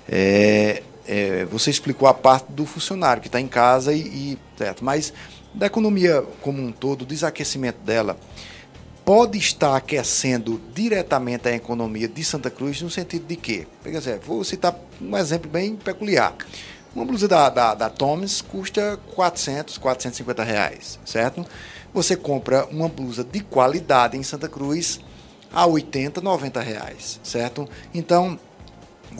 é, 0.09 0.83
é, 1.11 1.45
você 1.45 1.71
explicou 1.71 2.07
a 2.07 2.15
parte 2.15 2.53
do 2.53 2.65
funcionário 2.65 3.21
que 3.21 3.27
está 3.27 3.41
em 3.41 3.49
casa 3.49 3.93
e, 3.93 4.01
e 4.01 4.39
certo, 4.57 4.85
mas 4.85 5.13
da 5.53 5.67
economia 5.67 6.23
como 6.41 6.63
um 6.63 6.71
todo, 6.71 7.03
o 7.03 7.07
desaquecimento 7.07 7.81
dela 7.81 8.17
pode 9.05 9.37
estar 9.37 9.75
aquecendo 9.75 10.61
diretamente 10.73 11.49
a 11.49 11.53
economia 11.53 12.07
de 12.07 12.23
Santa 12.23 12.49
Cruz 12.49 12.81
no 12.81 12.89
sentido 12.89 13.27
de 13.27 13.67
por 13.83 13.93
exemplo, 13.93 14.21
vou 14.25 14.45
citar 14.45 14.79
um 15.03 15.17
exemplo 15.17 15.51
bem 15.51 15.75
peculiar. 15.75 16.33
Uma 16.95 17.05
blusa 17.05 17.27
da, 17.27 17.49
da, 17.49 17.75
da 17.75 17.91
Toms 17.91 18.41
custa 18.41 18.97
400, 19.17 19.79
450 19.79 20.45
reais, 20.45 21.01
certo? 21.05 21.45
Você 21.93 22.15
compra 22.15 22.67
uma 22.67 22.89
blusa 22.89 23.25
de 23.25 23.41
qualidade 23.41 24.17
em 24.17 24.23
Santa 24.23 24.49
Cruz 24.49 25.01
a 25.53 25.67
80, 25.67 26.21
90 26.21 26.61
reais, 26.61 27.19
certo? 27.25 27.69
Então, 27.93 28.39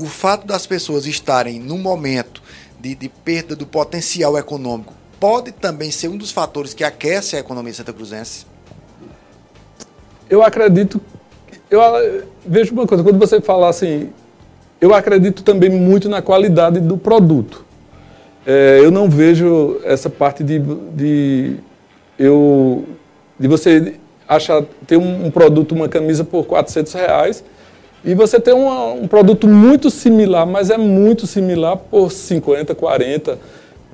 o 0.01 0.07
fato 0.07 0.47
das 0.47 0.67
pessoas 0.67 1.07
estarem 1.07 1.61
num 1.61 1.79
momento 1.79 2.43
de, 2.81 2.95
de 2.95 3.09
perda 3.09 3.55
do 3.55 3.67
potencial 3.67 4.37
econômico 4.39 4.95
pode 5.19 5.53
também 5.53 5.91
ser 5.91 6.09
um 6.09 6.17
dos 6.17 6.31
fatores 6.31 6.73
que 6.73 6.83
aquece 6.83 7.37
a 7.37 7.41
economia 7.41 7.75
santa 7.75 7.93
cruzense? 7.93 8.47
Eu 10.31 10.43
acredito, 10.43 11.01
eu 11.71 11.81
vejo 12.47 12.73
uma 12.73 12.87
coisa, 12.87 13.05
quando 13.05 13.19
você 13.19 13.41
fala 13.41 13.69
assim, 13.69 14.11
eu 14.81 14.95
acredito 14.95 15.43
também 15.43 15.69
muito 15.69 16.09
na 16.09 16.23
qualidade 16.23 16.81
do 16.81 16.97
produto. 16.97 17.67
É, 18.47 18.81
eu 18.83 18.91
não 18.91 19.11
vejo 19.11 19.79
essa 19.85 20.09
parte 20.09 20.43
de, 20.43 20.59
de, 20.95 21.57
eu, 22.19 22.87
de 23.39 23.47
você 23.47 23.97
achar, 24.27 24.63
ter 24.87 24.97
um, 24.97 25.27
um 25.27 25.31
produto, 25.31 25.73
uma 25.73 25.89
camisa 25.89 26.25
por 26.25 26.47
400 26.47 26.93
reais, 26.95 27.45
e 28.05 28.15
você 28.15 28.41
tem 28.41 28.55
um, 28.55 29.03
um 29.03 29.09
produto 29.09 29.47
muito 29.47 29.91
similar, 29.91 30.47
mas 30.47 30.71
é 30.71 30.79
muito 30.79 31.27
similar 31.27 31.77
por 31.77 32.11
50, 32.11 32.75
40, 32.75 33.39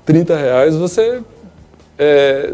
30 0.05 0.37
reais. 0.37 0.77
Você. 0.77 1.21
É, 1.99 2.53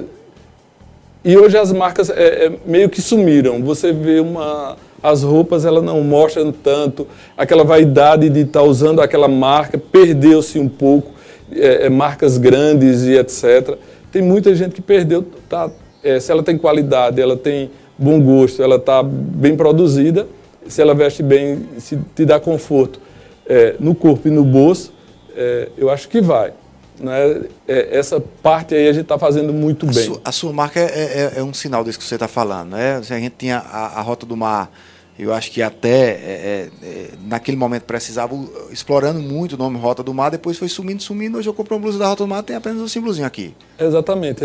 e 1.24 1.36
hoje 1.36 1.56
as 1.56 1.72
marcas 1.72 2.10
é, 2.10 2.46
é, 2.46 2.52
meio 2.64 2.88
que 2.88 3.02
sumiram. 3.02 3.62
Você 3.62 3.92
vê 3.92 4.20
uma. 4.20 4.76
As 5.02 5.22
roupas 5.22 5.64
ela 5.64 5.82
não 5.82 6.00
mostram 6.02 6.52
tanto, 6.52 7.08
aquela 7.36 7.64
vaidade 7.64 8.28
de 8.30 8.42
estar 8.42 8.60
tá 8.60 8.64
usando 8.64 9.00
aquela 9.00 9.26
marca, 9.26 9.76
perdeu-se 9.76 10.60
um 10.60 10.68
pouco, 10.68 11.10
é, 11.50 11.86
é, 11.86 11.88
marcas 11.90 12.38
grandes 12.38 13.02
e 13.02 13.18
etc. 13.18 13.76
Tem 14.12 14.22
muita 14.22 14.54
gente 14.54 14.76
que 14.76 14.80
perdeu, 14.80 15.26
está 15.42 15.68
é, 16.04 16.20
se 16.20 16.30
ela 16.30 16.42
tem 16.42 16.56
qualidade, 16.56 17.20
ela 17.20 17.36
tem 17.36 17.70
bom 17.98 18.20
gosto, 18.20 18.62
ela 18.62 18.76
está 18.76 19.02
bem 19.02 19.56
produzida, 19.56 20.26
se 20.66 20.80
ela 20.80 20.94
veste 20.94 21.22
bem, 21.22 21.68
se 21.78 21.98
te 22.14 22.24
dá 22.24 22.38
conforto 22.40 23.00
é, 23.46 23.76
no 23.78 23.94
corpo 23.94 24.28
e 24.28 24.30
no 24.30 24.44
bolso, 24.44 24.92
é, 25.34 25.68
eu 25.76 25.90
acho 25.90 26.08
que 26.08 26.20
vai. 26.20 26.52
Né? 26.98 27.42
É, 27.66 27.98
essa 27.98 28.20
parte 28.20 28.74
aí 28.74 28.88
a 28.88 28.92
gente 28.92 29.02
está 29.02 29.18
fazendo 29.18 29.52
muito 29.52 29.86
bem. 29.86 29.98
A 29.98 30.06
sua, 30.06 30.20
a 30.24 30.32
sua 30.32 30.52
marca 30.52 30.78
é, 30.78 30.84
é, 30.84 31.32
é, 31.36 31.42
um 31.42 31.52
sinal 31.52 31.82
disso 31.82 31.98
que 31.98 32.04
você 32.04 32.14
está 32.14 32.28
falando. 32.28 32.70
Né? 32.70 32.96
A 32.96 33.02
gente 33.02 33.34
tinha 33.36 33.58
a, 33.58 33.98
a 33.98 34.02
Rota 34.02 34.24
do 34.24 34.36
Mar, 34.36 34.70
eu 35.18 35.32
acho 35.32 35.50
que 35.50 35.62
até 35.62 36.10
é, 36.10 36.68
é, 36.82 37.08
naquele 37.26 37.56
momento 37.56 37.82
precisava, 37.82 38.34
explorando 38.70 39.20
muito 39.20 39.54
o 39.54 39.58
nome 39.58 39.78
Rota 39.78 40.02
do 40.02 40.14
Mar, 40.14 40.30
depois 40.30 40.58
foi 40.58 40.68
sumindo, 40.68 41.02
sumindo. 41.02 41.38
Hoje 41.38 41.48
eu 41.48 41.54
comprei 41.54 41.76
uma 41.76 41.82
blusa 41.82 41.98
da 41.98 42.06
Rota 42.06 42.24
do 42.24 42.28
Mar, 42.28 42.42
tem 42.42 42.56
apenas 42.56 42.80
um 42.80 42.88
símbolozinho 42.88 43.26
aqui. 43.26 43.54
Exatamente. 43.78 44.44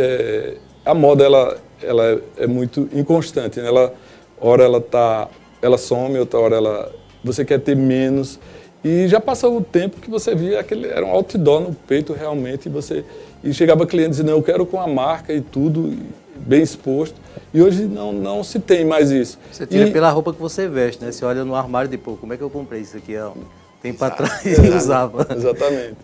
a 0.86 0.94
moda 0.94 1.24
ela, 1.24 1.58
ela 1.82 2.22
é 2.38 2.48
muito 2.48 2.90
inconstante. 2.94 3.60
Né? 3.60 3.68
Ela, 3.68 3.94
hora 4.40 4.64
ela, 4.64 4.82
tá, 4.82 5.30
ela 5.68 5.78
some, 5.78 6.18
outra 6.18 6.40
hora 6.40 6.56
ela, 6.56 6.92
você 7.24 7.46
quer 7.46 7.60
ter 7.60 7.76
menos. 7.76 8.40
E 8.84 9.08
já 9.08 9.20
passou 9.20 9.58
o 9.58 9.62
tempo 9.62 10.00
que 10.00 10.10
você 10.10 10.34
via 10.36 10.60
aquele 10.60 10.88
era 10.88 11.06
um 11.06 11.10
outdoor 11.10 11.62
no 11.62 11.74
peito 11.74 12.14
realmente 12.14 12.68
e 12.68 12.70
você 12.70 13.04
e 13.44 13.54
chegava 13.54 13.86
cliente 13.86 14.12
dizendo 14.12 14.30
eu 14.30 14.42
quero 14.42 14.66
com 14.66 14.80
a 14.80 14.88
marca 14.88 15.34
e 15.34 15.42
tudo 15.42 15.96
bem 16.36 16.62
exposto. 16.62 17.16
E 17.54 17.62
hoje 17.62 17.86
não, 17.86 18.14
não 18.14 18.44
se 18.44 18.60
tem 18.60 18.86
mais 18.86 19.12
isso. 19.12 19.40
Você 19.52 19.66
tira 19.66 19.88
e... 19.88 19.92
pela 19.92 20.10
roupa 20.10 20.34
que 20.34 20.40
você 20.40 20.68
veste, 20.68 21.04
né? 21.04 21.12
Você 21.12 21.26
olha 21.26 21.44
no 21.44 21.56
armário 21.56 21.92
e 21.94 21.98
pô, 21.98 22.16
como 22.16 22.34
é 22.34 22.38
que 22.38 22.44
eu 22.44 22.50
comprei 22.50 22.82
isso 22.82 22.98
aqui 22.98 23.16
há 23.16 23.30
um 23.30 23.44
tempo 23.82 24.04
atrás 24.04 24.46
e 24.46 24.70
usava. 24.70 25.28
Exatamente. 25.36 25.96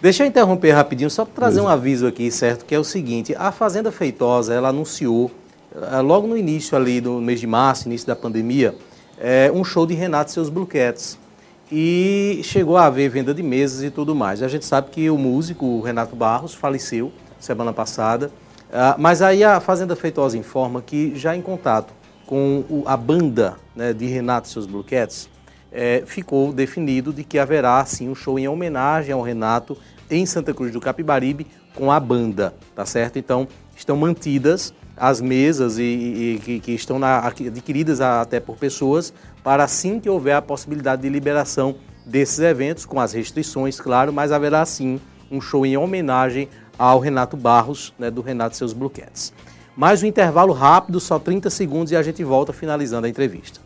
Deixa 0.00 0.22
eu 0.22 0.26
interromper 0.26 0.72
rapidinho, 0.72 1.08
só 1.08 1.24
para 1.24 1.34
trazer 1.34 1.60
um 1.60 1.68
aviso 1.68 2.06
aqui, 2.06 2.30
certo? 2.30 2.64
Que 2.64 2.74
é 2.74 2.78
o 2.78 2.84
seguinte, 2.84 3.34
a 3.38 3.50
Fazenda 3.50 3.90
Feitosa, 3.90 4.52
ela 4.52 4.68
anunciou, 4.68 5.30
eh, 5.74 6.00
logo 6.00 6.26
no 6.26 6.36
início 6.36 6.76
ali 6.76 7.00
do 7.00 7.22
mês 7.22 7.40
de 7.40 7.46
março, 7.46 7.88
início 7.88 8.06
da 8.06 8.14
pandemia, 8.14 8.74
é, 9.18 9.50
um 9.52 9.64
show 9.64 9.86
de 9.86 9.94
Renato 9.94 10.30
e 10.30 10.34
seus 10.34 10.48
Bluequets 10.48 11.18
e 11.70 12.40
chegou 12.44 12.76
a 12.76 12.86
haver 12.86 13.08
venda 13.08 13.32
de 13.32 13.42
mesas 13.42 13.82
e 13.82 13.90
tudo 13.90 14.14
mais. 14.14 14.42
A 14.42 14.48
gente 14.48 14.64
sabe 14.64 14.90
que 14.90 15.08
o 15.10 15.18
músico 15.18 15.66
o 15.66 15.80
Renato 15.80 16.14
Barros 16.14 16.54
faleceu 16.54 17.12
semana 17.38 17.72
passada, 17.72 18.30
uh, 18.68 18.98
mas 18.98 19.22
aí 19.22 19.42
a 19.42 19.60
Fazenda 19.60 19.96
Feitosa 19.96 20.38
informa 20.38 20.80
que 20.82 21.14
já 21.16 21.36
em 21.36 21.42
contato 21.42 21.92
com 22.26 22.64
o, 22.70 22.84
a 22.86 22.96
banda 22.96 23.56
né, 23.74 23.92
de 23.92 24.06
Renato 24.06 24.48
e 24.48 24.50
seus 24.50 24.66
Cats, 24.86 25.28
é, 25.70 26.02
ficou 26.06 26.52
definido 26.52 27.12
de 27.12 27.24
que 27.24 27.38
haverá 27.38 27.84
sim 27.84 28.08
um 28.08 28.14
show 28.14 28.38
em 28.38 28.46
homenagem 28.46 29.12
ao 29.12 29.20
Renato 29.20 29.76
em 30.10 30.24
Santa 30.24 30.54
Cruz 30.54 30.72
do 30.72 30.80
Capibaribe 30.80 31.46
com 31.74 31.90
a 31.90 31.98
banda, 31.98 32.54
tá 32.74 32.86
certo? 32.86 33.18
Então 33.18 33.48
estão 33.76 33.96
mantidas 33.96 34.72
as 34.96 35.20
mesas 35.20 35.78
e, 35.78 35.82
e 35.82 36.40
que, 36.44 36.60
que, 36.60 36.72
estão 36.72 36.98
na, 36.98 37.18
adquiridas 37.18 38.00
até 38.00 38.38
por 38.38 38.56
pessoas 38.56 39.12
para 39.42 39.64
assim 39.64 39.98
que 39.98 40.08
houver 40.08 40.36
a 40.36 40.42
possibilidade 40.42 41.02
de 41.02 41.08
liberação 41.08 41.76
desses 42.06 42.38
eventos, 42.38 42.84
com 42.84 43.00
as 43.00 43.12
restrições, 43.12 43.80
claro, 43.80 44.12
mas 44.12 44.30
haverá 44.30 44.64
sim 44.64 45.00
um 45.30 45.40
show 45.40 45.64
em 45.64 45.76
homenagem 45.76 46.48
ao 46.78 46.98
Renato 46.98 47.36
Barros, 47.36 47.94
né, 47.98 48.10
do 48.10 48.20
Renato 48.20 48.54
e 48.54 48.58
seus 48.58 48.72
Blue 48.72 48.90
Cats. 48.90 49.32
Mais 49.76 50.02
um 50.02 50.06
intervalo 50.06 50.52
rápido, 50.52 51.00
só 51.00 51.18
30 51.18 51.50
segundos, 51.50 51.92
e 51.92 51.96
a 51.96 52.02
gente 52.02 52.22
volta 52.22 52.52
finalizando 52.52 53.06
a 53.06 53.10
entrevista. 53.10 53.63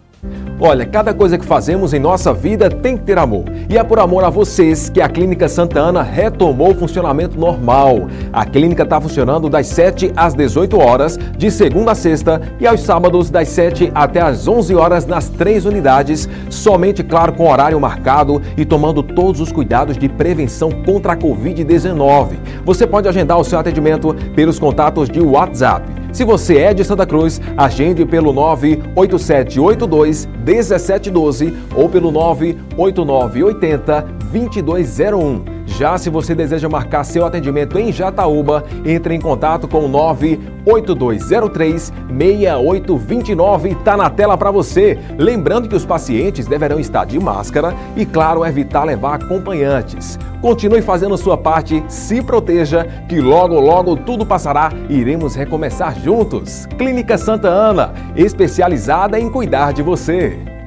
Olha, 0.61 0.85
cada 0.85 1.15
coisa 1.15 1.39
que 1.39 1.45
fazemos 1.45 1.95
em 1.95 2.01
nossa 2.01 2.33
vida 2.33 2.69
tem 2.69 2.97
que 2.97 3.05
ter 3.05 3.17
amor. 3.17 3.45
E 3.71 3.79
é 3.79 3.85
por 3.85 4.01
amor 4.01 4.25
a 4.25 4.31
vocês 4.31 4.91
que 4.91 5.01
a 5.01 5.09
Clínica 5.09 5.49
Santa 5.49 5.79
Ana 5.79 6.03
retomou 6.03 6.73
o 6.73 6.75
funcionamento 6.75 7.39
normal. 7.39 8.09
A 8.33 8.45
clínica 8.45 8.83
está 8.83 9.01
funcionando 9.01 9.49
das 9.49 9.69
7 9.69 10.13
às 10.17 10.35
18 10.35 10.77
horas, 10.77 11.17
de 11.37 11.49
segunda 11.51 11.93
a 11.93 11.95
sexta, 11.95 12.43
e 12.59 12.67
aos 12.67 12.81
sábados 12.81 13.31
das 13.31 13.49
7 13.49 13.93
até 13.95 14.21
às 14.21 14.49
11 14.49 14.75
horas 14.75 15.07
nas 15.07 15.29
três 15.29 15.65
unidades, 15.65 16.29
somente, 16.51 17.05
claro, 17.05 17.33
com 17.33 17.49
horário 17.49 17.81
marcado 17.81 18.43
e 18.57 18.65
tomando 18.65 19.03
todos 19.03 19.41
os 19.41 19.53
cuidados 19.53 19.97
de 19.97 20.09
prevenção 20.09 20.71
contra 20.85 21.13
a 21.13 21.17
Covid-19. 21.17 22.37
Você 22.65 22.85
pode 22.85 23.09
agendar 23.09 23.39
o 23.39 23.45
seu 23.45 23.59
atendimento 23.61 24.13
pelos 24.35 24.59
contatos 24.59 25.09
de 25.09 25.21
WhatsApp 25.21 25.98
se 26.19 26.25
você 26.25 26.57
é 26.59 26.75
de 26.75 26.83
Santa 26.83 27.07
Cruz, 27.07 27.41
agende 27.57 28.05
pelo 28.05 28.33
98782 28.33 30.27
1712 30.45 31.57
ou 31.77 31.89
pelo 31.89 32.11
98980 32.11 34.03
2201. 34.33 35.58
Já 35.69 35.99
se 35.99 36.11
você 36.11 36.35
deseja 36.35 36.69
marcar 36.69 37.05
seu 37.05 37.25
atendimento 37.25 37.79
em 37.79 37.93
Jataúba, 37.93 38.65
entre 38.85 39.15
em 39.15 39.21
contato 39.21 39.69
com 39.69 39.85
o 39.85 39.89
98203 39.89 41.93
6829, 42.09 43.69
está 43.71 43.97
na 43.97 44.11
tela 44.11 44.37
para 44.37 44.51
você. 44.51 44.99
Lembrando 45.17 45.69
que 45.69 45.77
os 45.77 45.85
pacientes 45.85 46.47
deverão 46.47 46.81
estar 46.81 47.05
de 47.05 47.21
máscara 47.21 47.75
e, 47.97 48.05
claro, 48.05 48.45
evitar 48.45 48.85
levar 48.85 49.15
acompanhantes. 49.15 50.19
Continue 50.41 50.83
fazendo 50.83 51.17
sua 51.17 51.37
parte, 51.37 51.85
se 51.89 52.23
proteja, 52.23 52.85
que 53.09 53.21
logo, 53.21 53.59
logo 53.61 53.97
tudo 53.97 54.27
passará 54.27 54.73
e 54.89 54.99
iremos 54.99 55.35
recomeçar 55.35 55.99
juntos. 56.01 56.67
Clínica 56.79 57.19
Santa 57.19 57.49
Ana, 57.49 57.93
especializada 58.17 59.19
em 59.19 59.31
cuidar 59.31 59.73
de 59.73 59.83
você. 59.83 60.58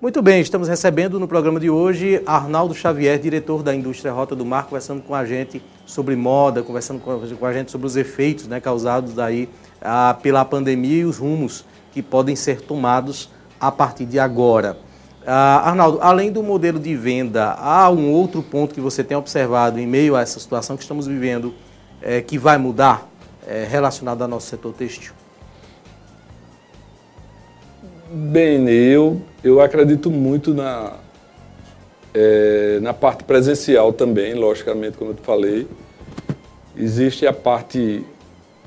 Muito 0.00 0.22
bem, 0.22 0.40
estamos 0.40 0.66
recebendo 0.66 1.20
no 1.20 1.28
programa 1.28 1.60
de 1.60 1.68
hoje 1.68 2.22
Arnaldo 2.24 2.72
Xavier, 2.72 3.18
diretor 3.18 3.62
da 3.62 3.74
indústria 3.74 4.10
Rota 4.10 4.34
do 4.34 4.46
Mar, 4.46 4.64
conversando 4.64 5.02
com 5.02 5.14
a 5.14 5.26
gente 5.26 5.62
sobre 5.84 6.16
moda, 6.16 6.62
conversando 6.62 7.02
com 7.02 7.44
a 7.44 7.52
gente 7.52 7.70
sobre 7.70 7.86
os 7.86 7.96
efeitos 7.96 8.48
né, 8.48 8.60
causados 8.60 9.12
daí 9.12 9.46
ah, 9.78 10.16
pela 10.22 10.42
pandemia 10.42 11.02
e 11.02 11.04
os 11.04 11.18
rumos 11.18 11.66
que 11.92 12.00
podem 12.00 12.34
ser 12.34 12.62
tomados 12.62 13.28
a 13.60 13.70
partir 13.70 14.06
de 14.06 14.18
agora. 14.18 14.78
Ah, 15.26 15.68
Arnaldo, 15.68 15.98
além 16.00 16.32
do 16.32 16.42
modelo 16.42 16.78
de 16.78 16.96
venda, 16.96 17.52
há 17.58 17.90
um 17.90 18.10
outro 18.10 18.42
ponto 18.42 18.74
que 18.74 18.80
você 18.80 19.04
tem 19.04 19.18
observado 19.18 19.78
em 19.78 19.86
meio 19.86 20.16
a 20.16 20.22
essa 20.22 20.40
situação 20.40 20.78
que 20.78 20.82
estamos 20.82 21.06
vivendo 21.06 21.52
é, 22.00 22.22
que 22.22 22.38
vai 22.38 22.56
mudar 22.56 23.06
é, 23.46 23.66
relacionado 23.70 24.22
ao 24.22 24.28
nosso 24.28 24.46
setor 24.46 24.72
têxtil? 24.72 25.19
Bem, 28.12 28.68
eu, 28.68 29.22
eu 29.44 29.60
acredito 29.60 30.10
muito 30.10 30.52
na, 30.52 30.94
é, 32.12 32.80
na 32.82 32.92
parte 32.92 33.22
presencial 33.22 33.92
também, 33.92 34.34
logicamente, 34.34 34.96
como 34.98 35.12
eu 35.12 35.14
te 35.14 35.22
falei. 35.22 35.68
Existe 36.76 37.24
a 37.24 37.32
parte, 37.32 38.04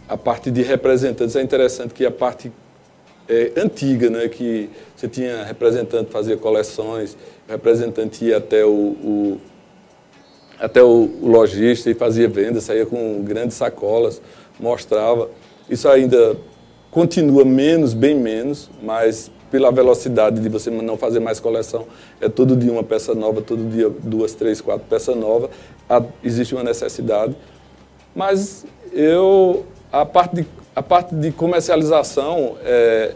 a 0.07 0.15
parte 0.15 0.49
de 0.49 0.61
representantes. 0.61 1.35
É 1.35 1.41
interessante 1.41 1.93
que 1.93 2.05
a 2.05 2.11
parte 2.11 2.53
é, 3.27 3.51
antiga, 3.57 4.09
né, 4.09 4.29
que 4.29 4.69
você 4.95 5.09
tinha 5.09 5.43
representante 5.43 6.09
fazia 6.09 6.37
coleções, 6.37 7.17
representante 7.45 8.23
ia 8.23 8.37
até 8.37 8.63
o, 8.63 8.69
o 8.71 9.41
até 10.57 10.81
o, 10.81 11.11
o 11.21 11.27
lojista 11.27 11.89
e 11.89 11.93
fazia 11.93 12.29
vendas, 12.29 12.63
saía 12.63 12.85
com 12.85 13.21
grandes 13.21 13.57
sacolas, 13.57 14.21
mostrava. 14.57 15.29
Isso 15.69 15.89
ainda 15.89 16.37
continua 16.93 17.43
menos, 17.43 17.95
bem 17.95 18.15
menos, 18.15 18.69
mas 18.81 19.31
pela 19.49 19.71
velocidade 19.71 20.39
de 20.39 20.47
você 20.47 20.69
não 20.69 20.95
fazer 20.95 21.19
mais 21.19 21.39
coleção, 21.39 21.87
é 22.21 22.29
todo 22.29 22.55
dia 22.55 22.71
uma 22.71 22.83
peça 22.83 23.15
nova, 23.15 23.41
todo 23.41 23.67
dia 23.67 23.89
duas, 23.89 24.33
três, 24.35 24.61
quatro 24.61 24.85
peças 24.87 25.15
novas, 25.15 25.49
existe 26.23 26.53
uma 26.53 26.63
necessidade. 26.63 27.35
Mas 28.15 28.63
eu, 28.91 29.65
a 29.91 30.05
parte 30.05 30.35
de, 30.35 30.47
a 30.75 30.83
parte 30.83 31.15
de 31.15 31.31
comercialização, 31.31 32.57
é, 32.63 33.15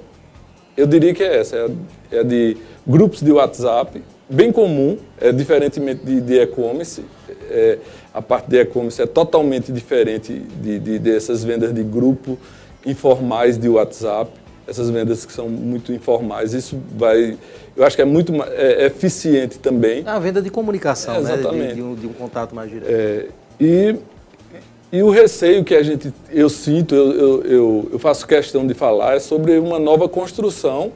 eu 0.76 0.88
diria 0.88 1.14
que 1.14 1.22
é 1.24 1.38
essa, 1.38 1.56
é, 1.56 2.18
é 2.18 2.24
de 2.24 2.58
grupos 2.86 3.22
de 3.22 3.32
WhatsApp, 3.32 4.02
bem 4.28 4.52
comum, 4.52 4.98
é 5.22 5.32
diferentemente 5.32 6.04
de 6.04 6.40
e-commerce. 6.40 7.06
É, 7.50 7.78
a 8.12 8.22
parte 8.24 8.50
de 8.50 8.60
e-commerce 8.60 9.02
é 9.02 9.06
totalmente 9.06 9.72
diferente 9.72 10.34
de, 10.34 10.80
de, 10.80 11.00
dessas 11.00 11.44
vendas 11.44 11.74
de 11.74 11.84
grupo 11.84 12.40
informais 12.88 13.58
de 13.58 13.70
WhatsApp, 13.70 14.32
essas 14.68 14.90
vendas 14.90 15.26
que 15.26 15.32
são 15.32 15.48
muito 15.48 15.94
informais. 15.94 16.54
Isso 16.54 16.80
vai, 16.96 17.38
eu 17.76 17.86
acho 17.86 17.96
que 17.96 18.02
é 18.02 18.06
muito 18.06 18.34
é, 18.44 18.84
é 18.84 18.86
eficiente 18.88 19.60
também. 19.60 20.04
É 20.06 20.10
a 20.10 20.20
venda 20.20 20.42
de 20.42 20.50
comunicação, 20.50 21.16
é, 21.16 21.20
exatamente. 21.20 21.58
né? 21.58 21.68
De, 21.70 21.76
de, 21.76 21.82
um, 21.82 21.96
de, 21.96 22.08
um, 22.08 22.14
contato 22.14 22.56
mais 22.56 22.70
direto. 22.70 22.90
É, 22.90 23.28
e, 23.60 23.96
e 24.92 25.04
o 25.04 25.10
receio 25.10 25.64
que 25.64 25.76
a 25.76 25.84
gente, 25.84 26.14
eu 26.32 26.50
sinto, 26.50 26.96
eu, 26.96 27.12
eu, 27.14 27.44
eu, 27.44 27.90
eu 27.94 28.00
faço 28.00 28.26
questão 28.26 28.66
de 28.66 28.74
falar, 28.74 29.16
é 29.16 29.20
sobre 29.20 29.58
uma 29.58 29.80
nova 29.80 30.10
construção 30.10 30.92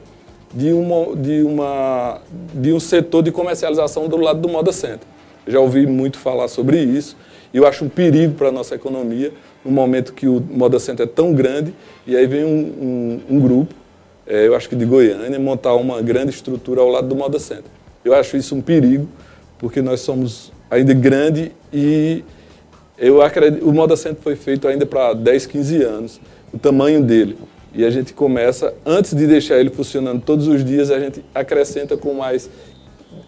de, 0.54 0.72
uma, 0.72 1.16
de, 1.16 1.42
uma, 1.42 2.20
de 2.54 2.72
um 2.72 2.80
setor 2.80 3.22
de 3.22 3.32
comercialização 3.32 4.08
do 4.08 4.16
lado 4.16 4.40
do 4.40 4.48
Moda 4.48 4.72
Center. 4.72 5.06
Já 5.46 5.60
ouvi 5.60 5.86
muito 5.86 6.18
falar 6.18 6.48
sobre 6.48 6.78
isso 6.78 7.16
e 7.52 7.56
eu 7.56 7.66
acho 7.66 7.84
um 7.84 7.88
perigo 7.88 8.34
para 8.34 8.48
a 8.48 8.52
nossa 8.52 8.74
economia 8.74 9.32
no 9.64 9.70
momento 9.70 10.12
que 10.12 10.26
o 10.26 10.40
Moda 10.40 10.78
Center 10.78 11.04
é 11.04 11.08
tão 11.08 11.32
grande, 11.32 11.72
e 12.06 12.16
aí 12.16 12.26
vem 12.26 12.44
um, 12.44 13.20
um, 13.28 13.36
um 13.36 13.40
grupo, 13.40 13.74
é, 14.26 14.46
eu 14.46 14.54
acho 14.54 14.68
que 14.68 14.76
de 14.76 14.84
Goiânia, 14.84 15.38
montar 15.38 15.74
uma 15.74 16.00
grande 16.00 16.30
estrutura 16.30 16.80
ao 16.80 16.88
lado 16.88 17.08
do 17.08 17.16
Moda 17.16 17.38
Center. 17.38 17.70
Eu 18.04 18.14
acho 18.14 18.36
isso 18.36 18.54
um 18.54 18.60
perigo, 18.60 19.08
porque 19.58 19.80
nós 19.80 20.00
somos 20.00 20.52
ainda 20.70 20.94
grande 20.94 21.52
e 21.72 22.24
eu 22.98 23.20
acredito, 23.20 23.68
o 23.68 23.72
Moda 23.72 23.96
Center 23.96 24.22
foi 24.22 24.36
feito 24.36 24.66
ainda 24.68 24.86
para 24.86 25.12
10, 25.12 25.46
15 25.46 25.82
anos. 25.82 26.20
o 26.52 26.58
tamanho 26.58 27.02
dele. 27.02 27.36
E 27.74 27.84
a 27.84 27.90
gente 27.90 28.12
começa, 28.12 28.74
antes 28.84 29.14
de 29.14 29.26
deixar 29.26 29.58
ele 29.58 29.70
funcionando 29.70 30.20
todos 30.22 30.46
os 30.46 30.62
dias, 30.62 30.90
a 30.90 31.00
gente 31.00 31.24
acrescenta 31.34 31.96
com 31.96 32.12
mais 32.12 32.50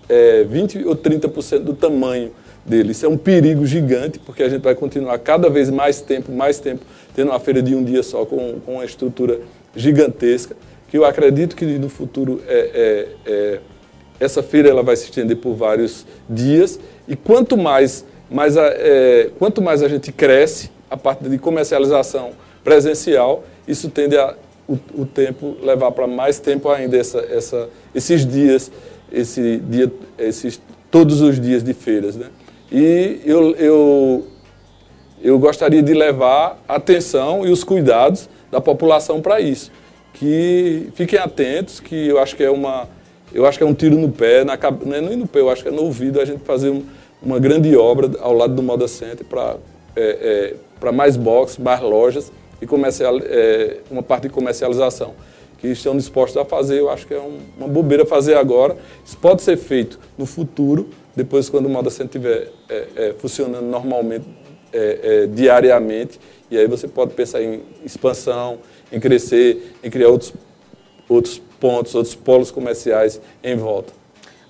é, 0.08 0.44
20 0.44 0.84
ou 0.84 0.94
30% 0.94 1.60
do 1.60 1.74
tamanho 1.74 2.30
dele. 2.64 2.92
Isso 2.92 3.04
é 3.04 3.08
um 3.08 3.16
perigo 3.16 3.66
gigante, 3.66 4.18
porque 4.18 4.42
a 4.42 4.48
gente 4.48 4.62
vai 4.62 4.74
continuar 4.74 5.18
cada 5.18 5.48
vez 5.50 5.70
mais 5.70 6.00
tempo, 6.00 6.32
mais 6.32 6.58
tempo, 6.58 6.84
tendo 7.14 7.30
uma 7.30 7.40
feira 7.40 7.62
de 7.62 7.74
um 7.74 7.84
dia 7.84 8.02
só 8.02 8.24
com, 8.24 8.60
com 8.64 8.74
uma 8.74 8.84
estrutura 8.84 9.40
gigantesca, 9.76 10.56
que 10.88 10.96
eu 10.96 11.04
acredito 11.04 11.56
que 11.56 11.64
no 11.64 11.88
futuro 11.88 12.40
é, 12.46 13.08
é, 13.26 13.30
é, 13.30 13.60
essa 14.20 14.42
feira 14.42 14.68
ela 14.68 14.82
vai 14.82 14.96
se 14.96 15.04
estender 15.04 15.36
por 15.36 15.54
vários 15.54 16.06
dias, 16.28 16.78
e 17.06 17.16
quanto 17.16 17.56
mais, 17.56 18.04
mais 18.30 18.56
a, 18.56 18.66
é, 18.66 19.30
quanto 19.38 19.60
mais 19.60 19.82
a 19.82 19.88
gente 19.88 20.12
cresce, 20.12 20.70
a 20.90 20.96
parte 20.96 21.28
de 21.28 21.38
comercialização 21.38 22.32
presencial, 22.62 23.44
isso 23.66 23.90
tende 23.90 24.16
a 24.16 24.36
o, 24.68 24.78
o 24.94 25.06
tempo 25.06 25.56
levar 25.62 25.92
para 25.92 26.06
mais 26.06 26.38
tempo 26.38 26.68
ainda 26.68 26.96
essa, 26.96 27.18
essa, 27.18 27.68
esses 27.94 28.26
dias, 28.26 28.70
esse 29.12 29.58
dia, 29.58 29.92
esses 30.18 30.60
todos 30.90 31.20
os 31.20 31.40
dias 31.40 31.62
de 31.62 31.74
feiras, 31.74 32.16
né? 32.16 32.26
E 32.70 33.20
eu, 33.24 33.54
eu, 33.56 34.26
eu 35.22 35.38
gostaria 35.38 35.82
de 35.82 35.92
levar 35.92 36.62
a 36.68 36.76
atenção 36.76 37.46
e 37.46 37.50
os 37.50 37.62
cuidados 37.62 38.28
da 38.50 38.60
população 38.60 39.20
para 39.20 39.40
isso, 39.40 39.70
que 40.12 40.88
fiquem 40.94 41.18
atentos, 41.18 41.80
que 41.80 42.08
eu 42.08 42.18
acho 42.18 42.36
que 42.36 42.42
é 42.42 42.50
uma 42.50 42.88
eu 43.32 43.44
acho 43.44 43.58
que 43.58 43.64
é 43.64 43.66
um 43.66 43.74
tiro 43.74 43.98
no 43.98 44.08
pé, 44.08 44.44
na, 44.44 44.56
não 44.84 44.94
é 44.94 45.00
nem 45.00 45.16
no 45.16 45.26
pé, 45.26 45.40
eu 45.40 45.50
acho 45.50 45.60
que 45.60 45.68
é 45.68 45.72
no 45.72 45.82
ouvido 45.82 46.20
a 46.20 46.24
gente 46.24 46.44
fazer 46.44 46.70
um, 46.70 46.84
uma 47.20 47.40
grande 47.40 47.76
obra 47.76 48.08
ao 48.20 48.32
lado 48.32 48.54
do 48.54 48.62
Moda 48.62 48.86
Center 48.86 49.26
para 49.26 49.56
é, 49.96 50.54
é, 50.80 50.92
mais 50.92 51.16
boxes, 51.16 51.58
mais 51.58 51.80
lojas 51.80 52.30
e 52.62 52.66
comercial, 52.66 53.18
é, 53.24 53.78
uma 53.90 54.04
parte 54.04 54.24
de 54.24 54.28
comercialização 54.28 55.14
que 55.58 55.66
estão 55.68 55.96
dispostos 55.96 56.36
a 56.36 56.44
fazer. 56.44 56.78
Eu 56.78 56.90
acho 56.90 57.06
que 57.06 57.14
é 57.14 57.18
um, 57.18 57.38
uma 57.58 57.66
bobeira 57.66 58.06
fazer 58.06 58.36
agora. 58.36 58.76
Isso 59.04 59.16
pode 59.16 59.42
ser 59.42 59.56
feito 59.56 59.98
no 60.16 60.26
futuro, 60.26 60.88
depois 61.16 61.48
quando 61.48 61.66
o 61.66 61.68
Moda 61.68 61.90
Center 61.90 62.20
estiver 62.20 62.50
é, 62.68 62.88
é, 62.96 63.14
funcionando 63.18 63.64
normalmente, 63.66 64.26
é, 64.72 65.22
é, 65.22 65.26
diariamente, 65.26 66.18
e 66.50 66.58
aí 66.58 66.66
você 66.66 66.88
pode 66.88 67.14
pensar 67.14 67.42
em 67.42 67.62
expansão, 67.84 68.58
em 68.90 68.98
crescer, 68.98 69.74
em 69.82 69.90
criar 69.90 70.08
outros, 70.08 70.32
outros 71.08 71.40
pontos, 71.60 71.94
outros 71.94 72.14
polos 72.14 72.50
comerciais 72.50 73.20
em 73.42 73.56
volta. 73.56 73.92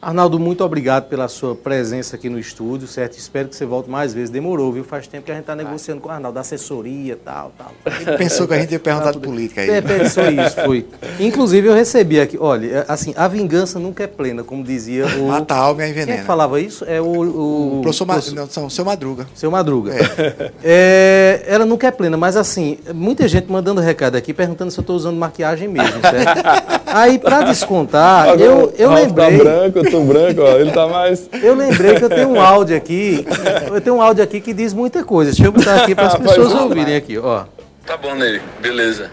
Arnaldo, 0.05 0.38
muito 0.38 0.62
obrigado 0.62 1.09
pela 1.09 1.28
sua 1.28 1.55
presença 1.55 2.16
aqui 2.16 2.28
no 2.28 2.38
estúdio, 2.38 2.86
certo? 2.86 3.16
Espero 3.16 3.48
que 3.48 3.57
você 3.57 3.64
volte 3.64 3.88
mais 3.88 4.12
vezes. 4.12 4.28
Demorou, 4.28 4.70
viu? 4.70 4.84
Faz 4.84 5.07
tempo 5.07 5.24
que 5.24 5.32
a 5.32 5.34
gente 5.34 5.44
está 5.44 5.57
negociando 5.57 5.98
com 5.98 6.11
o 6.11 6.12
Arnaldo, 6.12 6.34
da 6.34 6.42
assessoria 6.42 7.18
tal, 7.24 7.52
tal. 7.57 7.72
Ele 8.00 8.18
pensou 8.18 8.46
que 8.46 8.52
a 8.52 8.59
gente 8.59 8.72
ia 8.72 8.78
perguntar 8.78 9.12
de 9.12 9.18
política 9.18 9.62
aí. 9.62 9.70
É, 9.70 9.80
pensou 9.80 10.24
isso, 10.24 10.57
foi. 10.62 10.86
Inclusive, 11.18 11.68
eu 11.68 11.74
recebi 11.74 12.20
aqui, 12.20 12.36
olha, 12.38 12.66
é, 12.66 12.84
assim, 12.86 13.14
a 13.16 13.26
vingança 13.26 13.78
nunca 13.78 14.05
é 14.05 14.07
plena, 14.07 14.44
como 14.44 14.62
dizia 14.62 15.07
o... 15.07 15.28
Mata 15.32 15.55
a 15.55 15.59
alma 15.59 15.86
e 15.86 15.90
envenena. 15.90 16.07
Quem 16.07 16.14
é 16.16 16.18
que 16.18 16.26
falava 16.26 16.61
isso? 16.61 16.84
É 16.84 17.00
o... 17.00 17.07
O, 17.07 17.78
o 17.78 17.82
professor, 17.82 18.07
Ma... 18.07 18.20
não, 18.34 18.46
são, 18.46 18.68
seu 18.68 18.84
Madruga. 18.84 19.26
Seu 19.34 19.50
Madruga. 19.50 19.94
É. 19.94 20.52
é. 20.62 21.44
ela 21.46 21.64
nunca 21.64 21.86
é 21.86 21.90
plena, 21.90 22.18
mas 22.18 22.36
assim, 22.36 22.76
muita 22.94 23.26
gente 23.26 23.50
mandando 23.50 23.80
recado 23.80 24.16
aqui, 24.16 24.34
perguntando 24.34 24.70
se 24.70 24.78
eu 24.78 24.82
estou 24.82 24.96
usando 24.96 25.16
maquiagem 25.16 25.66
mesmo, 25.66 25.98
certo? 26.02 26.84
Aí, 26.94 27.18
para 27.18 27.42
descontar, 27.42 28.28
Agora, 28.28 28.42
eu, 28.42 28.72
eu 28.78 28.90
Ralf 28.90 29.02
lembrei... 29.02 29.38
Tá 29.38 29.44
branco, 29.44 29.90
tô 29.95 30.01
branco, 30.01 30.42
ó, 30.42 30.59
ele 30.59 30.72
tá 30.72 30.88
mais... 30.88 31.28
Eu 31.32 31.55
lembrei 31.55 31.95
que 31.95 32.05
eu 32.05 32.09
tenho 32.09 32.30
um 32.30 32.40
áudio 32.40 32.76
aqui, 32.76 33.24
eu 33.72 33.80
tenho 33.80 33.97
um 33.97 34.03
áudio 34.03 34.24
aqui 34.24 34.40
que 34.40 34.53
diz 34.53 34.74
muita 34.74 35.05
coisa. 35.05 35.30
Deixa 35.30 35.47
eu 35.47 35.53
botar 35.53 35.76
aqui 35.82 35.95
para 35.95 36.07
as 36.07 36.16
pessoas 36.16 36.53
ouvirem 36.53 36.97
aqui, 36.97 37.16
ó. 37.16 37.45
Tá 37.86 37.97
bom, 37.97 38.14
Ney, 38.14 38.40
beleza. 38.61 39.11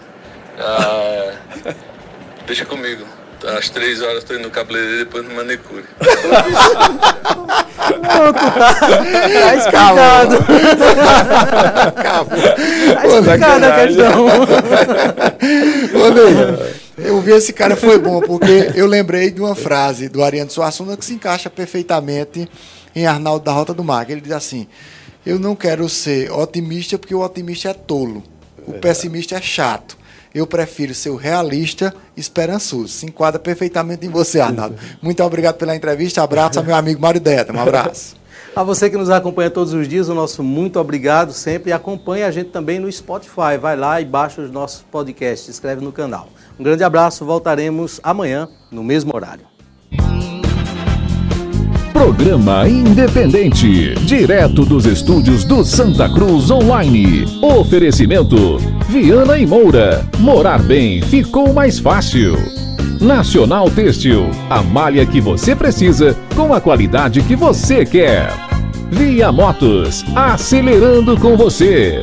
Ah, 0.58 1.30
deixa 2.46 2.64
comigo. 2.64 3.04
Às 3.58 3.68
três 3.70 4.00
horas 4.00 4.18
estou 4.18 4.36
indo 4.36 4.44
no 4.44 4.50
cabeleireiro 4.50 5.00
e 5.00 5.04
depois 5.04 5.28
no 5.28 5.34
manicure. 5.34 5.84
Não, 8.02 8.32
tu 8.32 8.38
tá, 8.38 8.74
tá 8.74 9.54
explicado. 9.56 10.36
Acabou. 11.96 12.42
Tá 12.94 13.06
explicada 13.06 13.66
a 13.66 13.86
questão. 13.86 14.26
Ô, 15.94 16.10
Ney, 16.10 16.81
eu 16.98 17.20
vi 17.20 17.32
esse 17.32 17.52
cara 17.52 17.76
foi 17.76 17.98
bom, 17.98 18.20
porque 18.20 18.72
eu 18.74 18.86
lembrei 18.86 19.30
de 19.30 19.40
uma 19.40 19.54
frase 19.54 20.08
do 20.08 20.22
Ariano 20.22 20.50
Suassuna 20.50 20.96
que 20.96 21.04
se 21.04 21.14
encaixa 21.14 21.48
perfeitamente 21.48 22.48
em 22.94 23.06
Arnaldo 23.06 23.44
da 23.44 23.52
Rota 23.52 23.72
do 23.72 23.82
Mar. 23.82 24.10
Ele 24.10 24.20
diz 24.20 24.32
assim: 24.32 24.66
Eu 25.24 25.38
não 25.38 25.56
quero 25.56 25.88
ser 25.88 26.30
otimista 26.30 26.98
porque 26.98 27.14
o 27.14 27.20
otimista 27.20 27.70
é 27.70 27.74
tolo, 27.74 28.22
o 28.66 28.74
pessimista 28.74 29.36
é 29.36 29.40
chato. 29.40 29.96
Eu 30.34 30.46
prefiro 30.46 30.94
ser 30.94 31.10
o 31.10 31.16
realista 31.16 31.94
esperançoso. 32.16 32.88
Se 32.88 33.04
enquadra 33.04 33.38
perfeitamente 33.38 34.06
em 34.06 34.08
você, 34.08 34.40
Arnaldo. 34.40 34.76
Muito 35.02 35.22
obrigado 35.22 35.56
pela 35.56 35.76
entrevista. 35.76 36.22
Abraço 36.22 36.58
ao 36.58 36.64
meu 36.64 36.74
amigo 36.74 37.00
Mário 37.00 37.20
Deta. 37.20 37.52
Um 37.52 37.60
abraço. 37.60 38.16
A 38.54 38.62
você 38.62 38.90
que 38.90 38.98
nos 38.98 39.08
acompanha 39.08 39.48
todos 39.48 39.72
os 39.72 39.88
dias, 39.88 40.10
o 40.10 40.14
nosso 40.14 40.42
muito 40.42 40.78
obrigado 40.78 41.32
sempre. 41.32 41.70
E 41.70 41.72
acompanhe 41.72 42.22
a 42.22 42.30
gente 42.30 42.50
também 42.50 42.78
no 42.78 42.90
Spotify. 42.90 43.56
Vai 43.58 43.76
lá 43.76 43.98
e 44.00 44.04
baixa 44.04 44.42
os 44.42 44.50
nossos 44.50 44.82
podcasts, 44.82 45.46
se 45.46 45.50
inscreve 45.50 45.82
no 45.82 45.90
canal. 45.90 46.28
Um 46.58 46.62
grande 46.62 46.84
abraço, 46.84 47.24
voltaremos 47.24 48.00
amanhã 48.02 48.48
no 48.70 48.82
mesmo 48.82 49.14
horário. 49.14 49.52
Programa 51.92 52.68
Independente, 52.68 53.94
direto 54.04 54.64
dos 54.64 54.86
estúdios 54.86 55.44
do 55.44 55.64
Santa 55.64 56.08
Cruz 56.08 56.50
Online. 56.50 57.24
Oferecimento: 57.40 58.58
Viana 58.88 59.38
e 59.38 59.46
Moura. 59.46 60.04
Morar 60.18 60.60
bem 60.62 61.00
ficou 61.02 61.52
mais 61.52 61.78
fácil. 61.78 62.36
Nacional 63.00 63.70
Têxtil, 63.70 64.30
a 64.50 64.62
malha 64.62 65.06
que 65.06 65.20
você 65.20 65.54
precisa 65.54 66.16
com 66.34 66.52
a 66.52 66.60
qualidade 66.60 67.22
que 67.22 67.36
você 67.36 67.84
quer. 67.84 68.32
Via 68.90 69.30
Motos, 69.30 70.04
acelerando 70.14 71.18
com 71.18 71.36
você. 71.36 72.02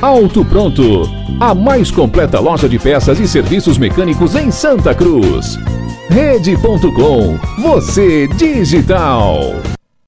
Auto 0.00 0.44
Pronto, 0.44 1.08
a 1.40 1.54
mais 1.54 1.90
completa 1.90 2.38
loja 2.38 2.68
de 2.68 2.78
peças 2.78 3.18
e 3.18 3.26
serviços 3.26 3.78
mecânicos 3.78 4.34
em 4.34 4.50
Santa 4.50 4.94
Cruz. 4.94 5.58
Rede.com, 6.10 7.38
você 7.58 8.28
digital. 8.28 9.75